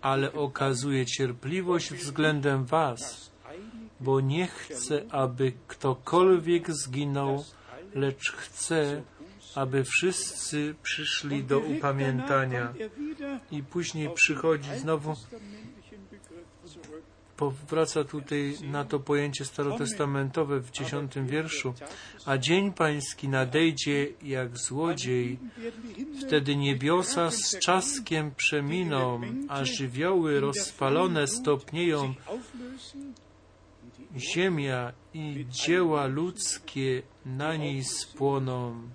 ale 0.00 0.32
okazuje 0.32 1.06
cierpliwość 1.06 1.92
względem 1.92 2.64
was, 2.64 3.30
bo 4.00 4.20
nie 4.20 4.46
chce, 4.46 5.02
aby 5.10 5.52
ktokolwiek 5.66 6.70
zginął, 6.72 7.44
lecz 7.94 8.32
chce, 8.32 9.02
aby 9.54 9.84
wszyscy 9.84 10.74
przyszli 10.82 11.44
do 11.44 11.58
upamiętania. 11.58 12.74
er 12.80 12.90
I 13.50 13.62
później 13.62 14.10
przychodzi 14.14 14.78
znowu. 14.78 15.14
Powraca 17.38 18.04
tutaj 18.04 18.54
na 18.62 18.84
to 18.84 19.00
pojęcie 19.00 19.44
starotestamentowe 19.44 20.60
w 20.60 20.70
dziesiątym 20.70 21.26
wierszu. 21.26 21.74
A 22.26 22.38
dzień 22.38 22.72
pański 22.72 23.28
nadejdzie 23.28 24.06
jak 24.22 24.58
złodziej, 24.58 25.38
wtedy 26.26 26.56
niebiosa 26.56 27.30
z 27.30 27.58
czaskiem 27.58 28.34
przeminą, 28.34 29.20
a 29.48 29.64
żywioły 29.64 30.40
rozpalone 30.40 31.26
stopnieją, 31.26 32.14
ziemia 34.16 34.92
i 35.14 35.46
dzieła 35.50 36.06
ludzkie 36.06 37.02
na 37.26 37.56
niej 37.56 37.84
spłoną. 37.84 38.88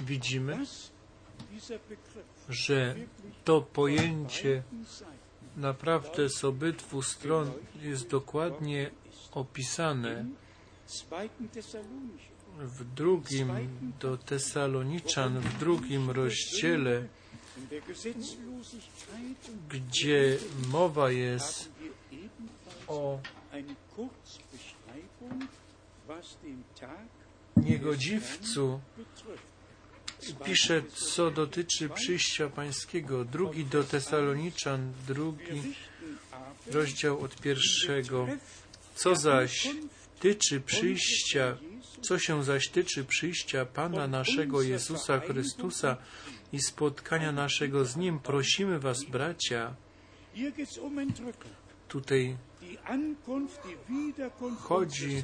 Widzimy, 0.00 0.58
że 2.48 2.94
to 3.48 3.60
pojęcie 3.60 4.62
naprawdę 5.56 6.28
z 6.28 6.44
obydwu 6.44 7.02
stron 7.02 7.50
jest 7.82 8.08
dokładnie 8.08 8.90
opisane 9.32 10.24
w 12.58 12.84
drugim 12.94 13.50
do 14.00 14.16
Tesaloniczan, 14.16 15.40
w 15.40 15.58
drugim 15.58 16.10
rozdziale, 16.10 17.08
gdzie 19.68 20.38
mowa 20.72 21.10
jest 21.10 21.68
o 22.88 23.18
niegodziwcu. 27.56 28.80
Pisze, 30.44 30.82
co 30.82 31.30
dotyczy 31.30 31.88
przyjścia 31.88 32.48
pańskiego. 32.48 33.24
Drugi 33.24 33.64
do 33.64 33.84
Tesaloniczan, 33.84 34.92
drugi 35.06 35.74
rozdział 36.66 37.20
od 37.20 37.40
pierwszego. 37.40 38.26
Co 38.94 39.16
zaś 39.16 39.68
tyczy 40.20 40.60
przyjścia, 40.60 41.56
co 42.02 42.18
się 42.18 42.44
zaś 42.44 42.68
tyczy 42.68 43.04
przyjścia 43.04 43.66
Pana 43.66 44.08
naszego 44.08 44.62
Jezusa 44.62 45.20
Chrystusa 45.20 45.96
i 46.52 46.60
spotkania 46.60 47.32
naszego 47.32 47.84
z 47.84 47.96
Nim, 47.96 48.18
prosimy 48.18 48.78
Was, 48.78 49.04
bracia, 49.04 49.74
tutaj 51.88 52.36
Chodzi 54.58 55.22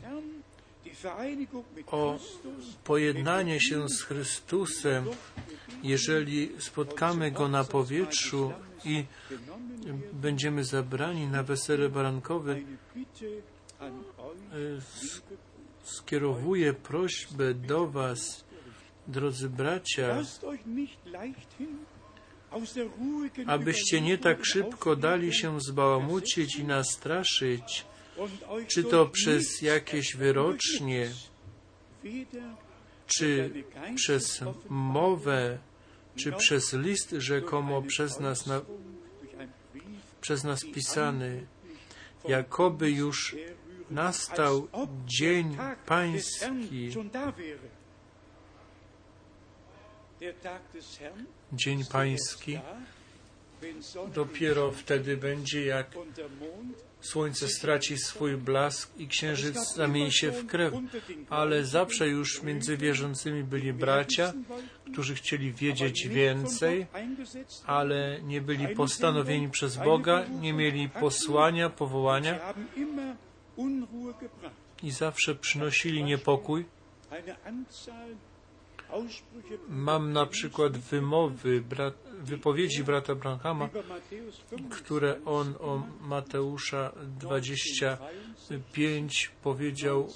o 1.86 2.18
pojednanie 2.84 3.60
się 3.60 3.88
z 3.88 4.02
Chrystusem, 4.02 5.04
jeżeli 5.82 6.50
spotkamy 6.58 7.30
Go 7.30 7.48
na 7.48 7.64
powietrzu 7.64 8.52
i 8.84 9.04
będziemy 10.12 10.64
zabrani 10.64 11.26
na 11.26 11.42
wesele 11.42 11.88
barankowe, 11.88 12.56
s- 14.78 15.22
skierowuję 15.84 16.72
prośbę 16.74 17.54
do 17.54 17.86
Was, 17.86 18.44
drodzy 19.08 19.48
bracia, 19.48 20.08
abyście 23.46 24.00
nie 24.00 24.18
tak 24.18 24.44
szybko 24.44 24.96
dali 24.96 25.34
się 25.34 25.60
zbałamucić 25.60 26.56
i 26.56 26.64
nastraszyć, 26.64 27.84
czy 28.68 28.84
to 28.84 29.06
przez 29.06 29.62
jakieś 29.62 30.16
wyrocznie, 30.16 31.10
czy 33.06 33.50
przez 33.94 34.40
mowę, 34.68 35.58
czy 36.16 36.32
przez 36.32 36.72
list 36.72 37.10
rzekomo 37.10 37.82
przez 37.82 38.20
nas, 38.20 38.46
na, 38.46 38.60
przez 40.20 40.44
nas 40.44 40.64
pisany, 40.74 41.46
jakoby 42.28 42.90
już 42.90 43.36
nastał 43.90 44.68
dzień 45.06 45.56
pański. 45.86 46.90
Dzień 51.52 51.84
pański 51.84 52.58
dopiero 54.14 54.72
wtedy 54.72 55.16
będzie, 55.16 55.66
jak 55.66 55.86
słońce 57.04 57.48
straci 57.48 57.98
swój 57.98 58.36
blask 58.36 58.98
i 58.98 59.08
księżyc 59.08 59.74
zamieni 59.74 60.12
się 60.12 60.30
w 60.30 60.46
krew. 60.46 60.74
Ale 61.30 61.64
zawsze 61.64 62.08
już 62.08 62.42
między 62.42 62.76
wierzącymi 62.76 63.44
byli 63.44 63.72
bracia, 63.72 64.32
którzy 64.92 65.14
chcieli 65.14 65.52
wiedzieć 65.52 66.08
więcej, 66.08 66.86
ale 67.66 68.22
nie 68.22 68.40
byli 68.40 68.68
postanowieni 68.68 69.50
przez 69.50 69.76
Boga, 69.76 70.26
nie 70.40 70.52
mieli 70.52 70.88
posłania, 70.88 71.70
powołania 71.70 72.54
i 74.82 74.90
zawsze 74.90 75.34
przynosili 75.34 76.04
niepokój. 76.04 76.64
Mam 79.68 80.12
na 80.12 80.26
przykład 80.26 80.78
wymowy, 80.78 81.60
brat, 81.60 81.94
wypowiedzi 82.24 82.84
brata 82.84 83.14
Branhama, 83.14 83.68
które 84.70 85.24
on 85.24 85.54
o 85.60 85.82
Mateusza 86.00 86.92
25 87.20 89.30
powiedział 89.42 90.08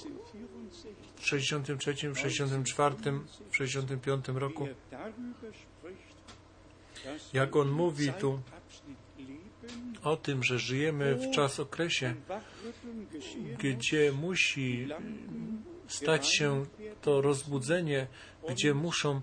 w 1.16 1.26
63, 1.26 1.94
w 2.14 2.18
64, 2.18 2.96
w 3.50 3.56
65 3.56 4.28
roku. 4.28 4.68
Jak 7.32 7.56
on 7.56 7.70
mówi 7.70 8.12
tu 8.12 8.40
o 10.02 10.16
tym, 10.16 10.44
że 10.44 10.58
żyjemy 10.58 11.14
w 11.14 11.30
czas 11.30 11.60
okresie, 11.60 12.14
gdzie 13.58 14.12
musi 14.12 14.88
stać 15.88 16.36
się 16.36 16.66
to 17.02 17.20
rozbudzenie, 17.20 18.06
gdzie 18.48 18.74
muszą 18.74 19.20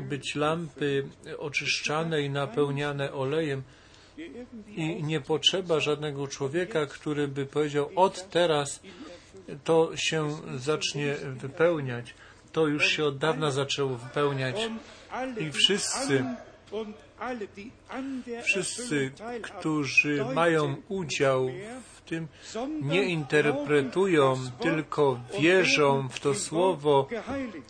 być 0.00 0.34
lampy 0.34 1.08
oczyszczane 1.38 2.22
i 2.22 2.30
napełniane 2.30 3.12
olejem. 3.12 3.62
I 4.76 5.02
nie 5.02 5.20
potrzeba 5.20 5.80
żadnego 5.80 6.28
człowieka, 6.28 6.86
który 6.86 7.28
by 7.28 7.46
powiedział, 7.46 7.90
od 7.96 8.30
teraz 8.30 8.80
to 9.64 9.96
się 9.96 10.30
zacznie 10.56 11.14
wypełniać. 11.14 12.14
To 12.52 12.66
już 12.66 12.86
się 12.86 13.04
od 13.04 13.18
dawna 13.18 13.50
zaczęło 13.50 13.96
wypełniać. 13.96 14.56
I 15.40 15.52
wszyscy, 15.52 16.24
wszyscy, 18.42 19.10
którzy 19.42 20.24
mają 20.34 20.76
udział 20.88 21.48
w 21.94 22.00
tym, 22.00 22.28
nie 22.82 23.02
interpretują, 23.04 24.34
tylko 24.60 25.20
wierzą 25.40 26.08
w 26.08 26.20
to 26.20 26.34
słowo 26.34 27.08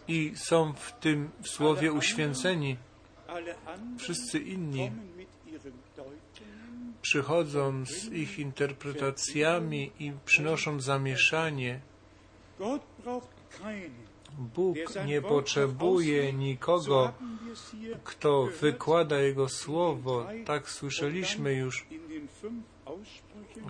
i 0.08 0.32
są 0.36 0.72
w 0.72 0.92
tym 0.92 1.30
słowie 1.44 1.92
uświęceni. 1.92 2.76
Wszyscy 3.98 4.38
inni 4.38 4.90
przychodzą 7.02 7.86
z 7.86 8.04
ich 8.04 8.38
interpretacjami 8.38 9.92
i 9.98 10.12
przynoszą 10.24 10.80
zamieszanie. 10.80 11.80
Bóg 14.38 14.76
nie 15.06 15.22
potrzebuje 15.22 16.32
nikogo, 16.32 17.12
kto 18.04 18.48
wykłada 18.60 19.18
Jego 19.18 19.48
słowo. 19.48 20.26
Tak 20.46 20.70
słyszeliśmy 20.70 21.54
już 21.54 21.86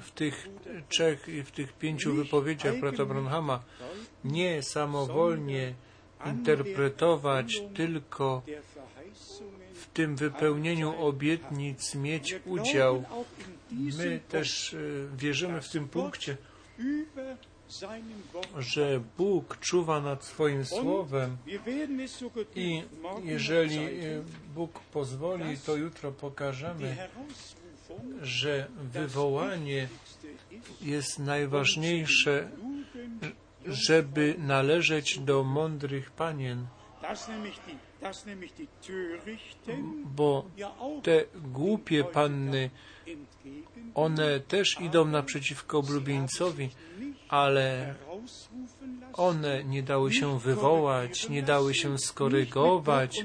w 0.01 0.11
tych 0.11 0.49
trzech 0.89 1.29
i 1.29 1.43
w 1.43 1.51
tych 1.51 1.73
pięciu 1.73 2.15
wypowiedziach 2.15 2.81
brata 2.81 3.05
Branhama. 3.05 3.63
Nie 4.25 4.63
samowolnie 4.63 5.75
interpretować, 6.27 7.63
tylko 7.75 8.43
tym 9.95 10.17
wypełnieniu 10.17 10.95
obietnic 11.07 11.95
mieć 11.95 12.37
udział. 12.47 13.05
My 13.71 14.21
też 14.29 14.75
e, 14.75 14.79
wierzymy 15.17 15.61
w 15.61 15.69
tym 15.69 15.89
punkcie, 15.89 16.37
że 18.59 19.01
Bóg 19.19 19.59
czuwa 19.61 20.01
nad 20.01 20.25
swoim 20.25 20.65
słowem 20.65 21.37
i 22.55 22.83
jeżeli 23.23 23.79
e, 23.79 24.23
Bóg 24.55 24.81
pozwoli, 24.81 25.59
to 25.67 25.77
jutro 25.77 26.13
pokażemy, 26.13 27.09
że 28.23 28.69
wywołanie 28.83 29.89
jest 30.81 31.19
najważniejsze, 31.19 32.51
żeby 33.67 34.35
należeć 34.39 35.19
do 35.19 35.45
mądrych 35.45 36.11
panien, 36.11 36.67
bo 40.05 40.45
te 41.03 41.25
głupie 41.35 42.05
panny, 42.05 42.71
one 43.95 44.41
też 44.41 44.81
idą 44.81 45.05
naprzeciwko 45.05 45.79
oblubieńcowi, 45.79 46.71
ale 47.33 47.95
one 49.13 49.65
nie 49.65 49.83
dały 49.83 50.13
się 50.13 50.39
wywołać, 50.39 51.29
nie 51.29 51.43
dały 51.43 51.75
się 51.75 51.99
skorygować, 51.99 53.25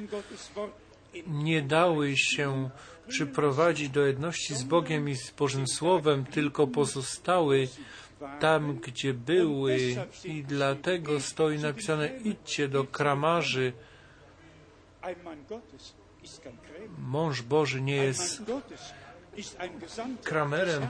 nie 1.28 1.62
dały 1.62 2.18
się 2.18 2.70
przyprowadzić 3.08 3.90
do 3.90 4.06
jedności 4.06 4.56
z 4.56 4.64
Bogiem 4.64 5.10
i 5.10 5.16
z 5.16 5.32
Bożym 5.32 5.68
Słowem, 5.68 6.26
tylko 6.26 6.68
pozostały 6.68 7.68
tam, 8.40 8.76
gdzie 8.76 9.14
były. 9.14 9.78
I 10.24 10.44
dlatego 10.44 11.20
stoi 11.20 11.60
napisane 11.60 12.10
idźcie 12.24 12.68
do 12.68 12.84
kramarzy. 12.84 13.74
Mąż 16.98 17.42
Boży 17.42 17.82
nie 17.82 17.96
jest 17.96 18.42
kramerem, 20.24 20.88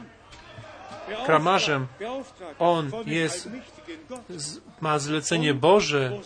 kramarzem. 1.26 1.88
On 2.60 2.92
jest, 3.06 3.50
ma 4.82 5.00
zlecenie 5.00 5.54
Boże. 5.54 6.20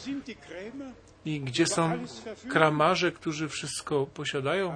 I 1.26 1.40
gdzie 1.40 1.66
są 1.66 2.06
kramarze, 2.50 3.12
którzy 3.12 3.50
wszystko 3.50 4.06
posiadają? 4.14 4.76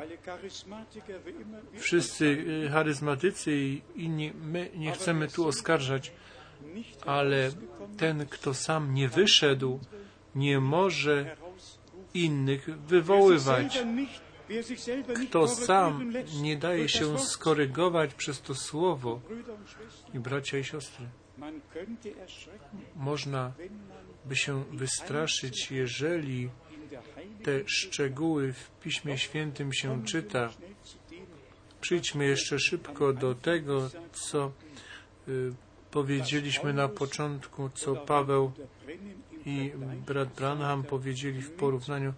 Wszyscy 1.77 2.25
y, 2.65 2.69
charyzmatycy 2.71 3.51
i 3.55 3.81
inni. 3.95 4.33
My 4.43 4.69
nie 4.75 4.91
chcemy 4.91 5.27
tu 5.27 5.47
oskarżać, 5.47 6.11
ale 7.05 7.51
ten, 7.97 8.25
kto 8.25 8.53
sam 8.53 8.93
nie 8.93 9.09
wyszedł, 9.09 9.79
nie 10.35 10.59
może 10.59 11.35
innych 12.13 12.79
wywoływać. 12.87 13.83
Kto 15.27 15.47
sam 15.47 16.13
nie 16.41 16.57
daje 16.57 16.89
się 16.89 17.19
skorygować 17.19 18.13
przez 18.13 18.41
to 18.41 18.55
słowo, 18.55 19.21
i 20.13 20.19
bracia 20.19 20.57
i 20.57 20.63
siostry, 20.63 21.05
można 22.95 23.53
by 24.25 24.35
się 24.35 24.63
wystraszyć, 24.63 25.71
jeżeli 25.71 26.49
te 27.43 27.59
szczegóły 27.65 28.53
w 28.53 28.71
Piśmie 28.83 29.17
Świętym 29.17 29.73
się 29.73 30.05
czyta. 30.05 30.49
Przyjdźmy 31.81 32.25
jeszcze 32.25 32.59
szybko 32.59 33.13
do 33.13 33.35
tego, 33.35 33.89
co 34.11 34.51
y, 35.27 35.53
powiedzieliśmy 35.91 36.73
na 36.73 36.87
początku, 36.87 37.69
co 37.69 37.95
Paweł 37.95 38.51
i 39.45 39.71
brat 40.07 40.33
Branham 40.33 40.83
powiedzieli 40.83 41.41
w 41.41 41.51
porównaniu 41.51 42.13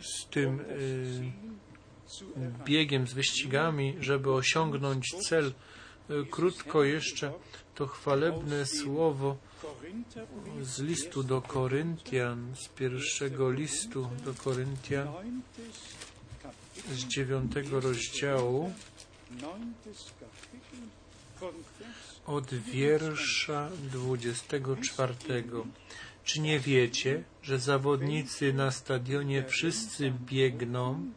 z 0.00 0.26
tym 0.26 0.60
y, 0.60 1.32
biegiem, 2.64 3.06
z 3.06 3.12
wyścigami, 3.12 3.96
żeby 4.00 4.32
osiągnąć 4.32 5.04
cel. 5.28 5.52
Y, 6.10 6.26
krótko 6.30 6.84
jeszcze 6.84 7.32
to 7.74 7.86
chwalebne 7.86 8.66
słowo 8.66 9.36
z 10.62 10.80
listu 10.80 11.22
do 11.22 11.42
Koryntian, 11.42 12.54
z 12.56 12.68
pierwszego 12.68 13.50
listu 13.50 14.08
do 14.24 14.34
Koryntian, 14.34 15.08
z 16.92 17.04
dziewiątego 17.04 17.80
rozdziału, 17.80 18.72
od 22.26 22.54
wiersza 22.54 23.70
dwudziestego 23.92 24.76
czwartego. 24.76 25.66
Czy 26.26 26.40
nie 26.40 26.58
wiecie, 26.60 27.22
że 27.42 27.58
zawodnicy 27.58 28.52
na 28.52 28.70
stadionie 28.70 29.44
wszyscy 29.44 30.10
biegną? 30.10 31.10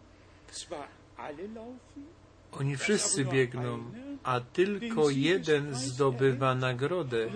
Oni 2.52 2.77
wszyscy 2.77 3.26
biegną, 3.26 3.91
a 4.23 4.40
tylko 4.40 5.10
jeden 5.10 5.76
zdobywa 5.76 6.56
nagrodę. 6.56 7.30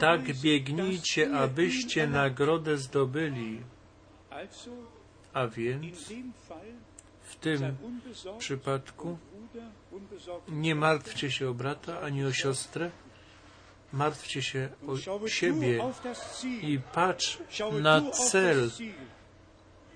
Tak 0.00 0.20
biegnijcie, 0.40 1.32
abyście 1.32 2.06
nagrodę 2.06 2.78
zdobyli. 2.78 3.60
A 5.32 5.46
więc 5.46 6.12
w 7.22 7.36
tym 7.36 7.76
przypadku 8.38 9.18
nie 10.48 10.74
martwcie 10.74 11.30
się 11.30 11.48
o 11.48 11.54
brata 11.54 12.00
ani 12.00 12.24
o 12.24 12.32
siostrę, 12.32 12.90
martwcie 13.92 14.42
się 14.42 14.68
o 14.86 15.28
siebie 15.28 15.84
i 16.62 16.78
patrz 16.92 17.38
na 17.80 18.10
cel. 18.10 18.70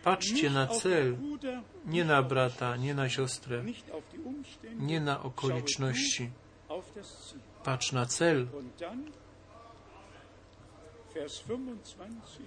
Patrzcie 0.04 0.50
na 0.50 0.66
cel, 0.66 1.16
nie 1.86 2.04
na 2.04 2.22
brata, 2.22 2.76
nie 2.76 2.94
na 2.94 3.08
siostrę, 3.08 3.64
nie 4.76 5.00
na 5.00 5.22
okoliczności. 5.22 6.30
Patrz 7.64 7.92
na 7.92 8.06
cel. 8.06 8.46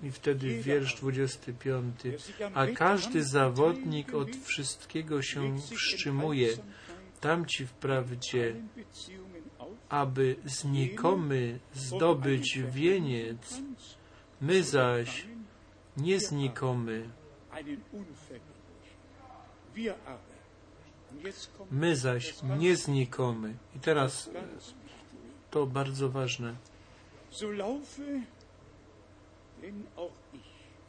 I 0.04 0.12
wtedy 0.12 0.62
wiersz 0.62 0.96
25. 0.96 1.96
A 2.54 2.68
każdy 2.68 3.24
zawodnik 3.24 4.14
od 4.14 4.36
wszystkiego 4.36 5.22
się 5.22 5.60
wstrzymuje, 5.60 6.50
tamci 7.22 7.68
wprawdzie, 7.68 8.56
aby 9.90 10.36
znikomy 10.46 11.60
zdobyć 11.74 12.60
wieniec, 12.60 13.62
my 14.42 14.64
zaś 14.64 15.28
nieznikomy. 15.98 17.10
My 21.72 21.96
zaś 21.96 22.36
nieznikomy. 22.60 23.54
I 23.76 23.80
teraz 23.80 24.30
to 25.52 25.66
bardzo 25.66 26.10
ważne. 26.10 26.56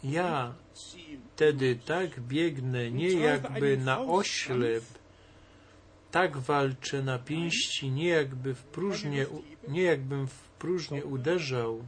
Ja 0.04 0.54
wtedy 1.34 1.76
tak 1.76 2.20
biegnę, 2.20 2.90
nie 2.90 3.12
jakby 3.12 3.76
na 3.76 4.00
oślep, 4.00 4.84
tak 6.10 6.38
walczę 6.38 7.02
na 7.02 7.18
pięści, 7.18 7.90
nie 7.90 8.08
jakby 8.08 8.54
w 8.54 8.62
nie 9.68 9.82
jakbym 9.82 10.26
w 10.26 10.50
próżnię 10.58 11.04
uderzał, 11.04 11.84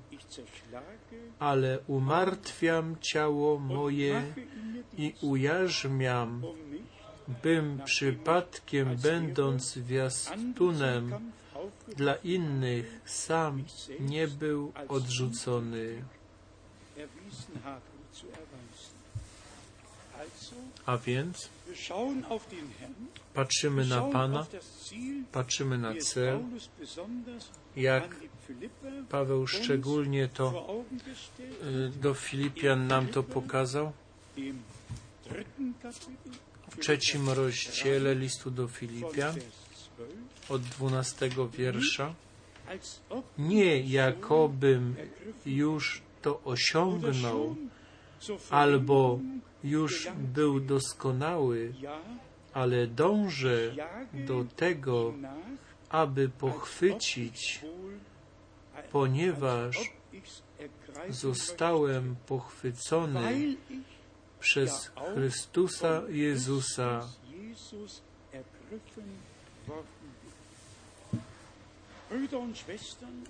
ale 1.38 1.78
umartwiam 1.86 2.96
ciało 3.00 3.58
moje 3.58 4.22
i 4.98 5.14
ujarzmiam, 5.20 6.42
bym 7.42 7.80
przypadkiem 7.84 8.96
będąc 8.96 9.62
zwiastunem 9.62 11.32
dla 11.96 12.14
innych 12.14 13.00
sam 13.04 13.64
nie 14.00 14.28
był 14.28 14.72
odrzucony. 14.88 16.04
A 20.86 20.96
więc 20.96 21.48
patrzymy 23.34 23.86
na 23.86 24.02
Pana, 24.02 24.46
patrzymy 25.32 25.78
na 25.78 25.94
cel, 25.94 26.40
jak 27.76 28.16
Paweł 29.08 29.46
szczególnie 29.46 30.28
to 30.28 30.64
y, 31.40 31.88
do 31.88 32.14
Filipian 32.14 32.86
nam 32.86 33.08
to 33.08 33.22
pokazał. 33.22 33.92
W 36.70 36.76
trzecim 36.78 37.28
rozdziale 37.28 38.14
listu 38.14 38.50
do 38.50 38.68
Filipian 38.68 39.34
od 40.48 40.62
dwunastego 40.62 41.48
wiersza. 41.48 42.14
Nie 43.38 43.80
jakobym 43.80 44.96
już 45.46 46.02
to 46.22 46.40
osiągnął, 46.44 47.56
albo 48.50 49.20
już 49.64 50.08
był 50.34 50.60
doskonały, 50.60 51.72
ale 52.52 52.86
dążę 52.86 53.74
do 54.26 54.44
tego, 54.56 55.14
aby 55.88 56.28
pochwycić, 56.28 57.60
ponieważ 58.92 59.92
zostałem 61.08 62.16
pochwycony 62.26 63.56
przez 64.40 64.92
Chrystusa 65.14 66.02
Jezusa. 66.08 67.08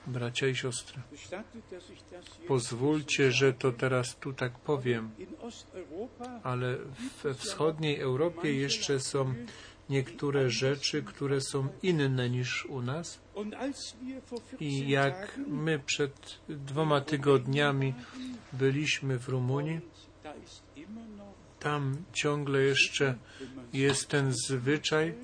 Bracia 0.07 0.49
i 0.49 0.57
siostry, 0.57 1.03
jetzt 1.13 2.37
pozwólcie, 2.49 3.33
że 3.33 3.53
to 3.53 3.73
teraz 3.73 4.17
tu 4.17 4.33
tak 4.33 4.59
powiem, 4.59 5.11
ale 6.43 6.79
we 7.23 7.35
wschodniej 7.35 8.01
Europie 8.01 8.55
jeszcze 8.55 9.01
są 9.01 9.35
niektóre 9.91 10.51
rzeczy, 10.51 11.03
które 11.03 11.41
są 11.41 11.69
inne 11.83 12.31
niż 12.31 12.67
u 12.67 12.83
nas. 12.83 13.21
und 13.35 13.55
als 13.55 13.97
wir 14.03 14.21
vor 14.31 14.41
14 14.41 14.57
I 14.61 14.89
jak 14.89 15.39
my 15.47 15.79
przed 15.79 16.41
dwoma 16.49 17.01
tygodniami 17.01 17.95
byliśmy 18.53 19.19
w 19.19 19.29
Rumunii, 19.29 19.81
tam 21.61 21.97
ciągle 22.13 22.63
jeszcze 22.63 23.15
jest 23.73 24.09
ten 24.09 24.33
zwyczaj 24.33 25.15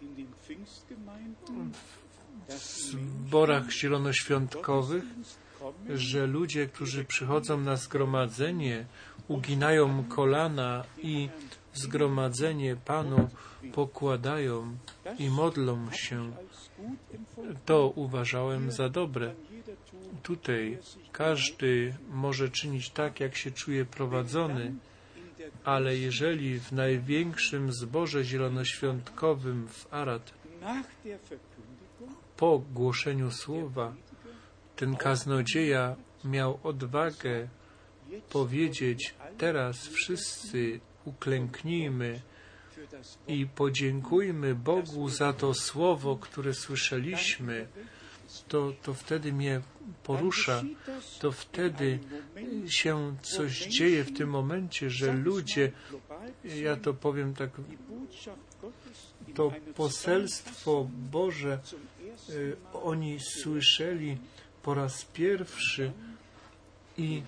in 0.00 0.14
den 0.14 0.32
Pfingstgemeinden 0.42 1.72
w 1.72 2.08
dass 2.38 2.46
zborach 2.58 3.70
zielonoświątkowych, 3.70 5.04
że 5.88 6.26
ludzie, 6.26 6.66
którzy 6.66 7.04
przychodzą 7.04 7.60
na 7.60 7.76
zgromadzenie, 7.76 8.86
uginają 9.28 10.04
kolana 10.04 10.84
i 11.02 11.28
zgromadzenie 11.74 12.76
Panu 12.76 13.28
pokładają 13.72 14.76
i 15.18 15.30
modlą 15.30 15.90
się. 15.92 16.32
To 17.66 17.92
uważałem 17.94 18.72
za 18.72 18.88
dobre. 18.88 19.34
Tutaj 20.22 20.78
każdy 21.12 21.94
może 22.10 22.48
czynić 22.48 22.90
tak, 22.90 23.20
jak 23.20 23.36
się 23.36 23.50
czuje 23.50 23.84
prowadzony, 23.84 24.74
ale 25.64 25.96
jeżeli 25.96 26.60
w 26.60 26.72
największym 26.72 27.72
zborze 27.72 28.24
zielonoświątkowym 28.24 29.68
w 29.68 29.94
Arad 29.94 30.32
po 32.38 32.58
głoszeniu 32.58 33.30
słowa 33.30 33.94
ten 34.76 34.96
kaznodzieja 34.96 35.96
miał 36.24 36.58
odwagę 36.62 37.48
powiedzieć: 38.30 39.14
Teraz 39.38 39.88
wszyscy 39.88 40.80
uklęknijmy 41.04 42.20
i 43.28 43.46
podziękujmy 43.46 44.54
Bogu 44.54 45.08
za 45.08 45.32
to 45.32 45.54
słowo, 45.54 46.16
które 46.16 46.54
słyszeliśmy. 46.54 47.66
To, 48.48 48.72
to 48.82 48.94
wtedy 48.94 49.32
mnie 49.32 49.60
porusza. 50.02 50.62
To 51.20 51.32
wtedy 51.32 51.98
się 52.68 53.16
coś 53.22 53.66
dzieje 53.66 54.04
w 54.04 54.16
tym 54.16 54.30
momencie, 54.30 54.90
że 54.90 55.12
ludzie, 55.12 55.72
ja 56.44 56.76
to 56.76 56.94
powiem 56.94 57.34
tak, 57.34 57.50
to 59.34 59.52
poselstwo 59.74 60.88
Boże, 61.10 61.58
oni 62.72 63.20
słyszeli 63.20 64.18
po 64.62 64.74
raz 64.74 65.04
pierwszy 65.04 65.92
i 66.98 67.22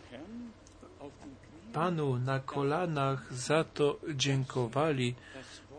Panu 1.73 2.19
na 2.19 2.41
kolanach 2.41 3.35
za 3.35 3.65
to 3.65 3.99
dziękowali, 4.15 5.15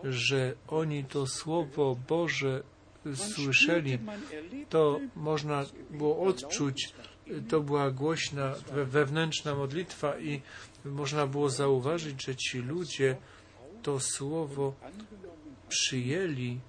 że 0.04 0.54
oni 0.68 1.04
to 1.04 1.28
Słowo 1.28 1.98
Boże 2.10 2.64
słyszeli. 3.16 4.00
To 4.70 5.00
można 5.16 5.66
było 5.90 6.22
odczuć, 6.24 6.94
to 7.50 7.62
była 7.62 7.92
głośna 7.92 8.56
we- 8.74 8.86
wewnętrzna 8.86 9.56
modlitwa 9.56 10.20
i 10.20 10.42
można 10.86 11.28
było 11.28 11.50
zauważyć, 11.50 12.26
że 12.26 12.36
ci 12.36 12.60
ludzie 12.60 13.18
to 13.84 14.00
Słowo 14.00 14.74
przyjęli 15.70 16.60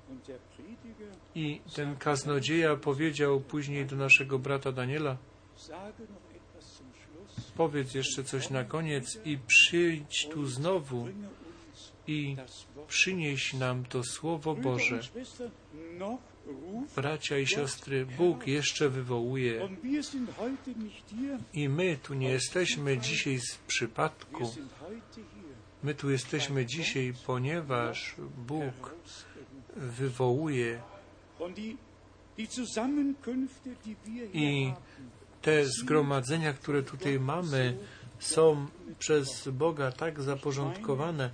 i 1.35 1.61
ten 1.75 1.97
kaznodzieja 1.97 2.77
powiedział 2.77 3.41
później 3.41 3.87
do 3.87 3.97
naszego 3.97 4.39
brata 4.39 4.73
Daniela, 4.73 5.17
powiedz 7.57 7.95
jeszcze 7.95 8.25
coś 8.25 8.51
na 8.51 8.65
koniec 8.65 9.19
i 9.25 9.39
przyjdź 9.47 10.29
tu 10.29 10.47
znowu 10.47 11.09
i 12.07 12.37
przynieś 12.89 13.55
nam 13.55 13.85
to 13.85 14.05
Słowo 14.05 14.55
Boże. 14.55 15.01
Bracia 16.97 17.39
i 17.39 17.47
siostry, 17.47 18.07
Bóg 18.07 18.47
jeszcze 18.47 18.89
wywołuje 18.89 19.69
i 21.53 21.69
my 21.69 21.99
tu 22.03 22.15
nie 22.15 22.29
jesteśmy 22.29 22.99
dzisiaj 22.99 23.39
z 23.39 23.57
przypadku. 23.57 24.51
My 25.83 25.95
tu 25.95 26.11
jesteśmy 26.11 26.67
dzisiaj, 26.67 27.15
ponieważ 27.27 28.15
Bóg 28.47 28.95
wywołuje 29.77 30.83
I 34.35 34.73
te 35.43 35.65
zgromadzenia, 35.67 36.53
które 36.53 36.83
tutaj 36.83 37.21
mamy, 37.21 37.77
są 38.19 38.67
przez 38.99 39.49
Boga 39.49 39.93
tak 39.93 40.23
zaporządkowane, 40.23 41.31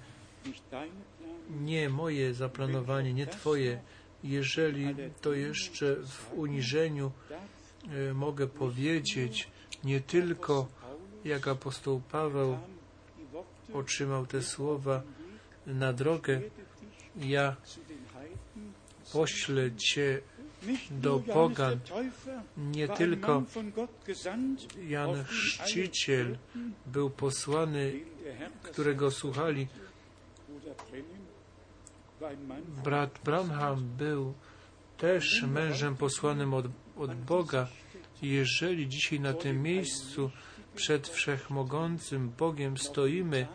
nie 1.61 1.91
moje 1.91 2.35
zaplanowanie, 2.35 3.15
nie 3.15 3.27
Twoje. 3.27 3.81
Jeżeli 4.25 4.95
to 5.21 5.33
jeszcze 5.33 5.97
w 5.97 6.33
uniżeniu 6.37 7.13
e, 8.11 8.15
mogę 8.15 8.47
powiedzieć, 8.47 9.49
nie 9.85 10.01
tylko 10.01 10.67
jak 11.25 11.49
apostoł 11.49 12.01
Paweł 12.13 12.59
otrzymał 13.75 14.27
te 14.27 14.43
słowa 14.43 15.03
na 15.67 15.93
drogę, 15.93 16.41
ja 17.17 17.57
poślę 19.13 19.71
Cię 19.77 20.21
do 20.91 21.19
pogan, 21.19 21.79
nie 22.57 22.89
tylko 22.89 23.43
Jan 24.89 25.25
Chrzciciel 25.25 26.39
był 26.87 27.11
posłany, 27.11 27.93
którego 28.63 29.11
słuchali. 29.11 29.69
Brat 32.85 33.19
Branham 33.25 33.85
był 33.99 34.35
też 34.99 35.43
mężem 35.43 35.97
posłanym 35.97 36.55
od, 36.55 36.67
od 36.97 37.15
Boga. 37.15 37.69
Jeżeli 38.23 38.89
dzisiaj 38.89 39.21
na 39.21 39.33
tym 39.33 39.63
miejscu 39.63 40.31
przed 40.75 41.09
Wszechmogącym 41.09 42.31
Bogiem 42.39 42.79
stoimy 42.79 43.47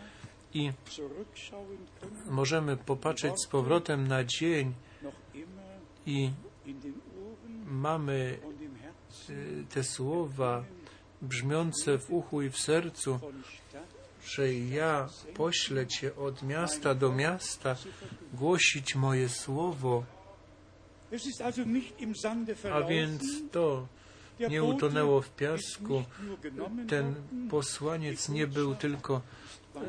i 0.54 0.72
możemy 2.30 2.78
popatrzeć 2.78 3.34
z 3.42 3.48
powrotem 3.48 4.08
na 4.08 4.24
dzień 4.24 4.74
i 6.06 6.32
mamy 7.66 8.40
y, 9.30 9.66
te 9.70 9.84
słowa 9.84 10.64
brzmiące 11.22 11.98
w 11.98 12.12
uchu 12.12 12.42
i 12.42 12.50
w 12.50 12.58
sercu, 12.58 13.20
że 14.26 14.54
ja 14.54 15.10
poślę 15.34 15.88
Cię 15.88 16.16
od 16.16 16.44
miasta 16.44 16.96
do 16.96 17.12
miasta 17.12 17.76
głosić 18.34 18.96
moje 18.96 19.30
słowo, 19.30 20.04
a 22.72 22.82
więc 22.82 23.24
to 23.52 23.88
nie 24.50 24.64
utonęło 24.64 25.22
w 25.22 25.30
piasku. 25.30 26.04
Ten 26.88 27.16
posłaniec 27.50 28.30
nie 28.30 28.48
był 28.48 28.76
tylko 28.76 29.22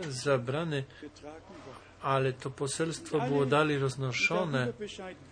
zabrany, 0.09 0.85
ale 2.02 2.32
to 2.32 2.51
poselstwo 2.51 3.20
było 3.20 3.47
dalej 3.47 3.78
roznoszone 3.78 4.73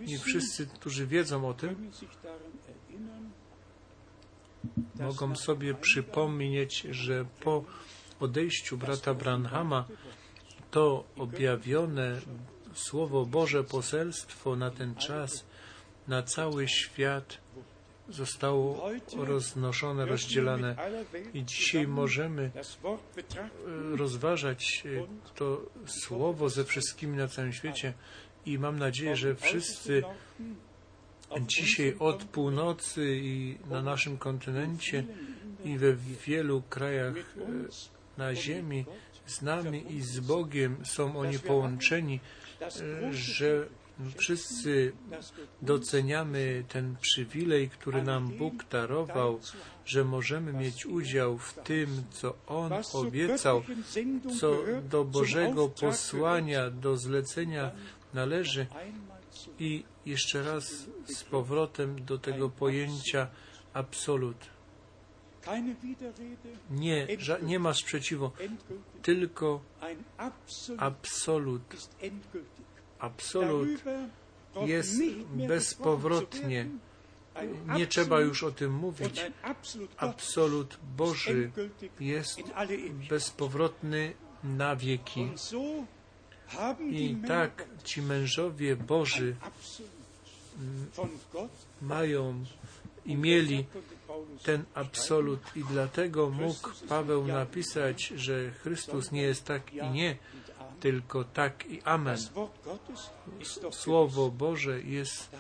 i 0.01 0.19
wszyscy, 0.19 0.67
którzy 0.67 1.07
wiedzą 1.07 1.49
o 1.49 1.55
tym, 1.55 1.91
mogą 4.95 5.37
sobie 5.37 5.75
przypomnieć, 5.75 6.81
że 6.91 7.25
po 7.41 7.65
odejściu 8.21 8.79
brata 8.79 9.15
Branhama 9.15 9.85
to 10.71 11.05
objawione 11.17 12.21
Słowo 12.75 13.27
Boże 13.27 13.65
poselstwo 13.65 14.57
na 14.57 14.71
ten 14.71 14.95
czas, 14.95 15.45
na 16.09 16.23
cały 16.23 16.69
świat 16.69 17.39
zostało 18.09 18.91
roznoszone, 19.17 20.07
rozdzielane. 20.07 20.77
I 21.35 21.45
dzisiaj 21.45 21.87
możemy 21.87 22.51
e, 22.55 23.97
rozważać 23.97 24.83
e, 24.87 25.35
to 25.35 25.63
Słowo 25.87 26.49
ze 26.49 26.65
wszystkimi 26.65 27.17
na 27.17 27.29
całym 27.29 27.53
świecie 27.53 27.93
i 28.47 28.59
mam 28.59 28.79
nadzieję, 28.79 29.17
że 29.17 29.35
wszyscy 29.35 30.03
dzisiaj 31.41 31.97
od 31.99 32.25
północy 32.25 33.17
i 33.23 33.59
na 33.71 33.83
naszym 33.83 34.19
kontynencie 34.19 35.05
i 35.65 35.79
we 35.79 35.95
wielu 36.27 36.63
krajach 36.63 37.17
e, 37.17 37.23
na 38.19 38.35
ziemi 38.35 38.85
z 39.27 39.43
nami 39.43 39.95
i 39.95 40.03
z 40.03 40.21
Bogiem 40.21 40.77
są 40.87 41.19
oni 41.19 41.39
połączeni, 41.39 42.21
że 43.11 43.67
Wszyscy 44.17 44.93
doceniamy 45.63 46.65
ten 46.69 46.97
przywilej, 47.01 47.71
który 47.71 48.03
nam 48.03 48.29
Bóg 48.29 48.65
darował, 48.71 49.41
że 49.87 50.05
możemy 50.05 50.53
mieć 50.53 50.87
udział 50.87 51.39
w 51.39 51.55
tym, 51.55 52.05
co 52.11 52.35
On 52.47 52.73
obiecał, 52.93 53.63
co 54.41 54.59
do 54.89 55.05
Bożego 55.05 55.69
posłania, 55.69 56.71
do 56.71 56.97
zlecenia 56.97 57.71
należy. 58.15 58.67
I 59.59 59.85
jeszcze 60.07 60.43
raz 60.43 60.87
z 61.07 61.25
powrotem 61.25 62.05
do 62.05 62.19
tego 62.19 62.49
pojęcia 62.51 63.29
absolut. 63.73 64.37
Nie, 66.71 67.07
nie 67.43 67.59
ma 67.59 67.75
sprzeciwu, 67.75 68.31
tylko 69.03 69.61
absolut. 70.79 71.63
Absolut 73.03 73.69
jest 74.67 75.03
bezpowrotnie. 75.35 76.67
Nie 77.77 77.87
trzeba 77.87 78.21
już 78.21 78.43
o 78.43 78.51
tym 78.51 78.73
mówić. 78.73 79.21
Absolut 79.97 80.79
Boży 80.97 81.51
jest 82.01 82.41
bezpowrotny 83.09 84.15
na 84.45 84.77
wieki. 84.77 85.29
I 86.91 87.17
tak 87.29 87.67
ci 87.85 88.03
mężowie 88.03 88.77
Boży 88.77 89.37
mają 91.83 92.45
i 93.07 93.17
mieli 93.17 93.67
ten 94.43 94.65
absolut 94.75 95.57
i 95.57 95.65
dlatego 95.65 96.31
mógł 96.31 96.69
Paweł 96.89 97.27
napisać, 97.27 98.07
że 98.07 98.51
Chrystus 98.51 99.13
nie 99.13 99.23
jest 99.23 99.45
tak 99.45 99.75
i 99.75 99.91
nie, 99.91 100.17
tylko 100.83 101.25
tak 101.25 101.67
i 101.67 101.83
amen. 101.83 102.19
Słowo 103.71 104.31
Boże 104.31 104.83
jest 104.83 105.31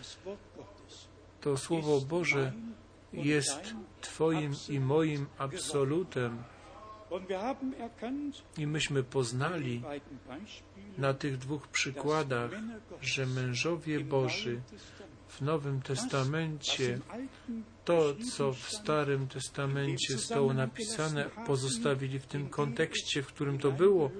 to 1.40 1.56
Słowo 1.56 2.00
Boże 2.00 2.52
jest 3.12 3.74
Twoim 4.00 4.54
i 4.68 4.80
moim 4.80 5.26
absolutem. 5.38 6.42
I 8.58 8.66
myśmy 8.66 9.02
poznali 9.02 9.82
na 10.98 11.14
tych 11.14 11.38
dwóch 11.38 11.68
przykładach, 11.68 12.50
że 13.00 13.26
mężowie 13.26 14.00
Boży 14.00 14.60
w 15.28 15.40
Nowym 15.40 15.82
Testamencie 15.82 16.98
to, 17.84 18.14
co 18.36 18.52
w 18.52 18.70
Starym 18.70 19.28
Testamencie 19.28 20.12
zostało 20.12 20.54
napisane, 20.54 21.30
pozostawili 21.46 22.18
w 22.18 22.26
tym 22.26 22.48
kontekście, 22.48 23.22
w 23.22 23.26
którym 23.26 23.58
to 23.58 23.72
było, 23.72 24.10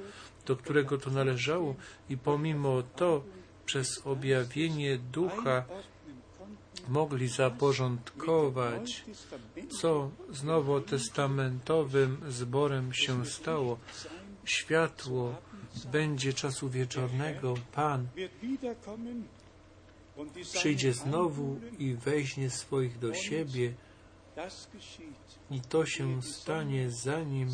do 0.47 0.57
którego 0.57 0.99
to 0.99 1.11
należało 1.11 1.75
i 2.09 2.17
pomimo 2.17 2.83
to 2.83 3.23
przez 3.65 4.07
objawienie 4.07 4.99
Ducha 4.99 5.65
mogli 6.89 7.29
zaporządkować, 7.29 9.05
co 9.81 10.11
z 10.31 10.43
nowotestamentowym 10.43 12.21
zborem 12.29 12.93
się 12.93 13.27
stało. 13.27 13.79
Światło 14.45 15.35
będzie 15.93 16.33
czasu 16.33 16.69
wieczornego. 16.69 17.55
Pan 17.73 18.07
przyjdzie 20.53 20.93
znowu 20.93 21.61
i 21.79 21.95
weźmie 21.95 22.51
swoich 22.51 22.99
do 22.99 23.15
siebie. 23.15 23.73
I 25.51 25.61
to 25.61 25.87
się 25.87 26.23
stanie, 26.23 26.91
zanim 26.91 27.49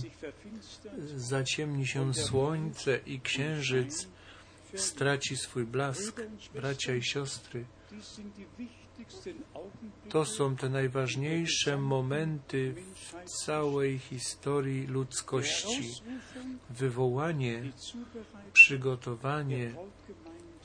zaciemni 1.16 1.86
się 1.86 2.14
słońce 2.14 3.00
i 3.06 3.20
księżyc 3.20 4.08
straci 4.74 5.36
swój 5.36 5.64
blask. 5.64 6.22
Bracia 6.54 6.94
i 6.94 7.02
siostry, 7.02 7.64
to 10.08 10.24
są 10.24 10.56
te 10.56 10.68
najważniejsze 10.68 11.78
momenty 11.78 12.74
w 12.94 13.24
całej 13.44 13.98
historii 13.98 14.86
ludzkości. 14.86 15.92
Wywołanie, 16.70 17.72
przygotowanie 18.52 19.74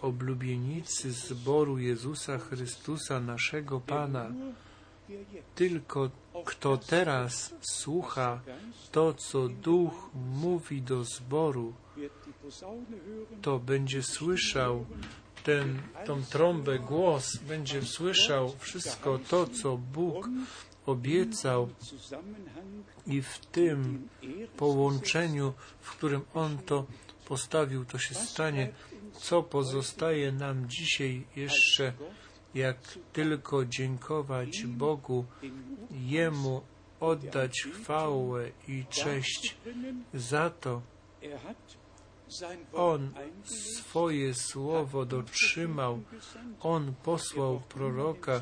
oblubienicy 0.01 1.11
zboru 1.11 1.79
Jezusa 1.79 2.37
Chrystusa, 2.37 3.19
naszego 3.19 3.79
Pana. 3.79 4.31
Tylko 5.55 6.09
kto 6.45 6.77
teraz 6.77 7.53
słucha 7.61 8.41
to, 8.91 9.13
co 9.13 9.47
Duch 9.47 10.09
mówi 10.13 10.81
do 10.81 11.03
zboru, 11.03 11.73
to 13.41 13.59
będzie 13.59 14.03
słyszał 14.03 14.85
ten, 15.43 15.81
tą 16.05 16.23
trąbę, 16.23 16.79
głos, 16.79 17.37
będzie 17.37 17.81
słyszał 17.81 18.53
wszystko 18.59 19.19
to, 19.29 19.47
co 19.47 19.77
Bóg 19.77 20.29
obiecał 20.85 21.69
i 23.07 23.21
w 23.21 23.39
tym 23.39 24.07
połączeniu, 24.57 25.53
w 25.81 25.91
którym 25.91 26.21
On 26.33 26.57
to 26.57 26.85
postawił, 27.25 27.85
to 27.85 27.97
się 27.97 28.15
stanie. 28.15 28.73
Co 29.13 29.43
pozostaje 29.43 30.31
nam 30.31 30.69
dzisiaj 30.69 31.23
jeszcze, 31.35 31.93
jak 32.55 32.77
tylko 33.13 33.65
dziękować 33.65 34.63
Bogu, 34.65 35.25
Jemu 35.91 36.61
oddać 36.99 37.67
chwałę 37.73 38.51
i 38.67 38.85
cześć 38.89 39.57
za 40.13 40.49
to, 40.49 40.81
on 42.73 43.13
swoje 43.45 44.33
słowo 44.33 45.05
dotrzymał. 45.05 46.01
On 46.61 46.93
posłał 47.03 47.61
proroka, 47.69 48.41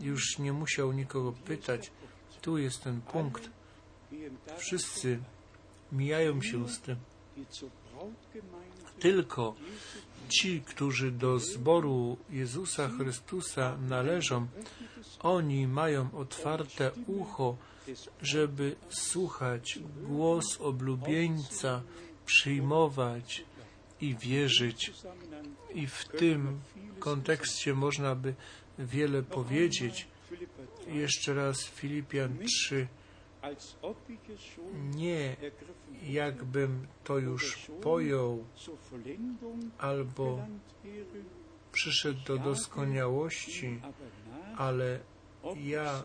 już 0.00 0.38
nie 0.38 0.52
musiał 0.52 0.92
nikogo 0.92 1.32
pytać. 1.32 1.90
Tu 2.42 2.58
jest 2.58 2.82
ten 2.82 3.00
punkt. 3.00 3.50
Wszyscy 4.56 5.18
mijają 5.92 6.42
się 6.42 6.68
z 6.68 6.80
tym. 6.80 6.96
Tylko 9.00 9.54
ci, 10.30 10.60
którzy 10.60 11.10
do 11.10 11.38
zboru 11.38 12.16
Jezusa 12.30 12.88
Chrystusa 12.88 13.76
należą, 13.88 14.46
oni 15.20 15.66
mają 15.66 16.08
otwarte 16.14 16.90
ucho, 17.06 17.56
żeby 18.22 18.76
słuchać 18.88 19.78
głos 20.02 20.60
oblubieńca, 20.60 21.82
przyjmować 22.26 23.44
i 24.00 24.14
wierzyć. 24.14 24.92
I 25.74 25.86
w 25.86 26.04
tym 26.04 26.60
kontekście 26.98 27.74
można 27.74 28.14
by 28.14 28.34
wiele 28.78 29.22
powiedzieć. 29.22 30.08
Jeszcze 30.86 31.34
raz 31.34 31.64
Filipian 31.64 32.38
3. 32.38 32.88
Nie 34.94 35.36
jakbym 36.08 36.86
to 37.04 37.18
już 37.18 37.70
pojął 37.82 38.44
albo 39.78 40.46
przyszedł 41.72 42.20
do 42.26 42.38
doskonałości, 42.38 43.80
ale 44.56 45.00
ja 45.56 46.02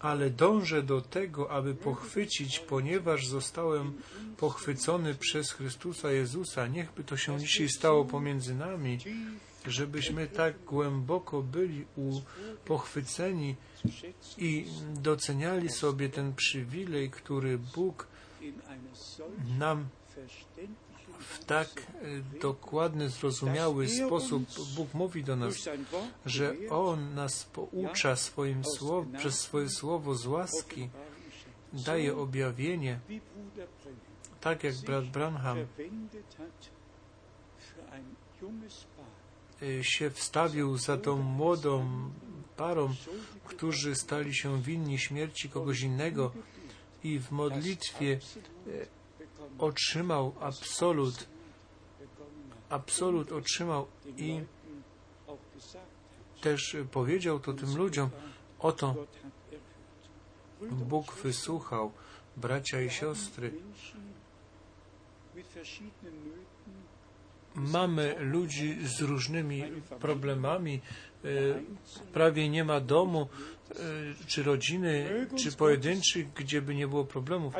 ale 0.00 0.30
dążę 0.30 0.82
do 0.82 1.00
tego, 1.00 1.50
aby 1.50 1.74
pochwycić, 1.74 2.58
ponieważ 2.58 3.26
zostałem 3.26 3.92
pochwycony 4.36 5.14
przez 5.14 5.52
Chrystusa 5.52 6.12
Jezusa. 6.12 6.66
Niechby 6.66 7.04
to 7.04 7.16
się 7.16 7.38
dzisiaj 7.38 7.68
stało 7.68 8.04
pomiędzy 8.04 8.54
nami, 8.54 8.98
żebyśmy 9.66 10.26
tak 10.26 10.64
głęboko 10.64 11.42
byli 11.42 11.84
pochwyceni 12.64 13.56
i 14.38 14.66
doceniali 14.94 15.68
sobie 15.68 16.08
ten 16.08 16.34
przywilej, 16.34 17.10
który 17.10 17.58
Bóg 17.58 18.06
nam 19.58 19.88
w 21.18 21.44
tak 21.44 21.68
e, 21.68 22.38
dokładny, 22.40 23.08
zrozumiały 23.08 23.88
sposób 23.88 24.44
Bóg 24.76 24.94
mówi 24.94 25.24
do 25.24 25.36
nas, 25.36 25.54
że 26.26 26.54
On 26.70 27.14
nas 27.14 27.44
poucza 27.44 28.16
swoim 28.16 28.64
słowem, 28.64 29.12
przez 29.12 29.40
swoje 29.40 29.68
słowo 29.68 30.14
z 30.14 30.26
łaski, 30.26 30.88
daje 31.72 32.16
objawienie, 32.16 33.00
tak 34.40 34.64
jak 34.64 34.74
brat 34.74 35.04
Branham 35.04 35.58
się 39.82 40.10
wstawił 40.10 40.76
za 40.78 40.96
tą 40.96 41.16
młodą 41.16 41.86
parą, 42.56 42.94
którzy 43.44 43.94
stali 43.94 44.34
się 44.34 44.62
winni 44.62 44.98
śmierci 44.98 45.48
kogoś 45.48 45.80
innego 45.80 46.32
i 47.04 47.18
w 47.18 47.30
modlitwie 47.30 48.18
e, 48.66 48.86
otrzymał 49.58 50.34
absolut, 50.40 51.26
absolut 52.68 53.32
otrzymał 53.32 53.86
i 54.16 54.40
też 56.40 56.76
powiedział 56.90 57.40
to 57.40 57.52
tym 57.52 57.76
ludziom, 57.76 58.10
oto 58.58 58.94
Bóg 60.70 61.14
wysłuchał, 61.14 61.92
bracia 62.36 62.80
i 62.80 62.90
siostry, 62.90 63.52
mamy 67.54 68.16
ludzi 68.18 68.76
z 68.84 69.00
różnymi 69.00 69.64
problemami, 70.00 70.80
e, 71.24 71.28
prawie 72.12 72.48
nie 72.48 72.64
ma 72.64 72.80
domu, 72.80 73.28
e, 73.70 73.74
czy 74.26 74.42
rodziny, 74.42 75.26
czy 75.36 75.52
pojedynczych, 75.52 76.32
gdzie 76.32 76.62
by 76.62 76.74
nie 76.74 76.88
było 76.88 77.04
problemów. 77.04 77.54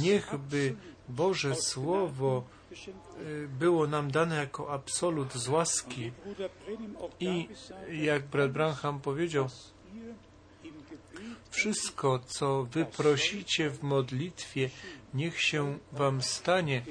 Niechby 0.00 0.74
Boże 1.08 1.54
Słowo 1.54 2.44
e, 2.72 3.48
było 3.58 3.86
nam 3.86 4.10
dane 4.10 4.36
jako 4.36 4.72
absolut 4.72 5.32
z 5.32 5.48
łaski. 5.48 6.12
I 7.20 7.48
jak 8.04 8.26
brat 8.26 8.52
Branham 8.52 9.00
powiedział, 9.00 9.48
wszystko, 11.56 12.18
co 12.26 12.64
wy 12.64 12.84
prosicie 12.84 13.70
w 13.70 13.82
modlitwie, 13.82 14.70
niech 15.14 15.40
się 15.40 15.78
wam 15.92 16.22
stanie, 16.22 16.82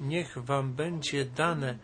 niech 0.00 0.38
wam 0.38 0.72
będzie 0.72 1.24
dane. 1.24 1.78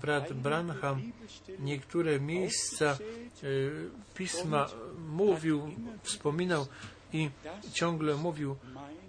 Brat 0.00 0.32
Branham 0.32 1.12
niektóre 1.58 2.20
miejsca 2.20 2.98
y, 3.44 3.90
pisma 4.14 4.66
mówił, 5.08 5.74
wspominał 6.02 6.66
i 7.12 7.30
ciągle 7.72 8.16
mówił, 8.16 8.56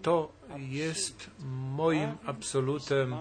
to 0.01 0.31
jest 0.57 1.29
moim 1.75 2.09
absolutem. 2.25 3.15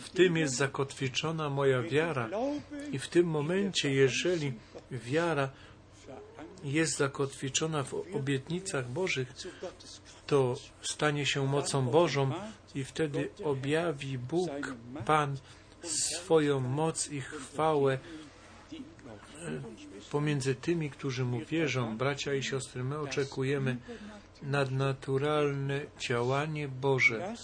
W 0.00 0.10
tym 0.10 0.36
jest 0.36 0.54
zakotwiczona 0.56 1.50
moja 1.50 1.82
wiara. 1.82 2.28
I 2.92 2.98
w 2.98 3.08
tym 3.08 3.26
momencie, 3.26 3.90
jeżeli 3.90 4.52
wiara 4.90 5.50
jest 6.64 6.96
zakotwiczona 6.96 7.84
w 7.84 7.94
obietnicach 7.94 8.88
Bożych, 8.88 9.32
to 10.26 10.56
stanie 10.82 11.26
się 11.26 11.46
mocą 11.46 11.86
Bożą 11.86 12.30
i 12.74 12.84
wtedy 12.84 13.28
objawi 13.44 14.18
Bóg, 14.18 14.50
Pan, 15.06 15.36
swoją 15.82 16.60
moc 16.60 17.10
i 17.10 17.20
chwałę 17.20 17.98
e, 18.72 19.62
pomiędzy 20.10 20.54
tymi, 20.54 20.90
którzy 20.90 21.24
Mu 21.24 21.40
wierzą. 21.40 21.96
Bracia 21.96 22.34
i 22.34 22.42
siostry, 22.42 22.84
my 22.84 22.98
oczekujemy 22.98 23.76
nadnaturalne 24.42 25.80
działanie 25.98 26.68
Boże. 26.68 27.34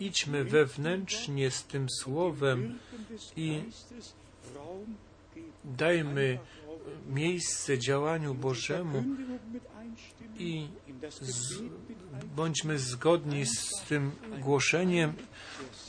Idźmy 0.00 0.44
wewnętrznie 0.44 1.50
z 1.50 1.64
tym 1.64 1.86
Słowem 1.90 2.78
i 3.36 3.62
dajmy 5.64 6.38
miejsce 7.06 7.78
działaniu 7.78 8.34
Bożemu 8.34 9.04
i 10.38 10.68
z, 11.20 11.62
bądźmy 12.36 12.78
zgodni 12.78 13.46
z 13.46 13.84
tym 13.88 14.12
głoszeniem 14.40 15.12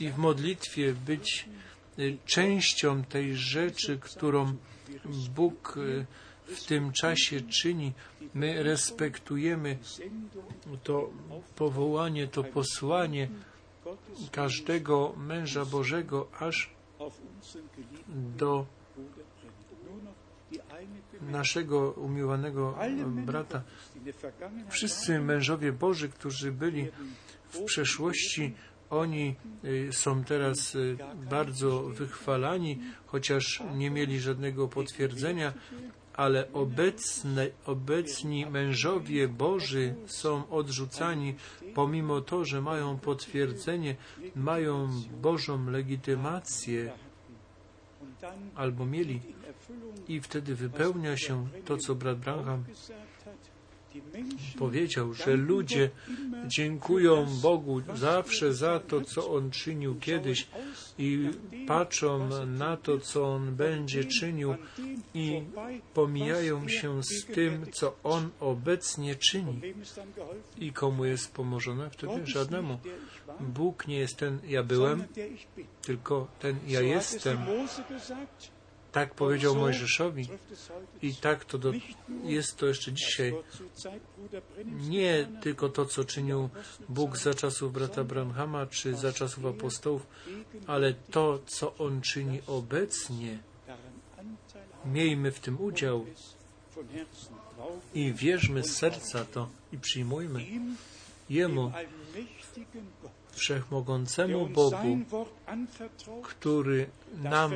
i 0.00 0.10
w 0.10 0.18
modlitwie 0.18 0.92
być 0.92 1.48
y, 1.98 2.18
częścią 2.26 3.04
tej 3.04 3.36
rzeczy, 3.36 3.98
którą 3.98 4.56
Bóg 5.34 5.76
y, 5.76 6.06
w 6.44 6.64
tym 6.64 6.92
czasie 6.92 7.40
czyni. 7.40 7.92
My 8.34 8.62
respektujemy 8.62 9.78
to 10.82 11.10
powołanie, 11.56 12.28
to 12.28 12.44
posłanie 12.44 13.28
każdego 14.32 15.14
męża 15.16 15.64
Bożego 15.64 16.28
aż 16.40 16.70
do 18.38 18.66
naszego 21.30 21.90
umiłowanego 21.90 22.78
brata. 23.26 23.62
Wszyscy 24.68 25.20
mężowie 25.20 25.72
Boży, 25.72 26.08
którzy 26.08 26.52
byli 26.52 26.88
w 27.50 27.64
przeszłości, 27.64 28.54
oni 28.90 29.34
y, 29.64 29.88
są 29.92 30.24
teraz 30.24 30.74
y, 30.74 30.96
bardzo 31.30 31.82
wychwalani, 31.82 32.80
chociaż 33.06 33.62
nie 33.74 33.90
mieli 33.90 34.20
żadnego 34.20 34.68
potwierdzenia, 34.68 35.52
ale 36.14 36.52
obecne, 36.52 37.50
obecni 37.66 38.46
mężowie 38.46 39.28
Boży 39.28 39.94
są 40.06 40.48
odrzucani, 40.50 41.34
pomimo 41.74 42.20
to, 42.20 42.44
że 42.44 42.62
mają 42.62 42.98
potwierdzenie, 42.98 43.96
mają 44.36 44.88
Bożą 45.22 45.70
legitymację, 45.70 46.92
albo 48.54 48.86
mieli. 48.86 49.20
I 50.08 50.20
wtedy 50.20 50.54
wypełnia 50.54 51.16
się 51.16 51.46
to, 51.64 51.76
co 51.76 51.94
brat 51.94 52.18
Branham 52.18 52.64
powiedział, 54.58 55.14
że 55.14 55.36
ludzie 55.36 55.90
dziękują 56.46 57.26
Bogu 57.42 57.82
zawsze 57.94 58.54
za 58.54 58.80
to, 58.80 59.00
co 59.00 59.30
On 59.30 59.50
czynił 59.50 59.94
kiedyś 59.94 60.46
i 60.98 61.30
patrzą 61.66 62.28
na 62.46 62.76
to, 62.76 62.98
co 62.98 63.34
On 63.34 63.54
będzie 63.54 64.04
czynił 64.04 64.54
i 65.14 65.42
pomijają 65.94 66.68
się 66.68 67.02
z 67.02 67.26
tym, 67.26 67.66
co 67.72 67.96
On 68.04 68.30
obecnie 68.40 69.14
czyni. 69.14 69.60
I 70.58 70.72
komu 70.72 71.04
jest 71.04 71.32
pomożone 71.32 71.90
wtedy? 71.90 72.26
Żadnemu. 72.26 72.78
Bóg 73.40 73.86
nie 73.88 73.98
jest 73.98 74.16
ten 74.16 74.38
ja 74.48 74.62
byłem, 74.62 75.04
tylko 75.82 76.26
ten 76.40 76.56
ja 76.66 76.80
jestem. 76.80 77.38
Tak 78.94 79.14
powiedział 79.14 79.56
Mojżeszowi 79.56 80.28
i 81.02 81.14
tak 81.14 81.44
to 81.44 81.58
do, 81.58 81.72
jest 82.24 82.56
to 82.56 82.66
jeszcze 82.66 82.92
dzisiaj. 82.92 83.34
Nie 84.64 85.28
tylko 85.42 85.68
to, 85.68 85.86
co 85.86 86.04
czynił 86.04 86.48
Bóg 86.88 87.16
za 87.16 87.34
czasów 87.34 87.72
brata 87.72 88.04
Branhama 88.04 88.66
czy 88.66 88.94
za 88.94 89.12
czasów 89.12 89.46
apostołów, 89.46 90.06
ale 90.66 90.94
to, 91.10 91.40
co 91.46 91.74
On 91.76 92.00
czyni 92.00 92.40
obecnie. 92.46 93.38
Miejmy 94.84 95.32
w 95.32 95.40
tym 95.40 95.60
udział 95.60 96.06
i 97.94 98.12
wierzmy 98.12 98.62
z 98.62 98.76
serca 98.76 99.24
to 99.24 99.48
i 99.72 99.78
przyjmujmy 99.78 100.46
Jemu, 101.30 101.72
wszechmogącemu 103.34 104.46
Bogu, 104.46 104.98
który 106.22 106.86
nam 107.22 107.52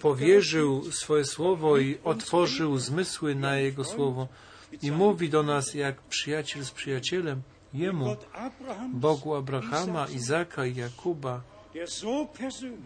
powierzył 0.00 0.92
swoje 0.92 1.24
słowo 1.24 1.78
i 1.78 1.98
otworzył 2.04 2.78
zmysły 2.78 3.34
na 3.34 3.56
Jego 3.56 3.84
słowo 3.84 4.28
i 4.82 4.92
mówi 4.92 5.28
do 5.28 5.42
nas 5.42 5.74
jak 5.74 6.00
przyjaciel 6.00 6.64
z 6.64 6.70
przyjacielem, 6.70 7.42
Jemu, 7.74 8.16
Bogu 8.92 9.34
Abrahama, 9.34 10.06
Izaka 10.06 10.66
i 10.66 10.74
Jakuba, 10.74 11.42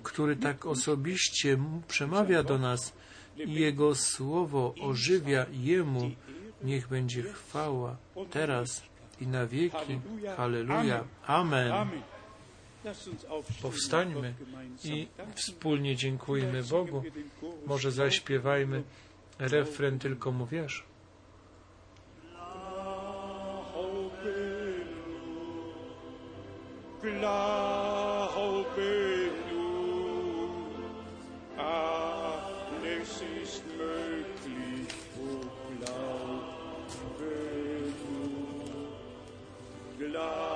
który 0.02 0.36
tak 0.36 0.66
osobiście 0.66 1.58
przemawia 1.88 2.42
do 2.42 2.58
nas 2.58 2.92
i 3.36 3.54
Jego 3.54 3.94
słowo 3.94 4.74
ożywia 4.80 5.46
Jemu, 5.52 6.10
niech 6.64 6.88
będzie 6.88 7.22
chwała 7.22 7.96
teraz 8.30 8.82
i 9.22 9.26
na 9.26 9.46
wieki. 9.46 10.00
Halleluja. 10.36 11.04
Amen. 11.26 11.72
Powstańmy 13.62 14.34
i 14.84 15.08
wspólnie 15.34 15.96
dziękujmy 15.96 16.62
Bogu. 16.62 17.02
Może 17.66 17.92
zaśpiewajmy 17.92 18.82
refren, 19.38 19.98
tylko 19.98 20.32
mu 20.32 20.46
wiesz. 20.46 20.84
love. 40.12 40.51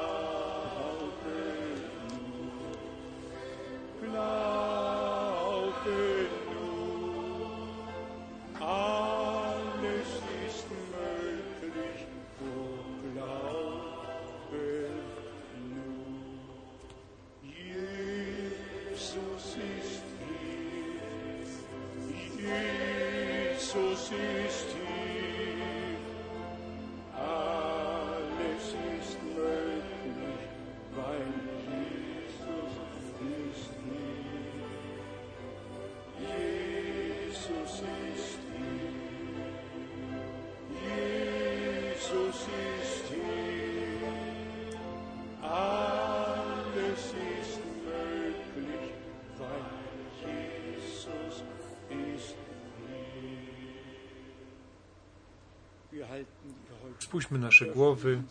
Spójrzmy 57.07 57.39
nasze 57.39 57.67
głowy, 57.67 58.23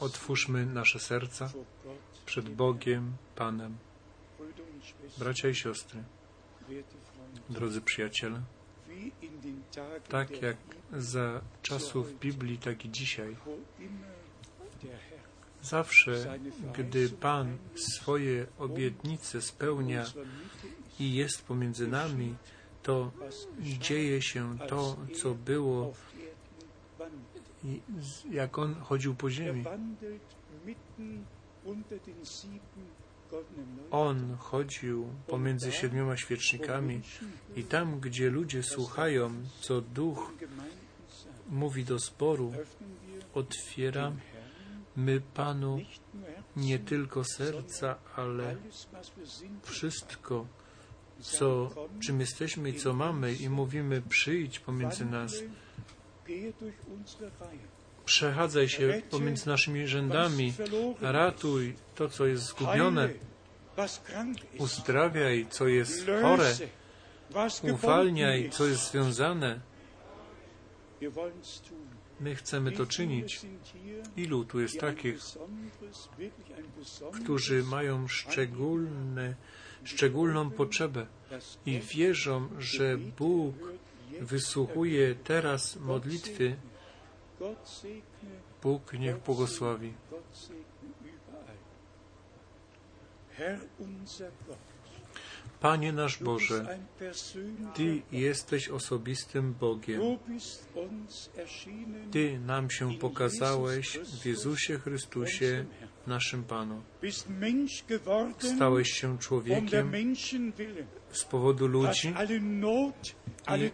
otwórzmy 0.00 0.66
nasze 0.66 1.00
serca 1.00 1.52
przed 2.26 2.48
Bogiem, 2.48 3.12
Panem. 3.36 3.76
Bracia 5.18 5.48
i 5.48 5.54
siostry, 5.54 6.02
drodzy 7.50 7.80
przyjaciele, 7.80 8.42
tak 10.08 10.42
jak 10.42 10.56
za 10.92 11.40
czasów 11.62 12.18
Biblii, 12.18 12.58
tak 12.58 12.84
i 12.84 12.90
dzisiaj, 12.90 13.36
zawsze, 15.62 16.38
gdy 16.78 17.08
Pan 17.08 17.58
swoje 17.74 18.46
obietnice 18.58 19.42
spełnia 19.42 20.04
i 21.00 21.14
jest 21.14 21.42
pomiędzy 21.42 21.88
nami, 21.88 22.34
to 22.82 23.10
dzieje 23.60 24.22
się 24.22 24.58
to, 24.68 24.96
co 25.14 25.34
było. 25.34 25.94
I 27.64 27.80
jak 28.30 28.58
On 28.58 28.74
chodził 28.74 29.14
po 29.14 29.26
Er 29.26 29.32
ziemi. 29.32 29.64
On 33.90 34.36
chodził 34.36 35.08
pomiędzy 35.26 35.72
siedmioma 35.72 36.16
świecznikami 36.16 37.00
i 37.56 37.64
tam, 37.64 38.00
gdzie 38.00 38.30
ludzie 38.30 38.62
słuchają, 38.62 39.30
co 39.60 39.80
Duch 39.80 40.32
mówi 41.50 41.84
do 41.84 41.98
zboru, 41.98 42.50
öffnen 42.50 42.88
wir 43.06 43.24
otwieram 43.34 44.14
dem 44.14 44.20
Herrn 44.20 44.44
my 44.96 45.20
Panu 45.20 45.78
nie 46.56 46.78
tylko 46.78 47.24
serca, 47.24 47.96
ale 48.16 48.56
wszystko, 49.62 50.46
co, 51.20 51.70
czym 52.00 52.20
jesteśmy 52.20 52.70
i 52.70 52.74
co 52.74 52.92
mamy 52.92 53.34
i 53.34 53.48
mówimy 53.48 54.02
przyjdź 54.08 54.60
pomiędzy 54.60 55.04
nas, 55.04 55.32
przechadzaj 58.04 58.68
się 58.68 59.02
pomiędzy 59.10 59.48
naszymi 59.48 59.86
rzędami, 59.86 60.54
ratuj 61.00 61.74
to, 61.94 62.08
co 62.08 62.26
jest 62.26 62.42
zgubione, 62.42 63.08
uzdrawiaj, 64.58 65.46
co 65.50 65.68
jest 65.68 66.06
chore, 66.22 66.52
uwalniaj, 67.62 68.50
co 68.50 68.66
jest 68.66 68.90
związane. 68.90 69.60
My 72.20 72.34
chcemy 72.34 72.72
to 72.72 72.86
czynić. 72.86 73.40
Ilu 74.16 74.44
tu 74.44 74.60
jest 74.60 74.80
takich, 74.80 75.16
którzy 77.22 77.64
mają 77.64 78.08
szczególne, 78.08 79.34
szczególną 79.84 80.50
potrzebę 80.50 81.06
i 81.66 81.80
wierzą, 81.80 82.48
że 82.58 82.98
Bóg 82.98 83.54
wysłuchuje 84.20 85.14
teraz 85.14 85.76
modlitwy, 85.76 86.56
Bóg 88.62 88.92
niech 88.92 89.18
błogosławi. 89.18 89.92
Gott 90.10 90.22
segne 90.32 90.64
überall. 91.00 91.56
Herr 93.36 93.60
unser 93.78 94.30
Gott, 94.46 94.58
Panie 95.64 95.92
nasz 95.92 96.18
Boże, 96.18 96.78
Ty 97.74 98.02
jesteś 98.12 98.68
osobistym 98.68 99.54
Bogiem. 99.60 100.00
Ty 102.10 102.38
nam 102.46 102.70
się 102.70 102.94
pokazałeś 102.98 103.98
w 103.98 104.26
Jezusie 104.26 104.78
Chrystusie, 104.78 105.64
naszym 106.06 106.44
Panu. 106.44 106.82
Stałeś 108.38 108.90
się 108.90 109.08
um 109.08 109.18
człowiekiem 109.18 109.90
willen. 109.90 110.86
z 111.12 111.24
powodu 111.24 111.66
ludzi. 111.66 112.14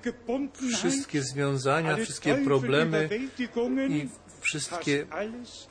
Gebundenheit, 0.03 0.77
Wszystkie 0.77 1.23
związania, 1.23 1.97
wszystkie 1.97 2.35
problemy 2.35 3.09
i 3.89 4.09
wszystkie 4.41 5.07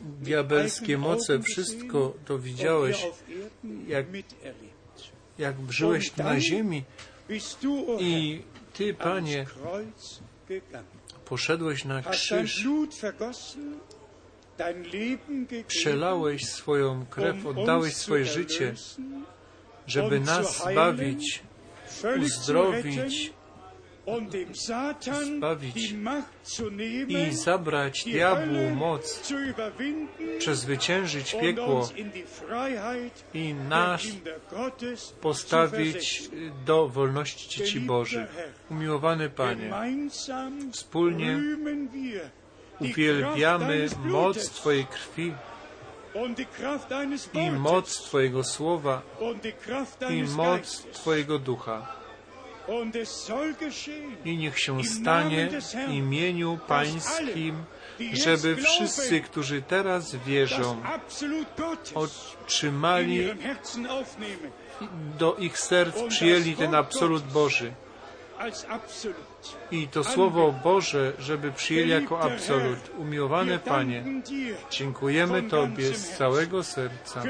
diabelskie 0.02 0.98
moce, 0.98 1.40
wszystko 1.40 2.14
to 2.26 2.40
widziałeś, 2.40 3.08
jak-. 3.88 4.08
Jak 5.40 5.56
żyłeś 5.70 6.16
na 6.16 6.40
ziemi 6.40 6.84
i 8.00 8.42
Ty, 8.74 8.94
Panie, 8.94 9.46
poszedłeś 11.26 11.86
na 11.86 12.02
krzyż, 12.02 12.68
przelałeś 15.68 16.46
swoją 16.46 17.06
krew, 17.06 17.46
um 17.46 17.58
oddałeś 17.58 17.96
swoje 17.96 18.26
życie, 18.26 18.74
żeby 19.88 20.20
nas 20.20 20.64
zbawić, 20.64 21.44
uzdrowić 22.22 23.34
zbawić 25.38 25.96
i 27.08 27.34
zabrać 27.34 28.04
diabłu 28.04 28.70
moc, 28.76 29.32
przezwyciężyć 30.40 31.36
piekło 31.42 31.90
i 33.34 33.54
nas 33.54 34.02
postawić 35.22 36.30
do 36.66 36.88
wolności 36.88 37.50
dzieci 37.50 37.80
Bożych. 37.80 38.30
Umiłowany 38.72 39.30
Panie, 39.30 39.72
Wspólnie 40.72 41.40
uwielbiamy 42.80 43.88
moc 44.06 44.50
Twojej 44.50 44.86
krwi 44.86 45.34
i 47.34 47.52
moc 47.52 47.98
Twojego 47.98 48.44
słowa 48.44 49.02
i 50.10 50.24
moc. 50.24 50.84
Twojego 50.94 51.40
ducha. 51.40 51.99
I 54.26 54.38
niech 54.38 54.60
się 54.60 54.84
stanie 54.84 55.50
w 55.88 55.92
imieniu 55.92 56.60
Pańskim, 56.68 57.64
żeby 58.14 58.56
wszyscy, 58.56 59.22
którzy 59.22 59.62
teraz 59.62 60.16
wierzą, 60.16 60.82
otrzymali 61.96 63.30
do 65.20 65.36
ich 65.36 65.60
serc, 65.60 65.96
przyjęli 66.10 66.56
ten 66.56 66.76
absolut 66.76 67.24
Boży. 67.24 67.74
I 69.72 69.88
to 69.88 70.04
Słowo 70.04 70.52
Boże, 70.64 71.14
żeby 71.20 71.52
przyjęli 71.52 71.90
jako 71.90 72.22
absolut. 72.22 72.80
Umiłowany 72.98 73.60
Panie, 73.60 74.04
dziękujemy 74.72 75.44
Tobie 75.44 75.94
z 75.94 76.18
całego 76.18 76.64
serca 76.64 77.24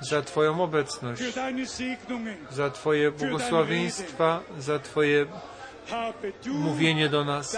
za 0.00 0.22
Twoją 0.22 0.62
obecność, 0.62 1.22
za 2.50 2.70
Twoje 2.70 3.10
błogosławieństwa, 3.10 4.40
za 4.58 4.78
Twoje 4.78 5.26
mówienie 6.46 7.08
do 7.08 7.24
nas. 7.24 7.56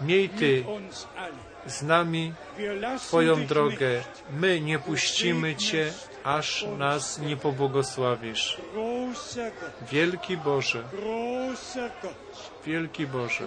Miej 0.00 0.28
Ty 0.28 0.64
z 1.66 1.82
nami 1.82 2.32
Twoją 2.98 3.46
drogę. 3.46 4.02
My 4.40 4.60
nie 4.60 4.78
puścimy 4.78 5.56
Cię, 5.56 5.92
aż 6.24 6.66
nas 6.78 7.18
nie 7.18 7.36
pobłogosławisz. 7.36 8.56
Wielki 9.92 10.36
Boże, 10.36 10.82
wielki 12.66 13.06
Boże, 13.06 13.44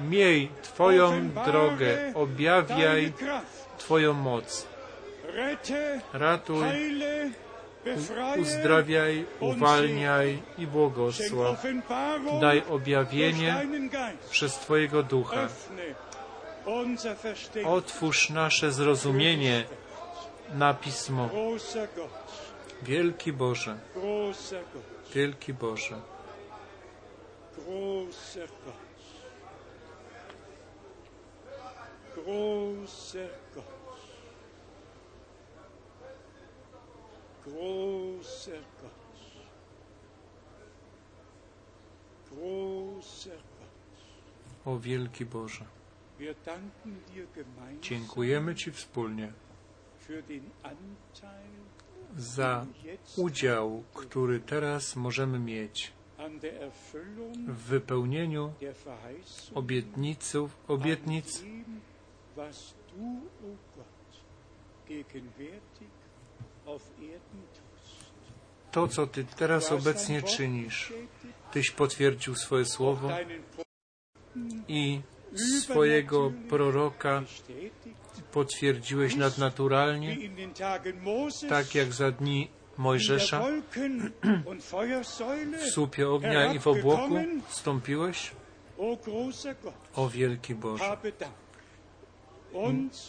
miej 0.00 0.50
Twoją 0.62 1.30
drogę, 1.46 2.12
objawiaj. 2.14 3.12
Twoją 3.78 4.12
moc. 4.12 4.66
Ratuj, 6.12 6.64
uzdrawiaj, 8.38 9.26
uwalniaj 9.40 10.42
i 10.58 10.66
błogosław. 10.66 11.64
Daj 12.40 12.62
objawienie 12.70 13.66
przez 14.30 14.54
Twojego 14.54 15.02
Ducha. 15.02 15.48
Otwórz 17.66 18.30
nasze 18.30 18.72
zrozumienie 18.72 19.64
na 20.54 20.74
Pismo. 20.74 21.30
Wielki 22.82 23.32
Boże, 23.32 23.78
wielki 25.14 25.54
Boże, 25.54 26.00
großer 27.56 28.48
Gott. 28.64 28.74
Großer 32.14 33.28
Gott. 33.54 33.64
Großer 37.44 38.58
Gott. 38.82 38.94
Großer 42.30 43.36
Gott. 43.60 43.64
o 44.64 44.78
wielki 44.78 45.24
Boże. 45.24 45.64
Dziękujemy 47.82 48.54
Ci 48.54 48.72
wspólnie 48.72 49.32
za 52.16 52.66
udział, 53.16 53.84
który 53.94 54.40
teraz 54.40 54.96
możemy 54.96 55.38
mieć 55.38 55.92
w 57.48 57.56
wypełnieniu 57.56 58.52
obietniców, 59.54 60.56
obietnic, 60.68 61.44
to, 68.72 68.88
co 68.88 69.06
Ty 69.06 69.24
teraz 69.24 69.72
obecnie 69.72 70.22
czynisz. 70.22 70.92
Tyś 71.52 71.70
potwierdził 71.70 72.34
swoje 72.34 72.64
słowo 72.64 73.08
i 74.68 75.00
swojego 75.38 76.32
proroka 76.48 77.22
potwierdziłeś 78.32 79.12
wie 79.12 79.20
nadnaturalnie, 79.20 80.16
tak 81.48 81.74
jak 81.74 81.92
za 81.92 82.10
dni 82.10 82.48
Mojżesza. 82.78 83.44
W 85.58 85.70
słupie 85.70 86.08
ognia 86.08 86.52
i 86.52 86.58
w 86.58 86.66
obłoku 86.66 87.14
wstąpiłeś, 87.48 88.30
O 89.94 90.08
wielki 90.08 90.54
Boże. 90.54 90.96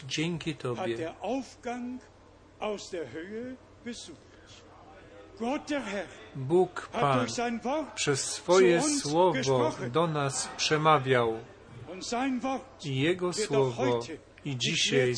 Dzięki 0.08 0.56
Tobie. 0.56 1.14
Bóg 6.36 6.90
Pan 6.92 7.26
przez 7.96 8.24
swoje 8.24 8.82
słowo 8.82 9.72
do 9.92 10.08
nas 10.08 10.50
przemawiał 10.58 11.40
Jego 12.86 13.34
słowo 13.34 14.00
i 14.46 14.58
dzisiaj 14.58 15.14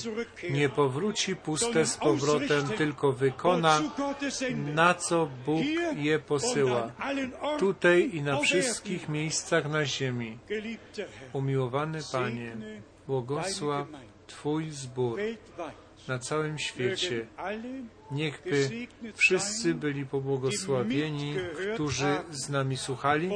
nie 0.49 0.69
powróci 0.69 1.35
puste 1.35 1.85
z 1.85 1.97
powrotem, 1.97 2.67
tylko 2.67 3.11
wykona, 3.11 3.81
na 4.73 4.93
co 4.93 5.29
Bóg 5.45 5.63
je 5.95 6.19
posyła. 6.19 6.91
Tutaj 7.59 8.09
i 8.13 8.21
na 8.21 8.39
wszystkich 8.39 9.09
miejscach 9.09 9.69
na 9.69 9.85
ziemi. 9.85 10.37
Umiłowany 11.33 11.99
Panie, 12.11 12.57
błogosław 13.07 13.87
Twój 14.27 14.71
zbór 14.71 15.19
na 16.07 16.19
całym 16.19 16.59
świecie. 16.59 17.27
Niechby 18.11 18.69
wszyscy 19.15 19.73
byli 19.73 20.05
pobłogosławieni, 20.05 21.35
którzy 21.73 22.17
z 22.31 22.49
nami 22.49 22.77
słuchali 22.77 23.29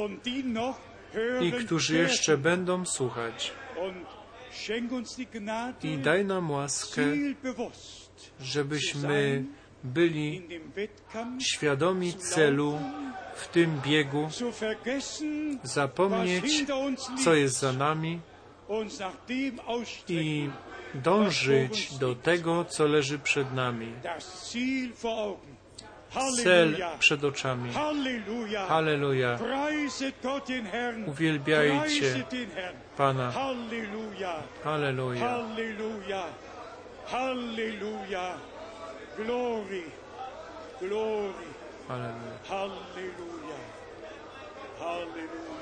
i 1.40 1.52
którzy 1.52 1.98
jeszcze 1.98 2.38
będą 2.38 2.84
słuchać. 2.84 3.52
I 5.82 5.98
daj 5.98 6.24
nam 6.24 6.50
łaskę, 6.50 7.02
żebyśmy 8.40 9.44
byli 9.84 10.42
świadomi 11.40 12.14
celu 12.14 12.78
w 13.34 13.48
tym 13.48 13.80
biegu, 13.86 14.28
zapomnieć, 15.62 16.64
co 17.24 17.34
jest 17.34 17.58
za 17.58 17.72
nami 17.72 18.20
i 20.08 20.50
dążyć 20.94 21.98
do 21.98 22.14
tego, 22.14 22.64
co 22.64 22.86
leży 22.86 23.18
przed 23.18 23.54
nami. 23.54 23.92
Cel 26.42 26.76
przed 26.98 27.24
oczami. 27.24 27.72
Halleluja! 28.68 29.38
Uwielbiajcie! 31.06 32.24
Pana. 32.96 33.30
Halleluja! 33.32 34.34
Halleluja. 34.64 35.20
Halleluja! 35.20 36.22
Halleluja! 37.06 38.34
Glory! 39.16 39.82
Glory! 40.80 41.44
Halleluja. 41.88 42.38
Halleluja! 42.48 43.58
Halleluja! 44.80 45.61